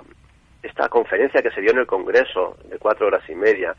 esta 0.62 0.90
conferencia 0.90 1.42
que 1.42 1.52
se 1.52 1.62
dio 1.62 1.72
en 1.72 1.80
el 1.80 1.88
Congreso 1.88 2.58
de 2.70 2.78
cuatro 2.78 3.08
horas 3.08 3.24
y 3.28 3.36
media, 3.36 3.76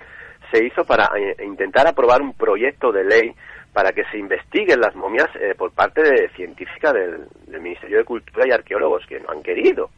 se 0.50 0.64
hizo 0.64 0.84
para 0.84 1.10
eh, 1.16 1.36
intentar 1.44 1.86
aprobar 1.86 2.22
un 2.22 2.34
proyecto 2.34 2.92
de 2.92 3.04
ley 3.04 3.34
para 3.72 3.92
que 3.92 4.04
se 4.04 4.18
investiguen 4.18 4.80
las 4.80 4.94
momias 4.94 5.28
eh, 5.36 5.54
por 5.56 5.72
parte 5.72 6.02
de 6.02 6.28
científica 6.30 6.92
del, 6.92 7.26
Ministerio 7.60 7.98
de 7.98 8.04
Cultura 8.04 8.46
y 8.46 8.52
arqueólogos 8.52 9.06
que 9.06 9.20
no 9.20 9.30
han 9.30 9.42
querido. 9.42 9.90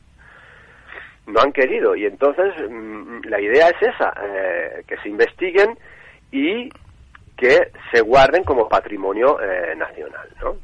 No 1.26 1.40
han 1.40 1.52
querido. 1.52 1.96
Y 1.96 2.06
entonces 2.06 2.54
mm, 2.68 3.22
la 3.24 3.40
idea 3.40 3.68
es 3.68 3.82
esa 3.82 4.12
eh, 4.22 4.84
que 4.86 4.96
se 4.98 5.08
investiguen 5.08 5.76
y 6.30 6.70
que 7.36 7.70
se 7.92 8.00
guarden 8.00 8.44
como 8.44 8.68
patrimonio 8.68 9.38
nacional 9.76 10.26
¿no? 10.40 10.56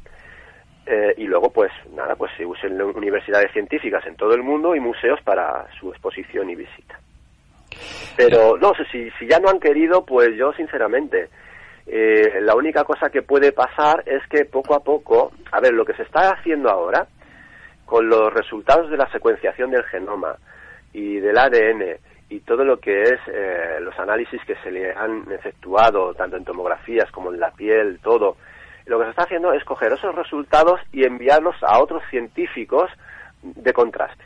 y 1.15 1.25
luego 1.25 1.51
pues 1.51 1.71
nada 1.91 2.15
pues 2.15 2.31
se 2.35 2.47
usen 2.47 2.81
universidades 2.81 3.51
científicas 3.51 4.03
en 4.07 4.15
todo 4.15 4.33
el 4.33 4.41
mundo 4.41 4.75
y 4.75 4.79
museos 4.79 5.21
para 5.21 5.67
su 5.79 5.91
exposición 5.91 6.49
y 6.49 6.55
visita 6.55 6.99
pero 8.15 8.57
no 8.57 8.73
sé, 8.75 8.85
si, 8.91 9.09
si 9.19 9.27
ya 9.27 9.39
no 9.39 9.49
han 9.49 9.59
querido, 9.59 10.05
pues 10.05 10.29
yo 10.37 10.53
sinceramente, 10.53 11.29
eh, 11.85 12.39
la 12.41 12.55
única 12.55 12.83
cosa 12.83 13.09
que 13.09 13.21
puede 13.21 13.51
pasar 13.51 14.03
es 14.05 14.25
que 14.29 14.45
poco 14.45 14.75
a 14.75 14.83
poco, 14.83 15.31
a 15.51 15.59
ver, 15.59 15.73
lo 15.73 15.85
que 15.85 15.93
se 15.93 16.03
está 16.03 16.29
haciendo 16.29 16.69
ahora, 16.69 17.07
con 17.85 18.07
los 18.07 18.33
resultados 18.33 18.89
de 18.89 18.97
la 18.97 19.11
secuenciación 19.11 19.71
del 19.71 19.83
genoma 19.83 20.35
y 20.93 21.19
del 21.19 21.37
ADN 21.37 21.97
y 22.29 22.39
todo 22.39 22.63
lo 22.63 22.79
que 22.79 23.01
es 23.01 23.19
eh, 23.27 23.77
los 23.81 23.97
análisis 23.99 24.41
que 24.45 24.55
se 24.63 24.71
le 24.71 24.91
han 24.91 25.31
efectuado, 25.31 26.13
tanto 26.13 26.37
en 26.37 26.45
tomografías 26.45 27.11
como 27.11 27.31
en 27.31 27.39
la 27.39 27.51
piel, 27.51 27.99
todo, 28.01 28.37
lo 28.85 28.97
que 28.97 29.05
se 29.05 29.11
está 29.11 29.23
haciendo 29.23 29.53
es 29.53 29.63
coger 29.63 29.93
esos 29.93 30.15
resultados 30.15 30.79
y 30.91 31.05
enviarlos 31.05 31.55
a 31.61 31.79
otros 31.81 32.01
científicos 32.09 32.89
de 33.41 33.73
contraste. 33.73 34.23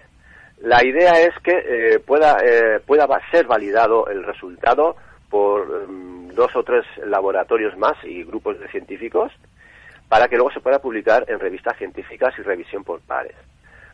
La 0.61 0.83
idea 0.83 1.21
es 1.21 1.37
que 1.43 1.51
eh, 1.51 1.99
pueda, 1.99 2.37
eh, 2.43 2.79
pueda 2.85 3.07
ser 3.31 3.45
validado 3.45 4.07
el 4.07 4.23
resultado 4.23 4.95
por 5.29 5.87
mm, 5.87 6.29
dos 6.29 6.55
o 6.55 6.63
tres 6.63 6.85
laboratorios 7.05 7.77
más 7.77 7.93
y 8.03 8.23
grupos 8.23 8.59
de 8.59 8.67
científicos 8.69 9.31
para 10.09 10.27
que 10.27 10.35
luego 10.35 10.51
se 10.51 10.61
pueda 10.61 10.79
publicar 10.79 11.25
en 11.27 11.39
revistas 11.39 11.77
científicas 11.77 12.33
y 12.39 12.41
revisión 12.41 12.83
por 12.83 13.01
pares. 13.01 13.35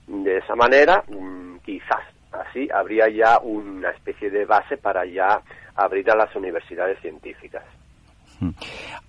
De 0.07 0.37
esa 0.37 0.55
manera, 0.55 1.03
mm, 1.07 1.57
quizás 1.65 2.01
así 2.31 2.69
habría 2.73 3.09
ya 3.09 3.39
una 3.39 3.89
especie 3.89 4.29
de 4.29 4.45
base 4.45 4.77
para 4.77 5.05
ya 5.05 5.41
abrir 5.75 6.09
a 6.11 6.15
las 6.15 6.33
universidades 6.35 6.99
científicas. 6.99 7.63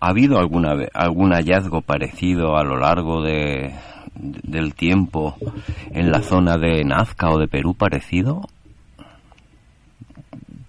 ¿Ha 0.00 0.08
habido 0.08 0.38
alguna, 0.38 0.74
algún 0.92 1.32
hallazgo 1.32 1.80
parecido 1.80 2.56
a 2.56 2.64
lo 2.64 2.76
largo 2.76 3.22
de, 3.22 3.72
del 4.14 4.74
tiempo 4.74 5.36
en 5.92 6.10
la 6.10 6.22
zona 6.22 6.56
de 6.56 6.84
Nazca 6.84 7.30
o 7.30 7.38
de 7.38 7.48
Perú 7.48 7.74
parecido? 7.74 8.42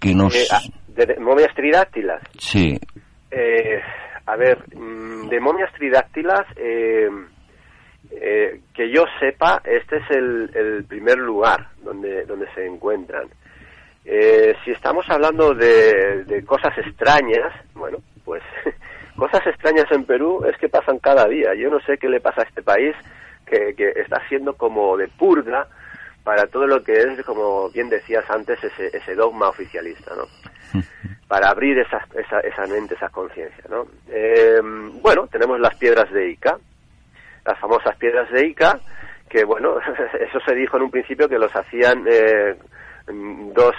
Que 0.00 0.14
nos... 0.14 0.34
Eh, 0.34 0.46
ah, 0.50 0.60
de, 0.88 1.16
momias 1.20 1.54
tridáctilas? 1.54 2.22
Sí. 2.38 2.78
Eh, 3.30 3.80
a 4.26 4.36
ver, 4.36 4.58
mm, 4.74 5.28
de 5.28 5.40
momias 5.40 5.72
tridáctilas, 5.74 6.46
eh, 6.56 7.08
que 8.74 8.90
yo 8.90 9.04
sepa, 9.20 9.60
este 9.64 9.96
es 9.98 10.10
el, 10.10 10.84
primer 10.88 11.18
lugar 11.18 11.68
donde, 11.82 12.24
donde 12.24 12.46
se 12.54 12.64
encuentran. 12.64 13.28
si 14.04 14.70
estamos 14.70 15.04
hablando 15.08 15.54
de, 15.54 16.24
de 16.24 16.44
cosas 16.44 16.76
extrañas, 16.78 17.52
bueno, 17.74 17.98
pues 18.26 18.42
cosas 19.16 19.46
extrañas 19.46 19.90
en 19.90 20.04
Perú 20.04 20.44
es 20.44 20.58
que 20.58 20.68
pasan 20.68 20.98
cada 20.98 21.26
día. 21.26 21.54
Yo 21.54 21.70
no 21.70 21.80
sé 21.80 21.96
qué 21.96 22.10
le 22.10 22.20
pasa 22.20 22.42
a 22.42 22.44
este 22.44 22.62
país, 22.62 22.94
que, 23.46 23.74
está 23.96 24.20
siendo 24.28 24.54
como 24.54 24.96
de 24.96 25.08
purga 25.08 25.66
para 26.24 26.46
todo 26.48 26.66
lo 26.66 26.82
que 26.82 26.92
es, 26.92 27.24
como 27.24 27.70
bien 27.70 27.88
decías 27.88 28.28
antes, 28.28 28.62
ese, 28.62 28.94
ese 28.94 29.14
dogma 29.14 29.48
oficialista, 29.48 30.12
¿no? 30.16 30.24
Para 31.28 31.50
abrir 31.50 31.78
esa, 31.78 32.04
esa, 32.14 32.40
esa 32.40 32.66
mente, 32.66 32.94
esa 32.94 33.08
conciencia, 33.08 33.64
¿no? 33.68 33.86
Eh, 34.08 34.60
bueno, 35.00 35.28
tenemos 35.28 35.58
las 35.60 35.76
piedras 35.76 36.12
de 36.12 36.30
Ica, 36.30 36.58
las 37.44 37.58
famosas 37.60 37.96
piedras 37.96 38.30
de 38.30 38.46
Ica, 38.46 38.80
que 39.28 39.44
bueno, 39.44 39.76
eso 40.20 40.40
se 40.44 40.54
dijo 40.54 40.76
en 40.76 40.84
un 40.84 40.90
principio 40.90 41.28
que 41.28 41.38
los 41.38 41.54
hacían 41.54 42.04
eh, 42.08 42.56
dos, 43.06 43.74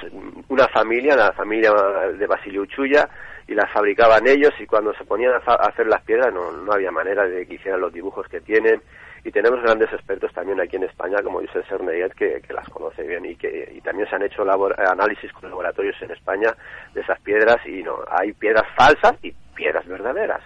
una 0.47 0.67
familia, 0.69 1.15
la 1.15 1.33
familia 1.33 1.71
de 2.17 2.27
Basilio 2.27 2.61
Uchuya, 2.61 3.09
y 3.47 3.53
las 3.53 3.71
fabricaban 3.71 4.27
ellos 4.27 4.53
y 4.59 4.65
cuando 4.65 4.93
se 4.93 5.05
ponían 5.05 5.33
a, 5.33 5.53
hacer 5.53 5.87
las 5.87 6.01
piedras 6.01 6.33
no, 6.33 6.51
no 6.51 6.73
había 6.73 6.91
manera 6.91 7.25
de 7.25 7.45
que 7.45 7.55
hicieran 7.55 7.81
los 7.81 7.93
dibujos 7.93 8.27
que 8.27 8.41
tienen. 8.41 8.81
Y 9.23 9.31
tenemos 9.31 9.61
grandes 9.61 9.91
expertos 9.91 10.31
también 10.33 10.59
aquí 10.61 10.75
en 10.75 10.83
España 10.83 11.21
como 11.23 11.39
José 11.39 11.63
Cerneyet 11.67 12.13
que, 12.13 12.41
que, 12.41 12.53
las 12.53 12.67
conoce 12.69 13.03
bien 13.03 13.25
y 13.25 13.35
que 13.35 13.73
y 13.75 13.81
también 13.81 14.07
se 14.09 14.15
han 14.15 14.23
hecho 14.23 14.43
análisis 14.43 15.31
con 15.33 15.49
laboratorios 15.49 15.95
en 16.01 16.11
España 16.11 16.55
de 16.93 17.01
esas 17.01 17.19
piedras 17.21 17.57
y 17.65 17.83
no 17.83 17.97
hay 18.09 18.31
piedras 18.33 18.65
falsas 18.77 19.15
y 19.23 19.33
piedras 19.55 19.85
verdaderas. 19.87 20.41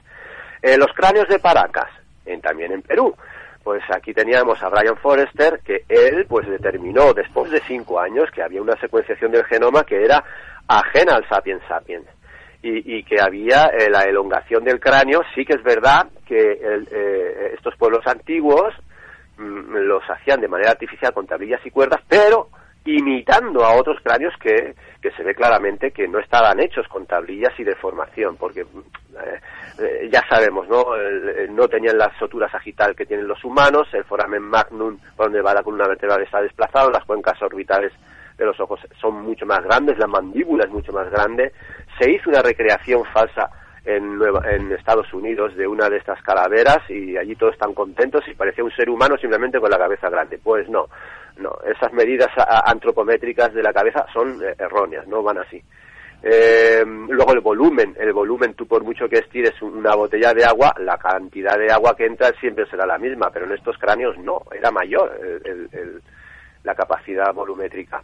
Eh, 0.62 0.78
los 0.78 0.92
cráneos 0.94 1.28
de 1.28 1.40
Paracas 1.40 1.90
en, 2.26 2.42
también 2.42 2.72
en 2.72 2.82
Perú 2.82 3.16
pues 3.64 3.84
aquí 3.94 4.14
teníamos 4.14 4.62
a 4.64 4.70
Brian 4.70 4.98
Forrester 4.98 5.60
que 5.64 5.84
él 5.88 6.26
pues 6.28 6.48
determinó 6.48 7.14
después 7.14 7.52
de 7.52 7.62
cinco 7.68 8.00
años 8.00 8.30
que 8.32 8.42
había 8.42 8.62
una 8.62 8.80
secuenciación 8.80 9.32
del 9.32 9.46
genoma 9.46 9.84
que 9.84 10.04
era 10.04 10.24
ajena 10.68 11.16
al 11.16 11.28
sapiens 11.28 11.62
sapiens 11.68 12.06
y, 12.64 13.04
que 13.04 13.20
había 13.20 13.66
eh, 13.68 13.90
la 13.90 14.04
elongación 14.04 14.64
del 14.64 14.80
cráneo. 14.80 15.22
Sí 15.34 15.44
que 15.46 15.54
es 15.54 15.64
verdad 15.64 16.08
que 16.28 16.38
eh, 16.38 17.54
estos 17.56 17.76
pueblos 17.76 18.06
antiguos 18.06 18.74
mm, 19.38 19.78
los 19.88 20.04
hacían 20.08 20.42
de 20.42 20.48
manera 20.48 20.72
artificial 20.72 21.12
con 21.12 21.26
tablillas 21.26 21.66
y 21.66 21.72
cuerdas, 21.72 22.02
pero 22.08 22.50
imitando 22.86 23.64
a 23.64 23.76
otros 23.76 23.98
cráneos 24.04 24.34
que, 24.42 24.76
que 25.02 25.12
se 25.12 25.24
ve 25.24 25.36
claramente 25.36 25.92
que 25.92 26.08
no 26.08 26.20
estaban 26.20 26.60
hechos 26.60 26.88
con 26.88 27.06
tablillas 27.06 27.54
y 27.60 27.64
deformación, 27.64 28.38
porque 28.38 28.62
eh, 28.62 30.10
ya 30.12 30.24
sabemos, 30.28 30.68
¿no? 30.68 30.86
no 31.50 31.68
tenían 31.68 31.98
la 31.98 32.12
sotura 32.18 32.50
sagital 32.50 32.96
que 32.96 33.06
tienen 33.06 33.28
los 33.28 33.44
humanos, 33.44 33.88
el 33.94 34.04
foramen 34.06 34.42
magnum, 34.42 34.98
donde 35.16 35.42
va 35.42 35.54
la 35.54 35.64
columna 35.64 35.88
vertebral, 35.88 36.24
está 36.24 36.42
desplazado, 36.42 36.90
las 36.90 37.06
cuencas 37.06 37.40
orbitales 37.42 37.92
de 38.38 38.46
los 38.46 38.60
ojos 38.60 38.80
son 39.00 39.22
mucho 39.22 39.46
más 39.46 39.64
grandes, 39.64 40.00
la 40.00 40.08
mandíbula 40.08 40.64
es 40.64 40.72
mucho 40.72 40.92
más 40.92 41.10
grande. 41.12 41.54
Se 42.00 42.10
hizo 42.10 42.30
una 42.30 42.42
recreación 42.42 43.04
falsa 43.14 43.50
en, 43.86 44.20
en 44.50 44.72
Estados 44.72 45.12
Unidos 45.14 45.56
de 45.56 45.68
una 45.68 45.90
de 45.90 45.98
estas 45.98 46.22
calaveras 46.22 46.80
y 46.90 47.18
allí 47.18 47.36
todos 47.36 47.54
están 47.54 47.74
contentos 47.74 48.22
y 48.28 48.36
parecía 48.36 48.64
un 48.64 48.72
ser 48.72 48.90
humano 48.90 49.18
simplemente 49.18 49.60
con 49.60 49.72
la 49.72 49.78
cabeza 49.78 50.10
grande. 50.10 50.40
Pues 50.42 50.70
no, 50.70 50.88
no, 51.38 51.58
esas 51.66 51.92
medidas 51.94 52.30
antropométricas 52.66 53.54
de 53.54 53.64
la 53.64 53.74
cabeza 53.74 54.06
son 54.14 54.42
eh, 54.44 54.56
erróneas, 54.58 55.08
no 55.08 55.24
van 55.24 55.40
así. 55.40 55.62
Eh, 56.24 56.84
luego 56.86 57.34
el 57.34 57.40
volumen, 57.40 57.96
el 58.00 58.14
volumen, 58.14 58.54
tú 58.54 58.68
por 58.68 58.84
mucho 58.84 59.10
que 59.10 59.18
estires 59.18 59.60
una 59.64 59.96
botella 59.96 60.34
de 60.34 60.46
agua, 60.46 60.72
la 60.78 60.98
cantidad 60.98 61.58
de 61.58 61.72
agua 61.72 61.96
que 61.96 62.06
entra 62.06 62.32
siempre 62.40 62.68
será 62.68 62.86
la 62.86 63.00
misma, 63.00 63.32
pero 63.32 63.48
en 63.48 63.54
estos 63.54 63.76
cráneos 63.80 64.16
no, 64.20 64.44
era 64.56 64.70
mayor 64.70 65.20
la 66.64 66.76
capacidad 66.76 67.34
volumétrica. 67.34 68.04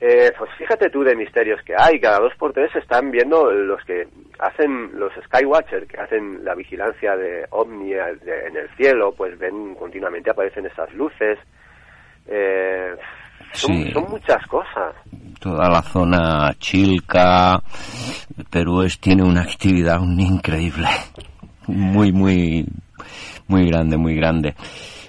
Eh, 0.00 0.30
pues 0.38 0.48
fíjate 0.56 0.90
tú 0.90 1.02
de 1.02 1.16
misterios 1.16 1.60
que 1.64 1.74
hay, 1.76 1.98
cada 1.98 2.20
dos 2.20 2.32
por 2.38 2.52
tres 2.52 2.70
están 2.76 3.10
viendo 3.10 3.50
los 3.50 3.82
que 3.84 4.06
hacen 4.38 4.92
los 4.96 5.12
Skywatcher, 5.24 5.88
que 5.88 6.00
hacen 6.00 6.44
la 6.44 6.54
vigilancia 6.54 7.16
de 7.16 7.44
OVNI 7.50 7.94
en 7.94 8.56
el 8.56 8.68
cielo, 8.76 9.12
pues 9.16 9.36
ven 9.38 9.74
continuamente, 9.74 10.30
aparecen 10.30 10.66
esas 10.66 10.92
luces. 10.94 11.38
Eh, 12.28 12.94
son, 13.52 13.90
son, 13.90 14.04
muchas 14.08 14.46
cosas. 14.46 14.94
Toda 15.40 15.68
la 15.68 15.82
zona 15.82 16.52
Chilca, 16.58 17.60
Perú 18.50 18.82
es, 18.82 19.00
tiene 19.00 19.24
una 19.24 19.42
actividad 19.42 20.00
increíble, 20.00 20.86
muy, 21.66 22.12
muy, 22.12 22.64
muy 23.48 23.66
grande, 23.68 23.96
muy 23.96 24.14
grande. 24.14 24.54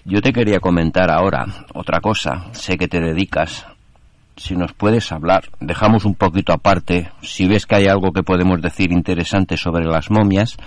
Yo 0.04 0.20
te 0.22 0.34
quería 0.34 0.60
comentar 0.60 1.12
ahora 1.12 1.46
otra 1.76 2.00
cosa. 2.00 2.52
Sé 2.54 2.76
que 2.76 2.88
te 2.88 3.00
dedicas 3.00 3.68
si 4.40 4.56
nos 4.56 4.74
puedes 4.74 5.12
hablar, 5.12 5.44
dejamos 5.60 6.06
un 6.06 6.16
poquito 6.16 6.54
aparte, 6.54 7.10
si 7.22 7.48
ves 7.48 7.66
que 7.66 7.76
hay 7.76 7.88
algo 7.88 8.12
que 8.12 8.24
podemos 8.24 8.62
decir 8.62 8.92
interesante 8.92 9.58
sobre 9.58 9.86
las 9.86 10.10
momias, 10.10 10.58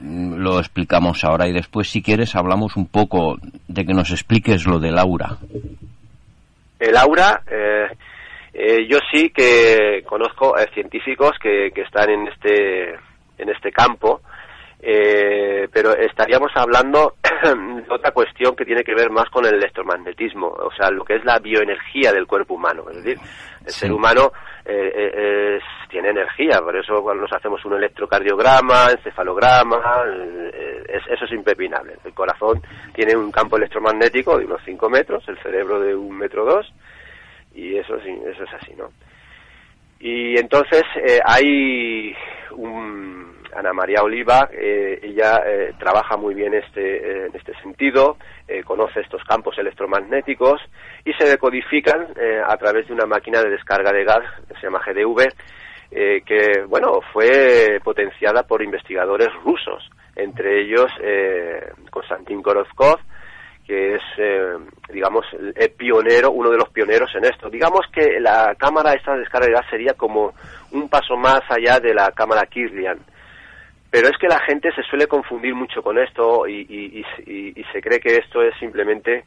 mm, 0.00 0.34
lo 0.36 0.58
explicamos 0.58 1.24
ahora 1.24 1.46
y 1.46 1.52
después, 1.52 1.88
si 1.88 2.02
quieres, 2.02 2.34
hablamos 2.34 2.76
un 2.76 2.86
poco 2.86 3.36
de 3.68 3.84
que 3.84 3.92
nos 3.92 4.10
expliques 4.10 4.66
lo 4.66 4.78
del 4.78 4.98
aura. 4.98 5.36
El 6.80 6.96
aura, 6.96 7.42
eh, 7.50 7.86
eh, 8.54 8.86
yo 8.88 8.98
sí 9.12 9.30
que 9.30 10.02
conozco 10.06 10.56
a 10.56 10.64
científicos 10.72 11.32
que, 11.40 11.70
que 11.74 11.82
están 11.82 12.10
en 12.10 12.28
este, 12.28 12.94
en 13.38 13.50
este 13.54 13.70
campo 13.70 14.22
eh, 14.88 15.68
pero 15.72 15.96
estaríamos 15.96 16.52
hablando 16.54 17.16
de 17.42 17.92
otra 17.92 18.12
cuestión 18.12 18.54
que 18.54 18.64
tiene 18.64 18.84
que 18.84 18.94
ver 18.94 19.10
más 19.10 19.28
con 19.30 19.44
el 19.44 19.54
electromagnetismo, 19.54 20.46
o 20.46 20.70
sea, 20.76 20.92
lo 20.92 21.04
que 21.04 21.16
es 21.16 21.24
la 21.24 21.40
bioenergía 21.40 22.12
del 22.12 22.28
cuerpo 22.28 22.54
humano. 22.54 22.84
Es 22.90 23.02
decir, 23.02 23.18
el 23.64 23.72
ser 23.72 23.90
humano 23.90 24.30
eh, 24.64 24.92
eh 24.94 25.58
tiene 25.90 26.10
energía, 26.10 26.60
por 26.60 26.76
eso 26.76 27.02
cuando 27.02 27.22
nos 27.22 27.32
hacemos 27.32 27.64
un 27.64 27.74
electrocardiograma, 27.74 28.92
encefalograma, 28.92 30.04
eh, 30.52 30.84
eso 30.88 31.24
es 31.24 31.32
impepinable. 31.32 31.96
El 32.04 32.14
corazón 32.14 32.62
tiene 32.94 33.16
un 33.16 33.32
campo 33.32 33.56
electromagnético 33.56 34.38
de 34.38 34.44
unos 34.44 34.60
5 34.64 34.88
metros, 34.88 35.24
el 35.26 35.38
cerebro 35.42 35.80
de 35.80 35.96
un 35.96 36.16
metro 36.16 36.44
dos, 36.44 36.72
y 37.56 37.76
eso, 37.76 37.96
eso 37.96 38.44
es 38.44 38.54
así, 38.54 38.72
¿no? 38.76 38.90
Y 39.98 40.38
entonces 40.38 40.84
hay 41.24 42.14
un 42.52 43.35
Ana 43.56 43.72
María 43.72 44.02
Oliva, 44.02 44.50
eh, 44.52 45.00
ella 45.02 45.40
eh, 45.46 45.72
trabaja 45.78 46.16
muy 46.16 46.34
bien 46.34 46.52
este, 46.54 46.96
eh, 46.96 47.26
en 47.26 47.36
este 47.36 47.54
sentido, 47.62 48.16
conoce 48.64 49.00
estos 49.00 49.24
campos 49.24 49.58
electromagnéticos 49.58 50.60
y 51.04 51.12
se 51.14 51.26
decodifican 51.26 52.14
a 52.46 52.56
través 52.56 52.86
de 52.86 52.92
una 52.92 53.04
máquina 53.04 53.42
de 53.42 53.50
descarga 53.50 53.90
de 53.92 54.04
gas 54.04 54.22
que 54.46 54.54
se 54.54 54.62
llama 54.62 54.80
GDV, 54.86 55.26
que 56.24 56.62
bueno 56.68 57.00
fue 57.12 57.80
potenciada 57.82 58.44
por 58.44 58.62
investigadores 58.62 59.28
rusos, 59.42 59.90
entre 60.14 60.62
ellos 60.62 60.86
Konstantin 61.90 62.40
Korozkov, 62.40 63.00
que 63.66 63.96
es, 63.96 64.02
digamos, 64.92 65.26
el 65.32 65.70
pionero, 65.72 66.30
uno 66.30 66.50
de 66.50 66.58
los 66.58 66.68
pioneros 66.68 67.10
en 67.16 67.24
esto. 67.24 67.50
Digamos 67.50 67.80
que 67.92 68.20
la 68.20 68.54
cámara 68.56 68.92
esta 68.92 69.14
de 69.14 69.20
descarga 69.20 69.48
de 69.48 69.54
gas 69.54 69.66
sería 69.68 69.94
como 69.94 70.34
un 70.70 70.88
paso 70.88 71.16
más 71.16 71.40
allá 71.48 71.80
de 71.80 71.92
la 71.94 72.12
cámara 72.12 72.46
Kirlian 72.46 73.00
pero 73.96 74.10
es 74.10 74.18
que 74.18 74.28
la 74.28 74.40
gente 74.40 74.70
se 74.74 74.82
suele 74.82 75.06
confundir 75.06 75.54
mucho 75.54 75.80
con 75.80 75.96
esto 75.96 76.46
y, 76.46 77.02
se 77.72 77.80
cree 77.80 77.98
que 77.98 78.16
esto 78.16 78.42
es 78.42 78.54
simplemente 78.60 79.24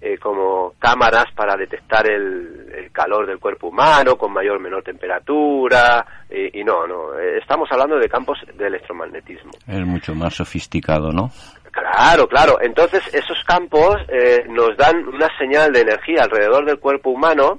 eh, 0.00 0.16
como 0.16 0.74
cámaras 0.78 1.24
para 1.34 1.56
detectar 1.56 2.08
el, 2.08 2.88
calor 2.92 3.26
del 3.26 3.40
cuerpo 3.40 3.66
humano 3.66 4.16
con 4.16 4.32
mayor 4.32 4.58
o 4.58 4.60
menor 4.60 4.84
temperatura 4.84 6.06
y, 6.30 6.62
no, 6.62 6.86
no, 6.86 7.18
estamos 7.18 7.68
hablando 7.72 7.98
de 7.98 8.08
campos 8.08 8.38
de 8.54 8.64
electromagnetismo. 8.68 9.50
Es 9.66 9.84
mucho 9.84 10.14
más 10.14 10.34
sofisticado, 10.34 11.10
¿no? 11.10 11.28
Claro, 11.72 12.28
claro. 12.28 12.58
Entonces 12.60 13.02
esos 13.12 13.42
campos 13.44 13.96
eh, 14.08 14.44
nos 14.48 14.76
dan 14.76 15.04
una 15.08 15.26
señal 15.36 15.72
de 15.72 15.80
energía 15.80 16.22
alrededor 16.22 16.64
del 16.64 16.78
cuerpo 16.78 17.10
humano 17.10 17.58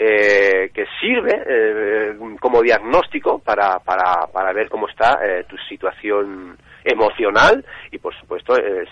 eh, 0.00 0.70
que 0.72 0.84
sirve 1.00 1.42
eh, 1.44 2.16
como 2.40 2.62
diagnóstico 2.62 3.40
para, 3.40 3.80
para, 3.80 4.28
para 4.32 4.52
ver 4.52 4.68
cómo 4.68 4.88
está 4.88 5.18
eh, 5.24 5.44
tu 5.48 5.56
situación 5.68 6.56
emocional 6.84 7.64
y 7.90 7.98
por 7.98 8.14
supuesto 8.14 8.56
el, 8.56 8.86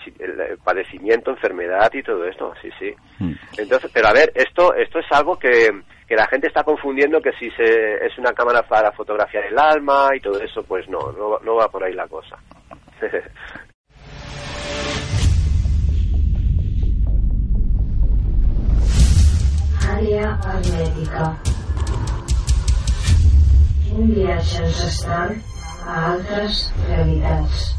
padecimiento, 0.61 1.31
enfermedad 1.31 1.89
y 1.93 2.03
todo 2.03 2.25
esto, 2.25 2.53
sí, 2.61 2.69
sí. 2.77 2.93
Hmm. 3.19 3.31
Entonces, 3.57 3.89
pero 3.93 4.09
a 4.09 4.13
ver, 4.13 4.33
esto, 4.35 4.73
esto 4.75 4.99
es 4.99 5.05
algo 5.11 5.39
que, 5.39 5.69
que 6.05 6.15
la 6.15 6.27
gente 6.27 6.47
está 6.47 6.65
confundiendo 6.65 7.21
que 7.21 7.31
si 7.39 7.49
se, 7.51 8.05
es 8.05 8.17
una 8.17 8.33
cámara 8.33 8.63
para 8.63 8.91
fotografiar 8.91 9.45
el 9.45 9.57
alma 9.57 10.09
y 10.13 10.19
todo 10.19 10.41
eso, 10.41 10.61
pues 10.63 10.89
no, 10.89 11.13
no, 11.13 11.39
no 11.39 11.55
va 11.55 11.69
por 11.69 11.85
ahí 11.85 11.93
la 11.93 12.09
cosa. 12.09 12.37
hermètica. 20.21 21.37
Un 23.97 24.13
viatge 24.13 24.63
ancestral 24.63 25.35
a 25.85 26.13
altres 26.13 26.73
realitats. 26.87 27.73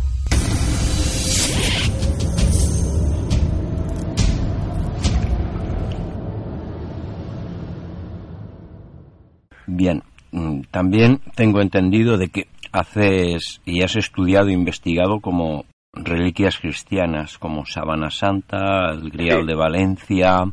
Bien, 9.66 10.02
mm, 10.32 10.62
también 10.70 11.20
tengo 11.34 11.60
entendido 11.60 12.16
de 12.16 12.28
que 12.28 12.48
haces 12.72 13.60
y 13.64 13.82
has 13.82 13.96
estudiado 13.96 14.48
e 14.48 14.52
investigado 14.52 15.20
como 15.20 15.64
reliquias 15.92 16.58
cristianas 16.58 17.38
como 17.38 17.64
Sabana 17.66 18.10
Santa, 18.10 18.90
el 18.92 19.10
Grial 19.10 19.46
de 19.46 19.54
Valencia, 19.54 20.44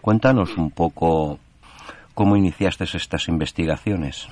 Cuéntanos 0.00 0.56
un 0.56 0.70
poco 0.70 1.38
cómo 2.14 2.36
iniciaste 2.36 2.84
estas 2.84 3.28
investigaciones. 3.28 4.28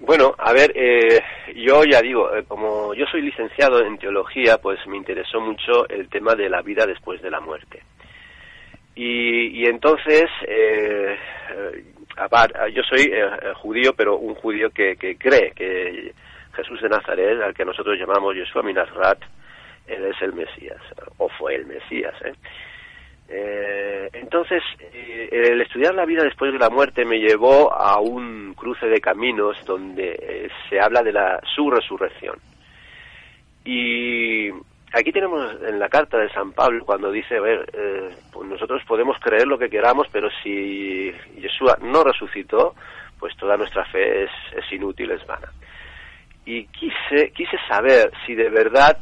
Bueno, 0.00 0.34
a 0.38 0.52
ver, 0.52 0.72
eh, 0.74 1.20
yo 1.56 1.84
ya 1.84 2.00
digo, 2.00 2.34
eh, 2.34 2.44
como 2.48 2.94
yo 2.94 3.04
soy 3.06 3.20
licenciado 3.22 3.84
en 3.84 3.98
teología, 3.98 4.56
pues 4.56 4.78
me 4.86 4.96
interesó 4.96 5.40
mucho 5.40 5.86
el 5.88 6.08
tema 6.08 6.34
de 6.34 6.48
la 6.48 6.62
vida 6.62 6.86
después 6.86 7.20
de 7.20 7.30
la 7.30 7.40
muerte. 7.40 7.82
Y, 8.96 9.64
entonces, 9.66 10.28
eh, 10.46 11.16
yo 12.74 12.82
soy 12.82 13.10
judío, 13.54 13.94
pero 13.96 14.18
un 14.18 14.34
judío 14.34 14.68
que, 14.70 14.96
cree 15.18 15.52
que 15.52 16.12
Jesús 16.52 16.82
de 16.82 16.88
Nazaret, 16.88 17.40
al 17.40 17.54
que 17.54 17.64
nosotros 17.64 17.98
llamamos 17.98 18.34
Yeshua 18.34 18.62
Minasrat, 18.62 19.22
él 19.86 20.04
es 20.04 20.22
el 20.22 20.32
Mesías, 20.32 20.80
o 21.18 21.28
fue 21.28 21.56
el 21.56 21.66
Mesías. 21.66 22.14
¿eh? 22.24 22.32
Eh, 23.32 24.10
entonces, 24.12 24.60
eh, 24.92 25.28
el 25.30 25.60
estudiar 25.60 25.94
la 25.94 26.04
vida 26.04 26.24
después 26.24 26.52
de 26.52 26.58
la 26.58 26.68
muerte 26.68 27.04
me 27.04 27.20
llevó 27.20 27.72
a 27.72 28.00
un 28.00 28.54
cruce 28.54 28.86
de 28.86 29.00
caminos 29.00 29.56
donde 29.64 30.18
eh, 30.20 30.48
se 30.68 30.80
habla 30.80 31.02
de 31.02 31.12
la 31.12 31.40
su 31.54 31.70
resurrección. 31.70 32.36
Y 33.64 34.50
aquí 34.92 35.12
tenemos 35.12 35.54
en 35.62 35.78
la 35.78 35.88
carta 35.88 36.18
de 36.18 36.28
San 36.30 36.52
Pablo 36.52 36.84
cuando 36.84 37.12
dice, 37.12 37.36
a 37.36 37.40
ver, 37.40 37.70
pues 38.32 38.48
nosotros 38.48 38.82
podemos 38.88 39.16
creer 39.20 39.46
lo 39.46 39.58
que 39.58 39.70
queramos, 39.70 40.08
pero 40.10 40.28
si 40.42 41.12
Yeshua 41.36 41.78
no 41.82 42.02
resucitó, 42.02 42.74
pues 43.20 43.36
toda 43.36 43.56
nuestra 43.56 43.84
fe 43.84 44.24
es, 44.24 44.30
es 44.56 44.72
inútil, 44.72 45.12
es 45.12 45.24
vana. 45.24 45.52
Y 46.46 46.64
quise, 46.66 47.30
quise 47.32 47.58
saber 47.68 48.10
si 48.26 48.34
de 48.34 48.48
verdad 48.48 48.96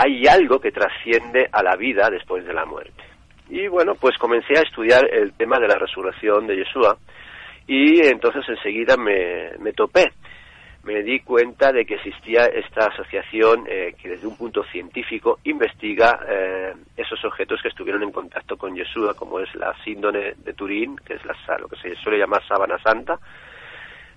hay 0.00 0.28
algo 0.28 0.60
que 0.60 0.70
trasciende 0.70 1.48
a 1.50 1.60
la 1.60 1.74
vida 1.74 2.08
después 2.08 2.46
de 2.46 2.54
la 2.54 2.64
muerte. 2.64 3.02
Y 3.48 3.66
bueno, 3.66 3.96
pues 3.96 4.16
comencé 4.16 4.56
a 4.56 4.62
estudiar 4.62 5.12
el 5.12 5.32
tema 5.32 5.58
de 5.58 5.66
la 5.66 5.74
resurrección 5.74 6.46
de 6.46 6.56
Yeshua 6.56 6.96
y 7.66 8.06
entonces 8.06 8.44
enseguida 8.48 8.96
me, 8.96 9.58
me 9.58 9.72
topé. 9.72 10.04
Me 10.84 11.02
di 11.02 11.18
cuenta 11.20 11.72
de 11.72 11.84
que 11.84 11.96
existía 11.96 12.44
esta 12.44 12.86
asociación 12.86 13.64
eh, 13.68 13.94
que 14.00 14.10
desde 14.10 14.28
un 14.28 14.36
punto 14.36 14.62
científico 14.70 15.40
investiga 15.42 16.20
eh, 16.28 16.74
esos 16.96 17.22
objetos 17.24 17.60
que 17.60 17.68
estuvieron 17.68 18.04
en 18.04 18.12
contacto 18.12 18.56
con 18.56 18.76
Yeshua, 18.76 19.14
como 19.14 19.40
es 19.40 19.52
la 19.56 19.74
síndone 19.82 20.34
de 20.36 20.54
Turín, 20.54 20.96
que 20.96 21.14
es 21.14 21.24
la, 21.24 21.34
lo 21.58 21.66
que 21.66 21.76
se 21.76 21.96
suele 21.96 22.18
llamar 22.18 22.46
sábana 22.46 22.78
santa. 22.78 23.18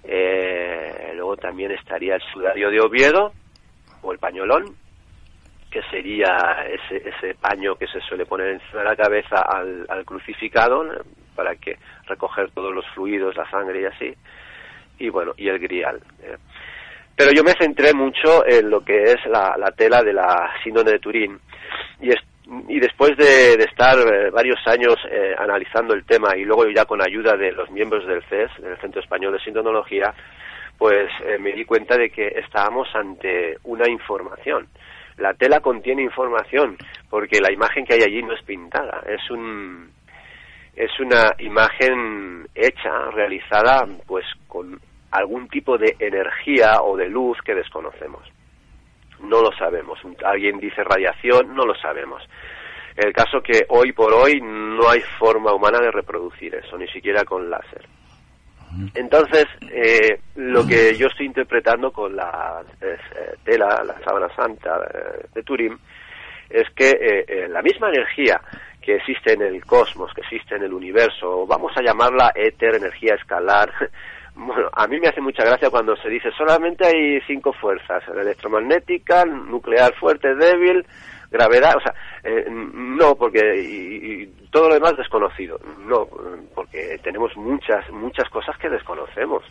Eh, 0.03 1.13
luego 1.15 1.37
también 1.37 1.71
estaría 1.71 2.15
el 2.15 2.21
sudario 2.31 2.69
de 2.69 2.79
Oviedo 2.79 3.31
o 4.03 4.11
el 4.11 4.19
pañolón 4.19 4.75
que 5.71 5.81
sería 5.89 6.65
ese, 6.67 7.09
ese 7.09 7.33
paño 7.35 7.75
que 7.75 7.87
se 7.87 8.01
suele 8.01 8.25
poner 8.25 8.49
encima 8.49 8.83
de 8.83 8.89
la 8.89 8.95
cabeza 8.95 9.41
al, 9.41 10.05
crucificado 10.05 10.83
para 11.35 11.55
que 11.55 11.77
recoger 12.07 12.51
todos 12.51 12.75
los 12.75 12.85
fluidos, 12.93 13.35
la 13.37 13.49
sangre 13.49 13.81
y 13.81 13.85
así. 13.85 14.13
Y 14.99 15.09
bueno, 15.09 15.33
y 15.37 15.47
el 15.47 15.57
grial. 15.59 16.01
¿eh? 16.21 16.37
Pero 17.15 17.31
yo 17.31 17.43
me 17.43 17.53
centré 17.53 17.93
mucho 17.93 18.45
en 18.45 18.69
lo 18.69 18.81
que 18.81 19.03
es 19.03 19.25
la, 19.27 19.55
tela 19.75 20.03
de 20.03 20.13
la 20.13 20.51
síndrome 20.63 20.91
de 20.91 20.99
Turín. 20.99 21.39
Y, 22.01 22.09
y 22.67 22.79
después 22.79 23.15
de, 23.17 23.53
estar 23.53 23.97
eh, 23.99 24.29
varios 24.29 24.59
años 24.65 24.95
eh, 25.09 25.33
analizando 25.37 25.93
el 25.93 26.03
tema 26.03 26.35
y 26.35 26.43
luego 26.43 26.67
ya 26.69 26.85
con 26.85 27.01
ayuda 27.01 27.37
de 27.37 27.51
los 27.53 27.69
miembros 27.71 28.05
del 28.05 28.23
CES, 28.23 28.61
del 28.61 28.77
Centro 28.79 29.01
Español 29.01 29.33
de 29.33 29.39
Sindonología, 29.39 30.13
pues 30.77 31.09
eh, 31.25 31.37
me 31.37 31.51
di 31.53 31.63
cuenta 31.63 31.95
de 31.95 32.09
que 32.09 32.27
estábamos 32.27 32.87
ante 32.95 33.57
una 33.65 33.87
información. 33.87 34.67
La 35.21 35.35
tela 35.35 35.59
contiene 35.59 36.01
información 36.01 36.77
porque 37.09 37.39
la 37.39 37.53
imagen 37.53 37.85
que 37.85 37.93
hay 37.93 38.01
allí 38.01 38.23
no 38.23 38.33
es 38.33 38.43
pintada, 38.43 39.03
es 39.07 39.29
un 39.29 39.91
es 40.75 40.99
una 40.99 41.31
imagen 41.37 42.47
hecha, 42.55 43.11
realizada 43.11 43.85
pues 44.07 44.25
con 44.47 44.79
algún 45.11 45.47
tipo 45.47 45.77
de 45.77 45.95
energía 45.99 46.81
o 46.81 46.97
de 46.97 47.07
luz 47.07 47.37
que 47.45 47.53
desconocemos. 47.53 48.23
No 49.19 49.41
lo 49.41 49.51
sabemos. 49.51 49.99
Alguien 50.25 50.59
dice 50.59 50.83
radiación, 50.83 51.53
no 51.53 51.65
lo 51.65 51.75
sabemos. 51.75 52.23
El 52.95 53.13
caso 53.13 53.41
que 53.41 53.65
hoy 53.69 53.91
por 53.91 54.13
hoy 54.13 54.41
no 54.41 54.89
hay 54.89 55.01
forma 55.19 55.53
humana 55.53 55.79
de 55.79 55.91
reproducir 55.91 56.55
eso, 56.55 56.77
ni 56.77 56.87
siquiera 56.87 57.23
con 57.23 57.47
láser. 57.47 57.85
Entonces, 58.93 59.45
eh, 59.71 60.19
lo 60.35 60.65
que 60.65 60.95
yo 60.95 61.07
estoy 61.07 61.25
interpretando 61.25 61.91
con 61.91 62.15
la 62.15 62.63
eh, 62.81 62.97
tela, 63.43 63.83
la 63.83 63.99
sábana 64.03 64.33
santa 64.35 64.79
eh, 64.93 65.25
de 65.33 65.43
Turín, 65.43 65.77
es 66.49 66.69
que 66.75 67.47
la 67.49 67.61
misma 67.61 67.89
energía 67.89 68.41
que 68.81 68.95
existe 68.95 69.33
en 69.33 69.41
el 69.41 69.63
cosmos, 69.63 70.13
que 70.13 70.21
existe 70.21 70.55
en 70.55 70.63
el 70.63 70.73
universo, 70.73 71.45
vamos 71.47 71.71
a 71.77 71.81
llamarla 71.81 72.33
éter, 72.35 72.75
energía 72.75 73.15
escalar, 73.15 73.71
bueno, 74.35 74.69
a 74.73 74.87
mí 74.87 74.99
me 74.99 75.07
hace 75.07 75.21
mucha 75.21 75.43
gracia 75.43 75.69
cuando 75.69 75.95
se 75.97 76.09
dice 76.09 76.29
solamente 76.37 76.85
hay 76.85 77.21
cinco 77.27 77.53
fuerzas, 77.53 78.03
electromagnética, 78.07 79.25
nuclear 79.25 79.93
fuerte, 79.95 80.35
débil, 80.35 80.85
gravedad, 81.29 81.75
o 81.77 81.81
sea, 81.81 81.93
eh, 82.23 82.45
no, 82.49 83.15
porque 83.15 83.39
y, 83.61 84.40
todo 84.51 84.67
lo 84.67 84.75
demás 84.75 84.95
desconocido, 84.97 85.59
no, 85.79 86.07
porque 86.53 86.99
tenemos 87.01 87.35
muchas, 87.37 87.89
muchas 87.89 88.29
cosas 88.29 88.57
que 88.57 88.69
desconocemos. 88.69 89.43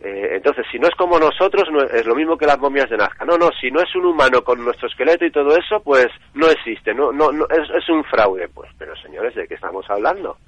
Eh, 0.00 0.36
entonces, 0.36 0.64
si 0.72 0.78
no 0.78 0.88
es 0.88 0.94
como 0.94 1.18
nosotros, 1.18 1.64
es 1.92 2.06
lo 2.06 2.14
mismo 2.14 2.38
que 2.38 2.46
las 2.46 2.58
momias 2.58 2.88
de 2.88 2.96
Nazca. 2.96 3.26
No, 3.26 3.36
no, 3.36 3.50
si 3.60 3.70
no 3.70 3.80
es 3.82 3.94
un 3.94 4.06
humano 4.06 4.42
con 4.42 4.64
nuestro 4.64 4.88
esqueleto 4.88 5.26
y 5.26 5.30
todo 5.30 5.54
eso, 5.54 5.82
pues 5.84 6.06
no 6.32 6.48
existe, 6.48 6.94
no, 6.94 7.12
no, 7.12 7.30
no 7.30 7.44
es, 7.50 7.68
es 7.76 7.88
un 7.90 8.02
fraude. 8.04 8.48
Pues, 8.48 8.70
pero 8.78 8.96
señores, 8.96 9.34
¿de 9.34 9.46
qué 9.46 9.54
estamos 9.54 9.84
hablando? 9.90 10.38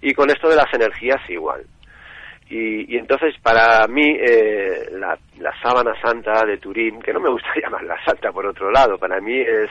Y 0.00 0.14
con 0.14 0.30
esto 0.30 0.48
de 0.48 0.56
las 0.56 0.72
energías 0.72 1.20
igual. 1.28 1.66
Y, 2.48 2.96
entonces 2.96 3.34
para 3.42 3.86
mí 3.88 4.16
eh, 4.20 4.88
la, 4.92 5.18
sábana 5.60 6.00
santa 6.00 6.44
de 6.46 6.58
Turín, 6.58 7.00
que 7.02 7.12
no 7.12 7.20
me 7.20 7.30
gusta 7.30 7.48
llamarla 7.62 7.96
santa 8.04 8.30
por 8.30 8.46
otro 8.46 8.70
lado, 8.70 8.98
para 8.98 9.20
mí 9.20 9.38
es, 9.40 9.70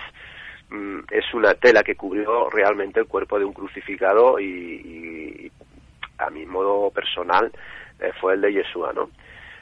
es 1.11 1.33
una 1.33 1.53
tela 1.55 1.83
que 1.83 1.95
cubrió 1.95 2.49
realmente 2.49 2.99
el 2.99 3.07
cuerpo 3.07 3.39
de 3.39 3.45
un 3.45 3.53
crucificado 3.53 4.39
y, 4.39 5.51
a 6.17 6.29
mi 6.29 6.45
modo 6.45 6.91
personal 6.91 7.51
eh, 7.99 8.11
fue 8.19 8.33
el 8.35 8.41
de 8.41 8.53
Yeshua, 8.53 8.93
¿no? 8.93 9.09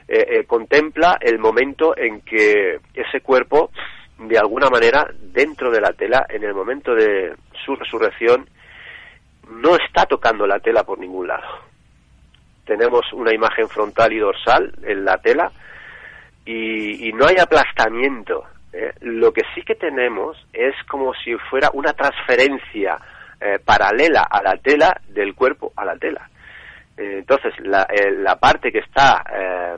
Eh, 0.06 0.44
contempla 0.46 1.16
el 1.20 1.38
momento 1.38 1.96
en 1.96 2.20
que 2.20 2.78
ese 2.92 3.20
cuerpo, 3.22 3.70
de 4.18 4.38
alguna 4.38 4.68
manera, 4.68 5.08
dentro 5.18 5.70
de 5.70 5.80
la 5.80 5.92
tela, 5.92 6.26
en 6.28 6.44
el 6.44 6.54
momento 6.54 6.94
de 6.94 7.34
su 7.64 7.74
resurrección, 7.74 8.46
no 9.50 9.76
está 9.76 10.04
tocando 10.04 10.46
la 10.46 10.60
tela 10.60 10.84
por 10.84 10.98
ningún 10.98 11.28
lado 11.28 11.74
tenemos 12.64 13.12
una 13.12 13.32
imagen 13.32 13.68
frontal 13.68 14.12
y 14.12 14.18
dorsal 14.18 14.72
en 14.82 15.04
la 15.04 15.18
tela 15.18 15.50
y, 16.46 17.12
no 17.12 17.26
hay 17.26 17.36
aplastamiento. 17.38 18.44
¿Eh? 18.74 18.92
Lo 19.00 19.32
que 19.32 19.42
sí 19.54 19.62
que 19.62 19.76
tenemos 19.76 20.36
es 20.52 20.74
como 20.88 21.14
si 21.14 21.34
fuera 21.50 21.70
una 21.72 21.92
transferencia 21.92 22.98
eh, 23.40 23.58
paralela 23.64 24.22
a 24.22 24.42
la 24.42 24.56
tela 24.56 25.00
del 25.08 25.34
cuerpo 25.34 25.72
a 25.76 25.84
la 25.84 25.96
tela. 25.96 26.28
Eh, 26.96 27.18
entonces, 27.18 27.52
la, 27.60 27.86
parte 28.36 28.70
que 28.70 28.78
está 28.78 29.24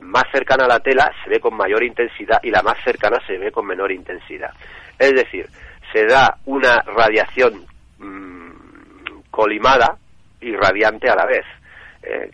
más 0.01 0.23
cercana 0.31 0.65
a 0.65 0.67
la 0.67 0.79
tela 0.79 1.11
se 1.23 1.29
ve 1.29 1.39
con 1.39 1.55
mayor 1.55 1.83
intensidad 1.83 2.39
y 2.43 2.51
la 2.51 2.61
más 2.61 2.77
cercana 2.83 3.17
se 3.25 3.37
ve 3.37 3.51
con 3.51 3.65
menor 3.65 3.91
intensidad. 3.91 4.51
Es 4.97 5.13
decir, 5.13 5.47
se 5.93 6.05
da 6.05 6.37
una 6.45 6.81
radiación 6.81 7.65
mm, 7.99 9.21
colimada 9.31 9.97
y 10.41 10.55
radiante 10.55 11.09
a 11.09 11.15
la 11.15 11.25
vez. 11.25 11.45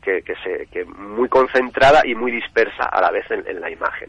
Que, 0.04 0.22
que, 0.22 0.36
se, 0.44 0.68
que 0.68 0.86
muy 0.86 1.28
concentrada 1.30 2.02
y 2.06 2.14
muy 2.14 2.32
dispersa 2.32 2.84
a 2.84 3.02
la 3.02 3.10
vez 3.10 3.26
en, 3.32 3.60
la 3.60 3.72
imagen. 3.72 4.08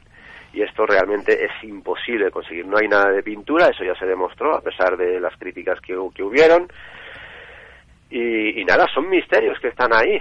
Y 0.55 0.63
esto 0.63 0.87
realmente 0.87 1.45
es 1.45 1.51
imposible 1.65 2.31
conseguir. 2.31 2.67
No 2.67 2.79
hay 2.79 2.89
nada 2.89 3.11
de 3.11 3.23
pintura, 3.23 3.69
eso 3.69 3.85
ya 3.85 3.95
se 3.99 4.07
demostró, 4.07 4.55
a 4.55 4.61
pesar 4.61 4.97
de 4.97 5.21
las 5.21 5.37
críticas 5.37 5.81
que, 5.81 5.97
que 6.15 6.23
hubieron. 6.23 6.69
Y, 8.11 8.65
nada, 8.65 8.87
son 8.95 9.11
misterios 9.11 9.59
que 9.61 9.69
están 9.69 9.93
ahí. 9.93 10.21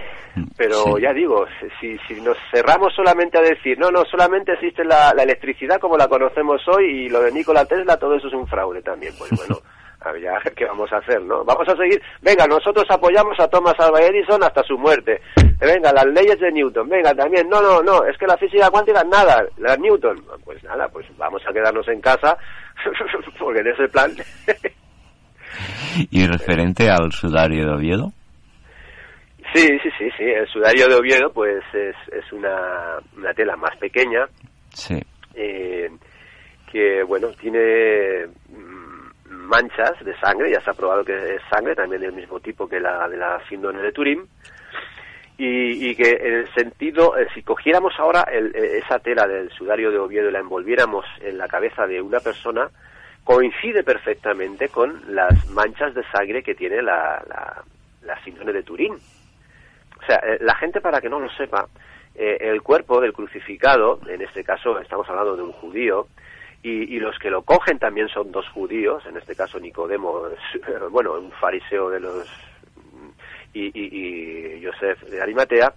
Pero 0.56 0.98
ya 0.98 1.12
digo, 1.12 1.46
si, 1.80 1.96
si 2.08 2.20
nos 2.20 2.36
cerramos 2.50 2.92
solamente 2.92 3.38
a 3.38 3.42
decir, 3.42 3.78
no, 3.78 3.90
no, 3.90 4.04
solamente 4.04 4.54
existe 4.54 4.84
la, 4.84 5.12
la 5.14 5.22
electricidad 5.22 5.78
como 5.78 5.96
la 5.96 6.08
conocemos 6.08 6.60
hoy 6.66 7.04
y 7.04 7.08
lo 7.08 7.20
de 7.20 7.30
Nikola 7.30 7.64
Tesla, 7.66 7.96
todo 7.96 8.16
eso 8.16 8.26
es 8.26 8.34
un 8.34 8.48
fraude 8.48 8.82
también. 8.82 9.12
Pues 9.16 9.30
bueno, 9.36 9.58
ya, 10.20 10.38
¿qué 10.56 10.64
vamos 10.66 10.92
a 10.92 10.98
hacer, 10.98 11.22
no? 11.22 11.44
Vamos 11.44 11.68
a 11.68 11.76
seguir, 11.76 12.00
venga, 12.22 12.46
nosotros 12.46 12.84
apoyamos 12.88 13.38
a 13.40 13.48
Thomas 13.48 13.74
Alva 13.78 14.00
Edison 14.00 14.42
hasta 14.42 14.62
su 14.62 14.76
muerte. 14.78 15.20
Venga, 15.60 15.92
las 15.92 16.06
leyes 16.06 16.38
de 16.38 16.52
Newton, 16.52 16.88
venga, 16.88 17.14
también, 17.14 17.48
no, 17.48 17.62
no, 17.62 17.80
no, 17.82 18.04
es 18.04 18.16
que 18.18 18.26
la 18.26 18.36
física 18.36 18.70
cuántica, 18.70 19.02
nada, 19.04 19.44
la 19.56 19.76
Newton. 19.76 20.22
Pues 20.44 20.62
nada, 20.64 20.88
pues 20.88 21.06
vamos 21.16 21.42
a 21.48 21.52
quedarnos 21.52 21.86
en 21.88 22.00
casa, 22.00 22.36
porque 23.38 23.60
en 23.60 23.68
ese 23.68 23.88
plan... 23.88 24.10
¿Y 26.10 26.26
referente 26.26 26.90
al 26.90 27.12
sudario 27.12 27.66
de 27.66 27.74
Oviedo? 27.74 28.12
Sí, 29.54 29.68
sí, 29.82 29.88
sí, 29.96 30.10
sí, 30.18 30.24
el 30.24 30.48
sudario 30.48 30.88
de 30.88 30.96
Oviedo 30.96 31.32
pues 31.32 31.62
es, 31.72 31.94
es 32.12 32.32
una, 32.32 32.98
una 33.16 33.32
tela 33.34 33.54
más 33.56 33.76
pequeña. 33.76 34.26
Sí. 34.70 35.00
Eh, 35.34 35.88
que, 36.72 37.04
bueno, 37.04 37.28
tiene 37.40 38.26
manchas 39.44 39.92
de 40.04 40.16
sangre, 40.18 40.50
ya 40.50 40.60
se 40.60 40.70
ha 40.70 40.74
probado 40.74 41.04
que 41.04 41.36
es 41.36 41.42
sangre, 41.50 41.74
también 41.74 42.02
del 42.02 42.12
mismo 42.12 42.40
tipo 42.40 42.68
que 42.68 42.80
la 42.80 43.08
de 43.08 43.16
la 43.16 43.40
síndrome 43.48 43.82
de 43.82 43.92
Turín, 43.92 44.26
y, 45.36 45.94
que 45.96 46.10
en 46.10 46.34
el 46.34 46.54
sentido, 46.54 47.16
eh, 47.16 47.26
si 47.34 47.42
cogiéramos 47.42 47.92
ahora 47.98 48.24
eh, 48.30 48.80
esa 48.84 49.00
tela 49.00 49.26
del 49.26 49.50
sudario 49.50 49.90
de 49.90 49.98
Oviedo 49.98 50.28
y 50.28 50.32
la 50.32 50.38
envolviéramos 50.38 51.04
en 51.20 51.38
la 51.38 51.48
cabeza 51.48 51.86
de 51.86 52.00
una 52.00 52.20
persona, 52.20 52.68
coincide 53.24 53.82
perfectamente 53.82 54.68
con 54.68 55.02
las 55.08 55.48
manchas 55.50 55.94
de 55.94 56.04
sangre 56.12 56.42
que 56.42 56.54
tiene 56.54 56.82
la, 56.82 57.20
la, 58.02 58.20
síndrome 58.22 58.52
de 58.52 58.62
Turín. 58.62 58.94
O 58.94 60.06
sea, 60.06 60.16
eh, 60.18 60.38
la 60.40 60.54
gente, 60.54 60.80
para 60.80 61.00
que 61.00 61.08
no 61.08 61.18
lo 61.18 61.30
sepa, 61.30 61.66
el 62.16 62.62
cuerpo 62.62 63.00
del 63.00 63.12
crucificado, 63.12 63.98
en 64.06 64.22
este 64.22 64.44
caso 64.44 64.78
estamos 64.78 65.08
hablando 65.08 65.34
de 65.34 65.42
un 65.42 65.50
judío, 65.50 66.06
y, 66.66 66.98
los 66.98 67.18
que 67.18 67.28
lo 67.28 67.42
cogen 67.42 67.78
también 67.78 68.08
son 68.08 68.32
dos 68.32 68.48
judíos, 68.48 69.04
en 69.04 69.18
este 69.18 69.36
caso 69.36 69.60
Nicodemo, 69.60 70.22
bueno, 70.90 71.12
un 71.12 71.30
fariseo 71.32 71.90
de 71.90 72.00
los 72.00 72.26
y, 73.52 73.70
y, 73.74 74.64
Joseph 74.64 75.02
de 75.02 75.20
Arimatea, 75.20 75.74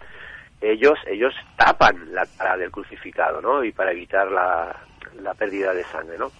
ellos 0.62 0.98
ellos 1.06 1.34
tapan 1.58 2.14
la 2.14 2.26
cara 2.38 2.56
del 2.56 2.72
crucificado, 2.72 3.42
¿no? 3.42 3.66
Y 3.66 3.74
para 3.74 3.92
evitar 3.92 4.32
la, 4.32 4.76
la 5.22 5.34
pérdida 5.34 5.74
de 5.74 5.84
sangre, 5.84 6.18
¿no? 6.18 6.32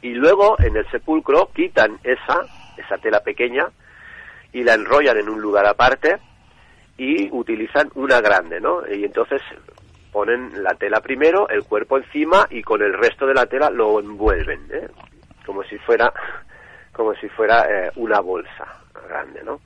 Y 0.00 0.14
luego 0.14 0.56
en 0.58 0.74
el 0.74 0.90
sepulcro 0.90 1.50
quitan 1.54 1.98
esa 2.04 2.46
esa 2.78 2.96
tela 2.96 3.20
pequeña 3.20 3.66
y 4.52 4.64
la 4.64 4.74
enrollan 4.74 5.18
en 5.18 5.28
un 5.28 5.42
lugar 5.42 5.66
aparte 5.66 6.16
y 6.96 7.30
utilizan 7.30 7.90
una 7.96 8.22
grande, 8.22 8.62
¿no? 8.62 8.80
Y 8.90 9.04
entonces 9.04 9.42
ponen 10.16 10.62
la 10.62 10.72
tela 10.76 11.02
primero, 11.02 11.46
el 11.50 11.64
cuerpo 11.64 11.98
encima 11.98 12.46
y 12.48 12.62
con 12.62 12.80
el 12.80 12.94
resto 12.94 13.26
de 13.26 13.34
la 13.34 13.44
tela 13.44 13.68
lo 13.68 14.00
envuelven, 14.00 14.66
¿eh? 14.72 14.88
como 15.44 15.62
si 15.64 15.76
fuera 15.76 16.10
como 16.90 17.14
si 17.16 17.28
fuera 17.28 17.66
eh, 17.68 17.90
una 17.96 18.20
bolsa 18.20 18.64
grande, 19.06 19.44
¿no? 19.44 19.60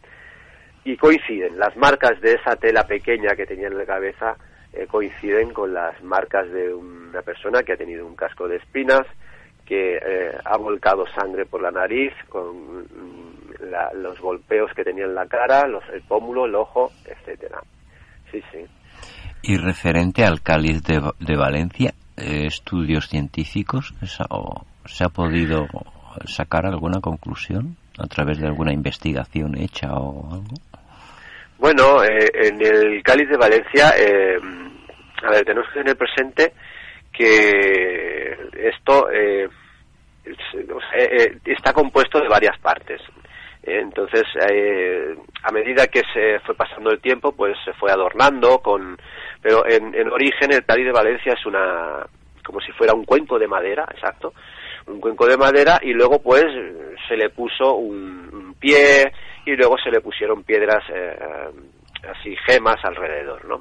Y 0.82 0.96
coinciden 0.96 1.57
las 1.57 1.76
marcas 1.76 2.20
de 2.20 2.32
esa 2.32 2.57
tela 2.57 2.82
pequeña 2.82 3.36
que 3.36 3.46
tenía 3.46 3.68
en 3.68 3.78
la 3.78 3.86
cabeza 3.86 4.34
eh, 4.72 4.88
coinciden 4.88 5.53
con 5.53 5.72
las 5.72 6.03
marcas 6.03 6.51
de 6.51 6.74
una 6.74 7.22
persona 7.22 7.62
que 7.62 7.74
ha 7.74 7.76
tenido 7.76 8.05
un 8.05 8.16
casco 8.16 8.48
de 8.48 8.57
espinas, 8.57 9.07
que 9.64 10.01
ha 10.44 10.57
volcado 10.57 11.07
sangre 11.14 11.46
por 11.46 11.62
la 11.62 11.70
nariz, 11.70 12.12
con 12.28 12.80
mm, 12.80 13.98
los 14.03 14.18
golpeos 14.18 14.72
que 14.74 14.82
tenía 14.82 15.05
en 15.05 15.14
la 15.14 15.28
cara, 15.28 15.68
los, 15.68 15.88
el 15.90 16.03
pómulo, 16.03 16.46
el 16.46 16.57
ojo, 16.57 16.90
etcétera. 17.07 17.62
Sí, 18.32 18.42
sí. 18.51 18.66
Y 19.43 19.57
referente 19.57 20.24
al 20.24 20.43
cáliz 20.43 20.82
de, 20.82 21.36
Valencia, 21.36 21.95
eh, 22.16 22.47
estudios 22.47 23.09
científicos, 23.09 23.95
¿se 24.86 25.05
ha 25.05 25.09
podido 25.09 25.66
sacar 26.26 26.66
alguna 26.66 27.01
conclusión 27.01 27.76
a 27.99 28.07
través 28.07 28.38
de 28.38 28.47
alguna 28.47 28.72
investigación 28.72 29.57
hecha 29.59 29.93
o 29.95 30.32
algo? 30.32 30.55
Bueno, 31.61 32.03
eh, 32.03 32.30
en 32.32 32.62
el 32.62 33.03
Cáliz 33.03 33.28
de 33.28 33.36
Valencia, 33.36 33.91
eh, 33.99 34.38
a 35.22 35.30
ver, 35.30 35.45
tenemos 35.45 35.68
que 35.68 35.80
tener 35.80 35.97
presente 35.97 36.55
que 37.12 38.30
esto 38.55 39.11
eh, 39.11 39.47
está 41.45 41.74
compuesto 41.74 42.18
de 42.18 42.28
varias 42.28 42.59
partes. 42.61 43.03
Entonces, 43.62 44.24
a 45.43 45.53
medida 45.53 45.86
que 45.88 46.01
se 46.14 46.41
fue 46.47 46.55
pasando 46.55 46.91
el 46.91 47.01
tiempo, 47.03 47.32
pues 47.32 47.59
se 47.62 47.74
fue 47.74 47.93
adornando 47.93 48.61
con... 48.61 48.97
Pero 49.43 49.66
en, 49.66 49.95
en 49.95 50.11
origen 50.11 50.53
el 50.53 50.64
Cáliz 50.64 50.86
de 50.86 50.93
Valencia 50.93 51.32
es 51.32 51.47
una... 51.47 52.07
como 52.45 52.61
si 52.61 52.72
fuera 52.72 52.95
un 52.95 53.05
cuenco 53.05 53.38
de 53.38 53.49
madera, 53.49 53.86
exacto, 53.91 54.34
un 54.86 55.01
cuenco 55.01 55.26
de 55.26 55.36
madera 55.36 55.78
y 55.82 55.93
luego 55.93 56.20
pues 56.20 56.45
se 57.09 57.16
le 57.16 57.30
puso 57.30 57.74
un 57.76 58.55
pie, 58.59 59.11
y 59.47 59.57
luego 59.57 59.76
se 59.78 59.91
le 59.91 60.01
pusieron 60.01 60.45
piedras 60.45 60.84
eh, 60.93 61.18
así 62.09 62.36
gemas 62.47 62.76
alrededor, 62.84 63.45
¿no? 63.47 63.61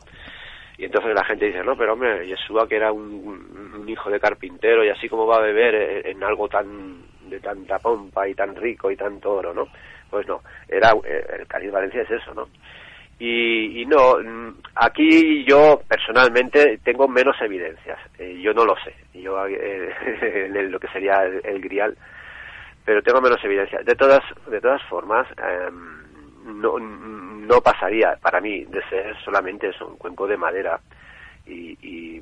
Y 0.77 0.85
entonces 0.85 1.13
la 1.13 1.25
gente 1.25 1.47
dice, 1.47 1.63
no, 1.63 1.75
pero 1.75 1.93
hombre, 1.93 2.25
Yeshua 2.25 2.67
que 2.67 2.77
era 2.77 2.91
un, 2.91 3.85
hijo 3.87 4.09
de 4.11 4.19
carpintero 4.19 4.85
y 4.85 4.89
así 4.89 5.09
como 5.09 5.25
va 5.25 5.37
a 5.37 5.41
beber 5.41 6.05
en, 6.05 6.23
algo 6.23 6.47
tan 6.47 7.01
de 7.27 7.39
tanta 7.39 7.79
pompa 7.79 8.27
y 8.27 8.35
tan 8.35 8.55
rico 8.55 8.91
y 8.91 8.95
tanto 8.95 9.31
oro, 9.31 9.51
¿no? 9.51 9.67
Pues 10.11 10.27
no, 10.27 10.41
era 10.67 10.91
eh, 11.03 11.25
el 11.39 11.47
Cádiz 11.47 11.71
Valencia 11.71 12.03
es 12.03 12.11
eso, 12.11 12.33
¿no? 12.35 12.49
Y, 13.19 13.81
y, 13.81 13.85
no, 13.85 14.15
aquí 14.75 15.43
yo 15.43 15.81
personalmente 15.87 16.79
tengo 16.83 17.07
menos 17.07 17.35
evidencias, 17.41 17.99
eh, 18.17 18.39
yo 18.41 18.53
no 18.53 18.63
lo 18.63 18.75
sé, 18.77 18.95
yo 19.13 19.45
en 19.45 20.71
lo 20.71 20.79
que 20.79 20.87
sería 20.87 21.23
el 21.25 21.59
grial 21.59 21.97
pero 22.89 23.03
tengo 23.03 23.21
menos 23.21 23.37
evidencia. 23.43 23.83
De 23.83 23.93
todas, 23.93 24.23
de 24.47 24.59
todas 24.59 24.81
formas, 24.89 25.27
em, 25.37 26.59
no, 26.59 26.79
no 26.79 27.61
pasaría 27.61 28.15
para 28.19 28.41
mí 28.41 28.65
de 28.65 28.81
ser 28.89 29.15
solamente 29.23 29.69
eso, 29.69 29.85
un 29.85 29.97
cuenco 29.97 30.25
de 30.25 30.37
madera. 30.37 30.79
Y, 31.45 32.19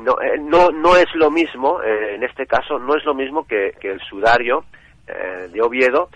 no, 0.00 0.20
eh, 0.20 0.38
no, 0.40 0.72
no 0.72 0.96
es 0.96 1.06
lo 1.14 1.30
mismo, 1.30 1.80
eh, 1.84 2.16
en 2.16 2.24
este 2.24 2.48
caso, 2.48 2.80
no 2.80 2.96
es 2.96 3.04
lo 3.04 3.14
mismo 3.14 3.46
que, 3.46 3.74
que 3.80 3.92
el 3.92 4.00
sudario 4.00 4.64
eh, 5.06 5.50
de 5.52 5.62
Oviedo 5.62 6.10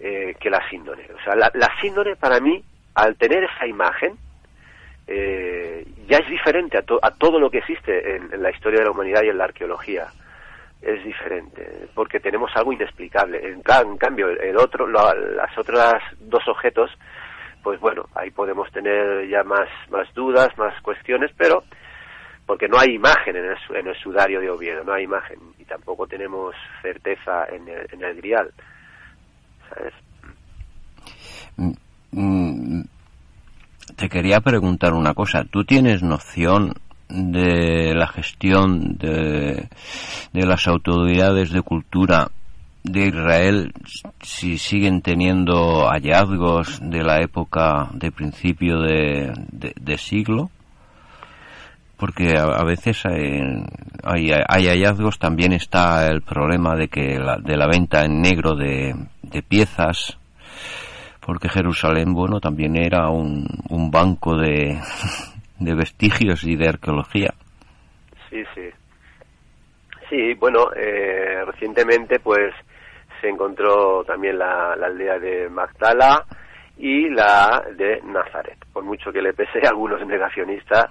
que 0.00 0.50
la 0.50 0.68
síndone. 0.68 1.06
O 1.14 1.22
sea, 1.22 1.36
la, 1.36 1.48
la 1.54 1.70
síndone 1.80 2.16
para 2.16 2.40
mí, 2.40 2.60
al 2.96 3.16
tener 3.16 3.44
esa 3.44 3.66
imagen, 3.66 4.16
ya 5.06 6.18
es 6.18 6.28
diferente 6.28 6.78
a, 6.78 6.82
a, 7.02 7.10
todo 7.12 7.38
lo 7.38 7.48
que 7.48 7.58
existe 7.58 8.16
en, 8.16 8.42
la 8.42 8.50
historia 8.50 8.80
de 8.80 8.86
la 8.86 8.90
humanidad 8.90 9.22
y 9.22 9.28
en 9.28 9.38
la 9.38 9.44
arqueología 9.44 10.08
es 10.82 11.04
diferente, 11.04 11.88
porque 11.94 12.20
tenemos 12.20 12.50
algo 12.54 12.72
inexplicable. 12.72 13.40
En, 13.46 13.62
cambio, 13.62 14.28
el 14.28 14.56
otro, 14.56 14.86
las 14.86 15.56
otras 15.58 16.02
dos 16.20 16.46
objetos, 16.48 16.90
pues 17.62 17.78
bueno, 17.80 18.06
ahí 18.14 18.30
podemos 18.30 18.70
tener 18.72 19.28
ya 19.28 19.42
más, 19.42 19.68
más 19.90 20.12
dudas, 20.14 20.48
más 20.56 20.80
cuestiones, 20.82 21.30
pero 21.36 21.64
porque 22.46 22.68
no 22.68 22.78
hay 22.78 22.94
imagen 22.94 23.36
en 23.36 23.44
el, 23.44 23.56
en 23.76 23.88
el 23.88 23.96
sudario 23.96 24.40
de 24.40 24.50
Oviedo, 24.50 24.84
no 24.84 24.92
hay 24.92 25.04
imagen, 25.04 25.38
y 25.58 25.64
tampoco 25.64 26.06
tenemos 26.06 26.54
certeza 26.80 27.46
en 27.50 27.68
el, 27.68 27.86
en 27.92 28.04
el 28.04 28.16
grial. 28.16 28.52
¿Sabes? 29.68 29.94
Mm, 31.56 31.72
mm, 32.12 32.84
te 33.94 34.08
quería 34.08 34.40
preguntar 34.40 34.92
una 34.94 35.14
cosa. 35.14 35.44
¿Tú 35.44 35.64
tienes 35.64 36.02
noción 36.02 36.74
de 37.08 37.94
la 37.94 38.08
gestión 38.08 38.96
de, 38.98 39.68
de 40.32 40.46
las 40.46 40.66
autoridades 40.66 41.50
de 41.50 41.62
cultura 41.62 42.28
de 42.86 43.08
Israel 43.08 43.72
si 44.22 44.58
siguen 44.58 45.02
teniendo 45.02 45.88
hallazgos 45.88 46.78
de 46.80 47.02
la 47.02 47.20
época 47.20 47.90
de 47.92 48.12
principio 48.12 48.80
de, 48.80 49.32
de, 49.50 49.98
siglo. 49.98 50.50
Porque 51.96 52.36
a, 52.38 52.62
veces 52.64 53.04
hay, 53.06 54.30
hay, 54.46 54.66
hallazgos. 54.68 55.18
También 55.18 55.52
está 55.52 56.06
el 56.08 56.20
problema 56.22 56.76
de 56.76 56.88
que 56.88 57.18
la, 57.18 57.38
de 57.38 57.56
la 57.56 57.66
venta 57.66 58.04
en 58.04 58.20
negro 58.20 58.54
de, 58.54 58.94
de 59.22 59.42
piezas 59.42 60.18
porque 61.26 61.48
Jerusalén 61.48 62.14
bueno 62.14 62.40
también 62.40 62.76
era 62.76 63.10
un, 63.10 63.44
un 63.68 63.90
banco 63.90 64.36
de 64.36 64.78
de 65.58 65.74
vestigios 65.74 66.44
y 66.44 66.56
de 66.56 66.68
arqueología. 66.68 67.34
Sí, 68.30 68.42
sí. 68.54 68.70
Sí, 70.08 70.34
bueno, 70.34 70.72
eh, 70.76 71.44
recientemente 71.44 72.20
pues 72.20 72.54
se 73.20 73.28
encontró 73.28 74.04
también 74.04 74.38
la, 74.38 74.74
aldea 74.74 75.18
de 75.18 75.48
Magdala 75.48 76.24
y 76.76 77.08
la 77.08 77.64
de 77.76 78.00
Nazaret. 78.02 78.58
Por 78.72 78.84
mucho 78.84 79.10
que 79.10 79.22
le 79.22 79.32
pese 79.32 79.58
a 79.64 79.70
algunos 79.70 80.06
negacionistas, 80.06 80.86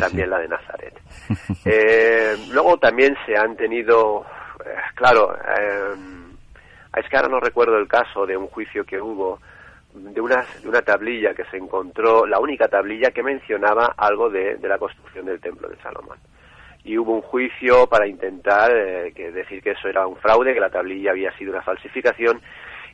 también 0.00 0.30
la 0.30 0.38
de 0.38 0.48
Nazaret. 0.48 0.94
eh, 1.64 2.36
luego 2.50 2.78
también 2.78 3.16
se 3.26 3.36
han 3.36 3.56
tenido, 3.56 4.24
eh, 4.64 4.74
claro, 4.94 5.34
eh, 5.34 5.94
es 6.96 7.08
que 7.08 7.16
ahora 7.16 7.28
no 7.28 7.40
recuerdo 7.40 7.76
el 7.76 7.88
caso 7.88 8.24
de 8.24 8.36
un 8.36 8.46
juicio 8.46 8.84
que 8.84 9.00
hubo 9.00 9.38
de 9.98 10.20
una, 10.20 10.44
de 10.62 10.68
una 10.68 10.82
tablilla 10.82 11.34
que 11.34 11.44
se 11.46 11.56
encontró, 11.56 12.26
la 12.26 12.38
única 12.38 12.68
tablilla 12.68 13.10
que 13.10 13.22
mencionaba 13.22 13.94
algo 13.96 14.30
de, 14.30 14.56
de 14.56 14.68
la 14.68 14.78
construcción 14.78 15.26
del 15.26 15.40
templo 15.40 15.68
de 15.68 15.76
Salomón. 15.76 16.18
Y 16.84 16.96
hubo 16.96 17.12
un 17.12 17.22
juicio 17.22 17.86
para 17.86 18.06
intentar 18.06 18.70
eh, 18.74 19.12
que 19.14 19.30
decir 19.30 19.62
que 19.62 19.72
eso 19.72 19.88
era 19.88 20.06
un 20.06 20.16
fraude, 20.16 20.54
que 20.54 20.60
la 20.60 20.70
tablilla 20.70 21.10
había 21.10 21.36
sido 21.36 21.52
una 21.52 21.62
falsificación, 21.62 22.40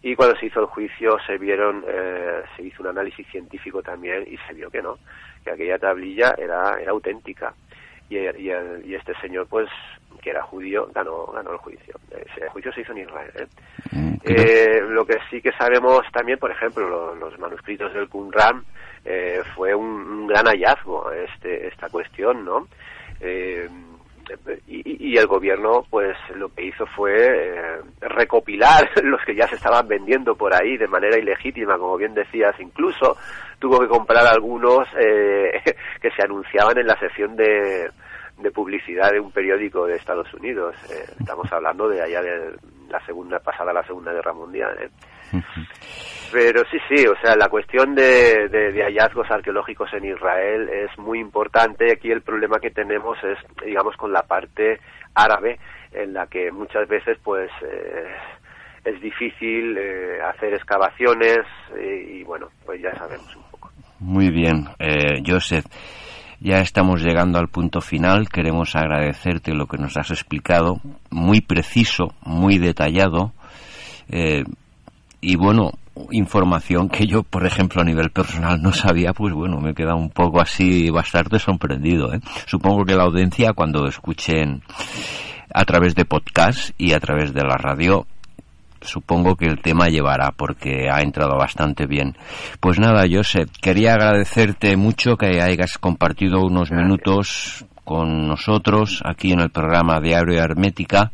y 0.03 0.17
cuando 0.17 0.37
se 0.37 0.47
hizo 0.47 0.61
el 0.61 0.67
juicio 0.67 1.17
se 1.27 1.39
vieron, 1.39 1.85
eh, 1.89 2.43
se 2.57 2.63
hizo 2.63 2.83
un 2.83 2.89
análisis 2.89 3.27
científico 3.29 3.83
también 3.83 4.25
y 4.27 4.37
se 4.47 4.53
vio 4.53 4.71
que 4.71 4.83
no, 4.83 4.99
que 5.43 5.51
aquella 5.51 5.79
tablilla 5.79 6.35
era, 6.37 6.77
era 6.79 6.91
auténtica. 6.91 7.55
Y, 8.11 8.19
y, 8.19 8.51
y 8.85 8.95
este 8.95 9.15
señor 9.23 9.47
pues 9.49 9.69
que 10.25 10.31
era 10.31 10.43
judío, 10.43 10.89
ganó, 10.95 11.27
ganó 11.27 11.53
el 11.53 11.59
juicio. 11.59 11.95
El 12.11 12.49
juicio 12.49 12.73
se 12.73 12.81
hizo 12.81 12.93
en 12.93 12.99
Israel. 12.99 13.31
¿eh? 13.37 13.47
Mm, 13.93 14.15
eh, 14.25 14.81
lo 14.89 15.05
que 15.05 15.19
sí 15.29 15.43
que 15.43 15.53
sabemos 15.53 16.01
también, 16.13 16.39
por 16.39 16.51
ejemplo, 16.51 17.15
los 17.15 17.39
manuscritos 17.39 17.93
del 17.93 18.09
Qumran, 18.09 18.65
eh, 19.05 19.43
fue 19.55 19.75
un, 19.75 20.27
gran 20.27 20.47
hallazgo 20.47 21.13
este, 21.13 21.69
esta 21.69 21.91
cuestión, 21.91 22.43
¿no? 22.43 22.67
y, 24.67 25.13
y, 25.13 25.17
el 25.19 25.27
gobierno, 25.27 25.85
pues, 25.91 26.17
lo 26.35 26.49
que 26.49 26.65
hizo 26.65 26.87
fue 26.87 27.81
recopilar 28.01 28.91
los 29.05 29.21
que 29.27 29.35
ya 29.35 29.47
se 29.47 29.57
estaban 29.57 29.87
vendiendo 29.87 30.35
por 30.35 30.55
ahí 30.55 30.79
de 30.79 30.89
manera 30.89 31.19
ilegítima, 31.19 31.77
como 31.77 31.99
bien 31.99 32.15
decías, 32.15 32.59
incluso 32.59 33.17
tuvo 33.59 33.81
que 33.81 33.89
comprar 33.89 34.27
algunos 34.27 34.89
que 34.95 36.11
se 36.11 36.23
anunciaban 36.23 36.79
en 36.79 36.87
la 36.87 36.99
sección 36.99 37.37
de 37.37 37.91
de 38.39 38.51
publicidad 38.51 39.13
de 39.13 39.21
un 39.21 39.31
periódico 39.31 39.87
de 39.87 39.97
Estados 39.97 40.33
Unidos. 40.35 40.75
Eh, 40.91 41.05
estamos 41.21 41.51
hablando 41.53 41.89
de 41.89 42.03
allá 42.03 42.21
de 42.21 42.57
la 42.89 43.05
segunda, 43.07 43.39
pasada 43.39 43.73
la 43.73 43.85
Segunda 43.85 44.13
Guerra 44.13 44.33
Mundial. 44.33 44.77
¿eh? 44.81 45.41
Pero 46.33 46.63
sí, 46.71 46.79
sí, 46.89 47.07
o 47.07 47.15
sea, 47.21 47.37
la 47.37 47.49
cuestión 47.49 47.95
de, 47.95 48.49
de, 48.49 48.83
hallazgos 48.83 49.31
arqueológicos 49.31 49.93
en 49.95 50.07
Israel 50.07 50.69
es 50.69 50.99
muy 50.99 51.21
importante. 51.21 51.93
Aquí 51.93 52.11
el 52.11 52.23
problema 52.23 52.59
que 52.59 52.71
tenemos 52.71 53.17
es, 53.23 53.39
digamos, 53.65 53.97
con 53.97 54.13
la 54.13 54.23
parte 54.23 54.81
árabe, 55.15 55.59
en 55.93 56.13
la 56.13 56.27
que 56.27 56.51
muchas 56.51 56.89
veces, 56.89 57.19
pues, 57.23 57.51
eh, 57.63 58.15
es 58.85 59.01
difícil 59.01 59.79
hacer 60.29 60.55
excavaciones 60.55 61.47
y, 61.81 62.19
y, 62.19 62.25
bueno, 62.25 62.49
pues 62.67 62.83
ya 62.83 62.93
sabemos 62.97 63.35
un 63.37 63.43
poco. 63.51 63.71
Muy 64.01 64.29
bien, 64.31 64.67
Joseph. 65.25 65.65
Ya 66.45 66.59
estamos 66.59 67.01
llegando 67.01 67.39
al 67.39 67.49
punto 67.49 67.81
final. 67.81 68.29
Queremos 68.29 68.77
agradecerte 68.77 69.55
lo 69.55 69.67
que 69.67 69.79
nos 69.79 69.97
has 69.97 70.11
explicado, 70.11 70.79
muy 71.09 71.41
preciso, 71.41 72.13
muy 72.23 72.59
detallado. 72.59 73.33
Eh, 74.11 74.45
y 75.23 75.37
bueno, 75.37 75.71
información 76.11 76.91
que 76.91 77.07
yo, 77.07 77.23
por 77.23 77.47
ejemplo, 77.47 77.81
a 77.81 77.85
nivel 77.87 78.11
personal 78.11 78.61
no 78.61 78.75
sabía, 78.75 79.15
pues 79.15 79.33
bueno, 79.33 79.59
me 79.59 79.73
queda 79.73 79.95
un 79.95 80.11
poco 80.11 80.39
así 80.39 80.91
bastante 80.91 81.39
sorprendido. 81.39 82.13
¿eh? 82.13 82.21
Supongo 82.45 82.85
que 82.85 82.95
la 82.95 83.05
audiencia, 83.05 83.55
cuando 83.55 83.87
escuchen 83.87 84.61
a 85.51 85.65
través 85.65 85.95
de 85.95 86.05
podcast 86.05 86.73
y 86.77 86.93
a 86.93 87.01
través 87.01 87.33
de 87.33 87.41
la 87.41 87.57
radio, 87.57 88.07
supongo 88.85 89.37
que 89.37 89.47
el 89.47 89.61
tema 89.61 89.89
llevará 89.89 90.31
porque 90.37 90.89
ha 90.91 91.01
entrado 91.01 91.37
bastante 91.37 91.87
bien. 91.87 92.17
Pues 92.61 92.79
nada, 92.79 93.05
Josep, 93.11 93.49
quería 93.61 93.95
agradecerte 93.95 94.77
mucho 94.77 95.17
que 95.17 95.41
hayas 95.43 95.79
compartido 95.79 96.41
unos 96.43 96.71
minutos 96.71 97.67
con 97.85 98.27
nosotros 98.27 99.03
aquí 99.05 99.33
en 99.33 99.41
el 99.41 99.51
programa 99.51 100.01
Diario 100.01 100.43
Hermética. 100.43 101.11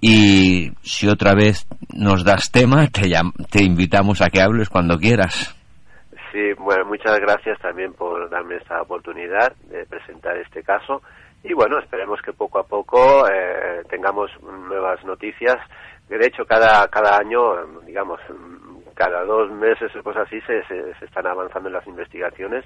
Y 0.00 0.72
si 0.82 1.08
otra 1.08 1.34
vez 1.34 1.66
nos 1.94 2.24
das 2.24 2.50
tema, 2.50 2.86
te, 2.88 3.08
te 3.50 3.62
invitamos 3.62 4.20
a 4.20 4.30
que 4.30 4.42
hables 4.42 4.68
cuando 4.68 4.98
quieras. 4.98 5.56
Sí, 6.32 6.54
bueno, 6.58 6.86
muchas 6.86 7.18
gracias 7.20 7.58
también 7.60 7.92
por 7.92 8.28
darme 8.30 8.56
esta 8.56 8.80
oportunidad 8.80 9.54
de 9.68 9.84
presentar 9.86 10.36
este 10.38 10.62
caso. 10.62 11.02
Y 11.44 11.54
bueno, 11.54 11.78
esperemos 11.78 12.20
que 12.22 12.32
poco 12.32 12.58
a 12.58 12.64
poco 12.64 13.28
eh, 13.28 13.82
tengamos 13.90 14.30
nuevas 14.42 15.04
noticias 15.04 15.56
de 16.18 16.26
hecho, 16.26 16.44
cada, 16.44 16.86
cada 16.88 17.16
año, 17.18 17.40
digamos, 17.86 18.20
cada 18.94 19.24
dos 19.24 19.50
meses 19.50 19.94
o 19.96 20.02
cosas 20.02 20.26
así 20.26 20.40
se, 20.42 20.62
se, 20.64 21.04
están 21.04 21.26
avanzando 21.26 21.68
en 21.68 21.74
las 21.74 21.86
investigaciones 21.86 22.64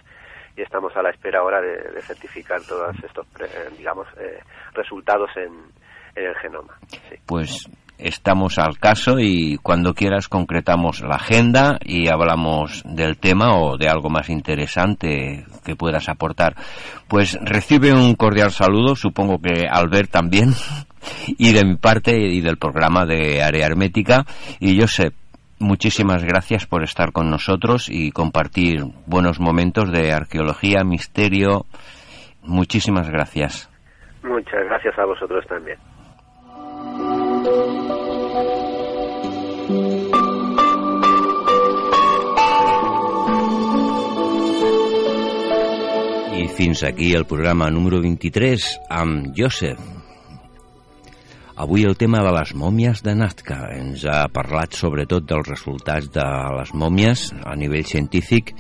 y 0.57 0.63
estamos 0.63 0.95
a 0.97 1.03
la 1.03 1.11
espera 1.11 1.41
ahora 1.41 1.61
de, 1.61 2.01
certificar 2.03 2.61
todos 2.63 2.95
estos, 3.05 3.27
digamos, 3.77 4.07
eh, 4.19 4.41
resultados 4.75 5.31
en, 5.37 5.53
en, 6.17 6.29
el 6.29 6.35
genoma. 6.37 6.79
Pues 7.27 7.69
estamos 7.99 8.59
al 8.59 8.79
caso 8.79 9.19
y 9.19 9.59
cuando 9.63 9.95
quieras 9.95 10.29
concretamos 10.29 11.01
la 11.01 11.17
agenda 11.17 11.79
y 11.83 12.09
hablamos 12.09 12.83
del 12.85 13.19
tema 13.19 13.59
o 13.59 13.77
de 13.77 13.89
algo 13.89 14.11
más 14.11 14.29
interesante 14.29 15.45
que 15.65 15.77
puedas 15.77 16.09
aportar. 16.09 16.55
Pues 17.09 17.39
recibe 17.43 17.93
un 17.93 18.15
cordial 18.15 18.51
saludo, 18.51 18.97
supongo 18.97 19.39
que 19.39 19.67
Albert 19.71 20.11
también, 20.11 20.51
y 21.27 21.53
de 21.53 21.65
mi 21.65 21.77
parte 21.77 22.17
y 22.17 22.41
del 22.41 22.57
programa 22.57 23.05
de 23.05 23.43
Área 23.43 23.67
Hermética. 23.67 24.25
Y 24.61 24.77
sé, 24.87 25.13
muchísimas 25.59 26.25
gracias 26.25 26.67
por 26.67 26.83
estar 26.83 27.13
con 27.13 27.31
nosotros 27.31 27.89
y 27.89 28.11
compartir 28.11 28.83
buenos 29.07 29.41
momentos 29.41 29.91
de 29.93 30.13
arqueología, 30.13 30.85
misterio. 30.85 31.67
Muchísimas 32.43 33.09
gracias. 33.09 33.71
Muchas 34.23 34.65
gracias 34.69 34.99
a 34.99 35.05
vosotros 35.05 35.45
también. 35.47 35.79
I 46.39 46.49
fins 46.57 46.85
aquí 46.85 47.13
el 47.13 47.27
programa 47.27 47.71
número 47.71 48.01
23 48.01 48.81
amb 48.89 49.35
Josep. 49.37 49.96
Avui 51.57 51.87
el 51.89 51.97
tema 51.97 52.19
de 52.21 52.29
les 52.37 52.51
mòmies 52.53 53.01
de 53.01 53.15
Nazca. 53.17 53.57
Ens 53.73 54.03
ha 54.05 54.27
parlat 54.29 54.77
sobretot 54.77 55.25
dels 55.25 55.49
resultats 55.49 56.11
de 56.13 56.25
les 56.53 56.73
mòmies 56.77 57.31
a 57.49 57.55
nivell 57.57 57.87
científic 57.89 58.53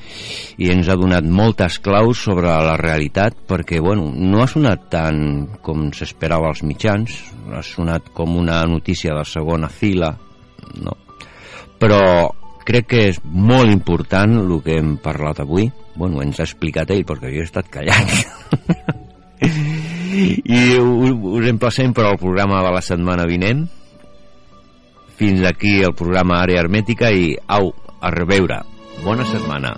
i 0.56 0.70
ens 0.72 0.88
ha 0.88 0.96
donat 0.96 1.28
moltes 1.28 1.76
claus 1.84 2.22
sobre 2.24 2.48
la 2.48 2.78
realitat 2.80 3.36
perquè, 3.50 3.82
bueno, 3.84 4.08
no 4.16 4.40
ha 4.40 4.48
sonat 4.48 4.88
tant 4.94 5.20
com 5.60 5.90
s'esperava 5.92 6.48
als 6.48 6.64
mitjans, 6.64 7.18
ha 7.52 7.60
sonat 7.60 8.08
com 8.16 8.38
una 8.40 8.62
notícia 8.64 9.12
de 9.12 9.24
segona 9.28 9.68
fila, 9.68 10.14
no? 10.80 10.96
Però 11.76 12.00
crec 12.64 12.88
que 12.94 13.02
és 13.10 13.20
molt 13.28 13.68
important 13.76 14.38
el 14.40 14.54
que 14.64 14.78
hem 14.80 14.96
parlat 15.04 15.44
avui. 15.44 15.68
Bueno, 16.00 16.24
ens 16.24 16.40
ha 16.40 16.48
explicat 16.48 16.96
ell, 16.96 17.04
perquè 17.04 17.28
jo 17.28 17.44
he 17.44 17.50
estat 17.50 17.68
callant. 17.68 18.08
I 20.16 20.78
us 20.80 21.48
emplacem 21.50 21.92
per 21.92 22.06
al 22.08 22.16
programa 22.16 22.62
de 22.64 22.70
la 22.72 22.80
setmana 22.80 23.26
vinent. 23.28 23.66
Fins 25.16 25.42
aquí 25.44 25.82
el 25.84 25.92
programa 25.96 26.38
Àrea 26.40 26.62
Hermètica 26.62 27.10
i 27.12 27.34
au, 27.52 27.68
a 28.00 28.12
reveure. 28.14 28.62
Bona 29.04 29.26
setmana. 29.28 29.74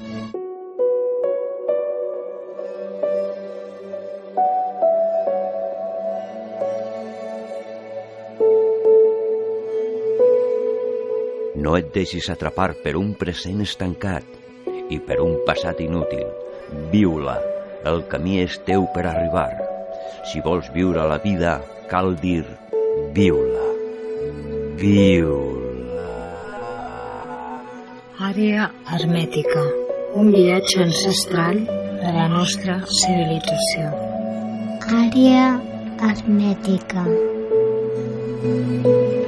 No 11.58 11.74
et 11.74 11.90
deixis 11.94 12.30
atrapar 12.30 12.76
per 12.84 12.94
un 13.00 13.10
present 13.18 13.64
estancat 13.66 14.22
i 14.88 15.00
per 15.02 15.18
un 15.24 15.40
passat 15.48 15.82
inútil. 15.82 16.30
Viu-la. 16.94 17.40
El 17.88 18.04
camí 18.10 18.38
és 18.44 18.60
teu 18.66 18.86
per 18.94 19.06
arribar. 19.06 19.77
Si 20.30 20.42
vols 20.44 20.70
viure 20.74 21.04
la 21.08 21.18
vida, 21.22 21.58
cal 21.90 22.14
dir 22.20 22.44
viu-la. 23.16 23.66
Viu-la. 24.80 26.10
Àrea 28.30 28.68
hermètica. 28.92 29.64
Un 30.18 30.32
viatge 30.34 30.82
ancestral 30.82 31.64
de 31.68 32.12
la 32.18 32.28
nostra 32.32 32.80
civilització. 33.00 33.90
Àrea 35.04 35.48
hermètica. 36.00 37.04
Thank 38.40 38.86
you. 38.86 39.27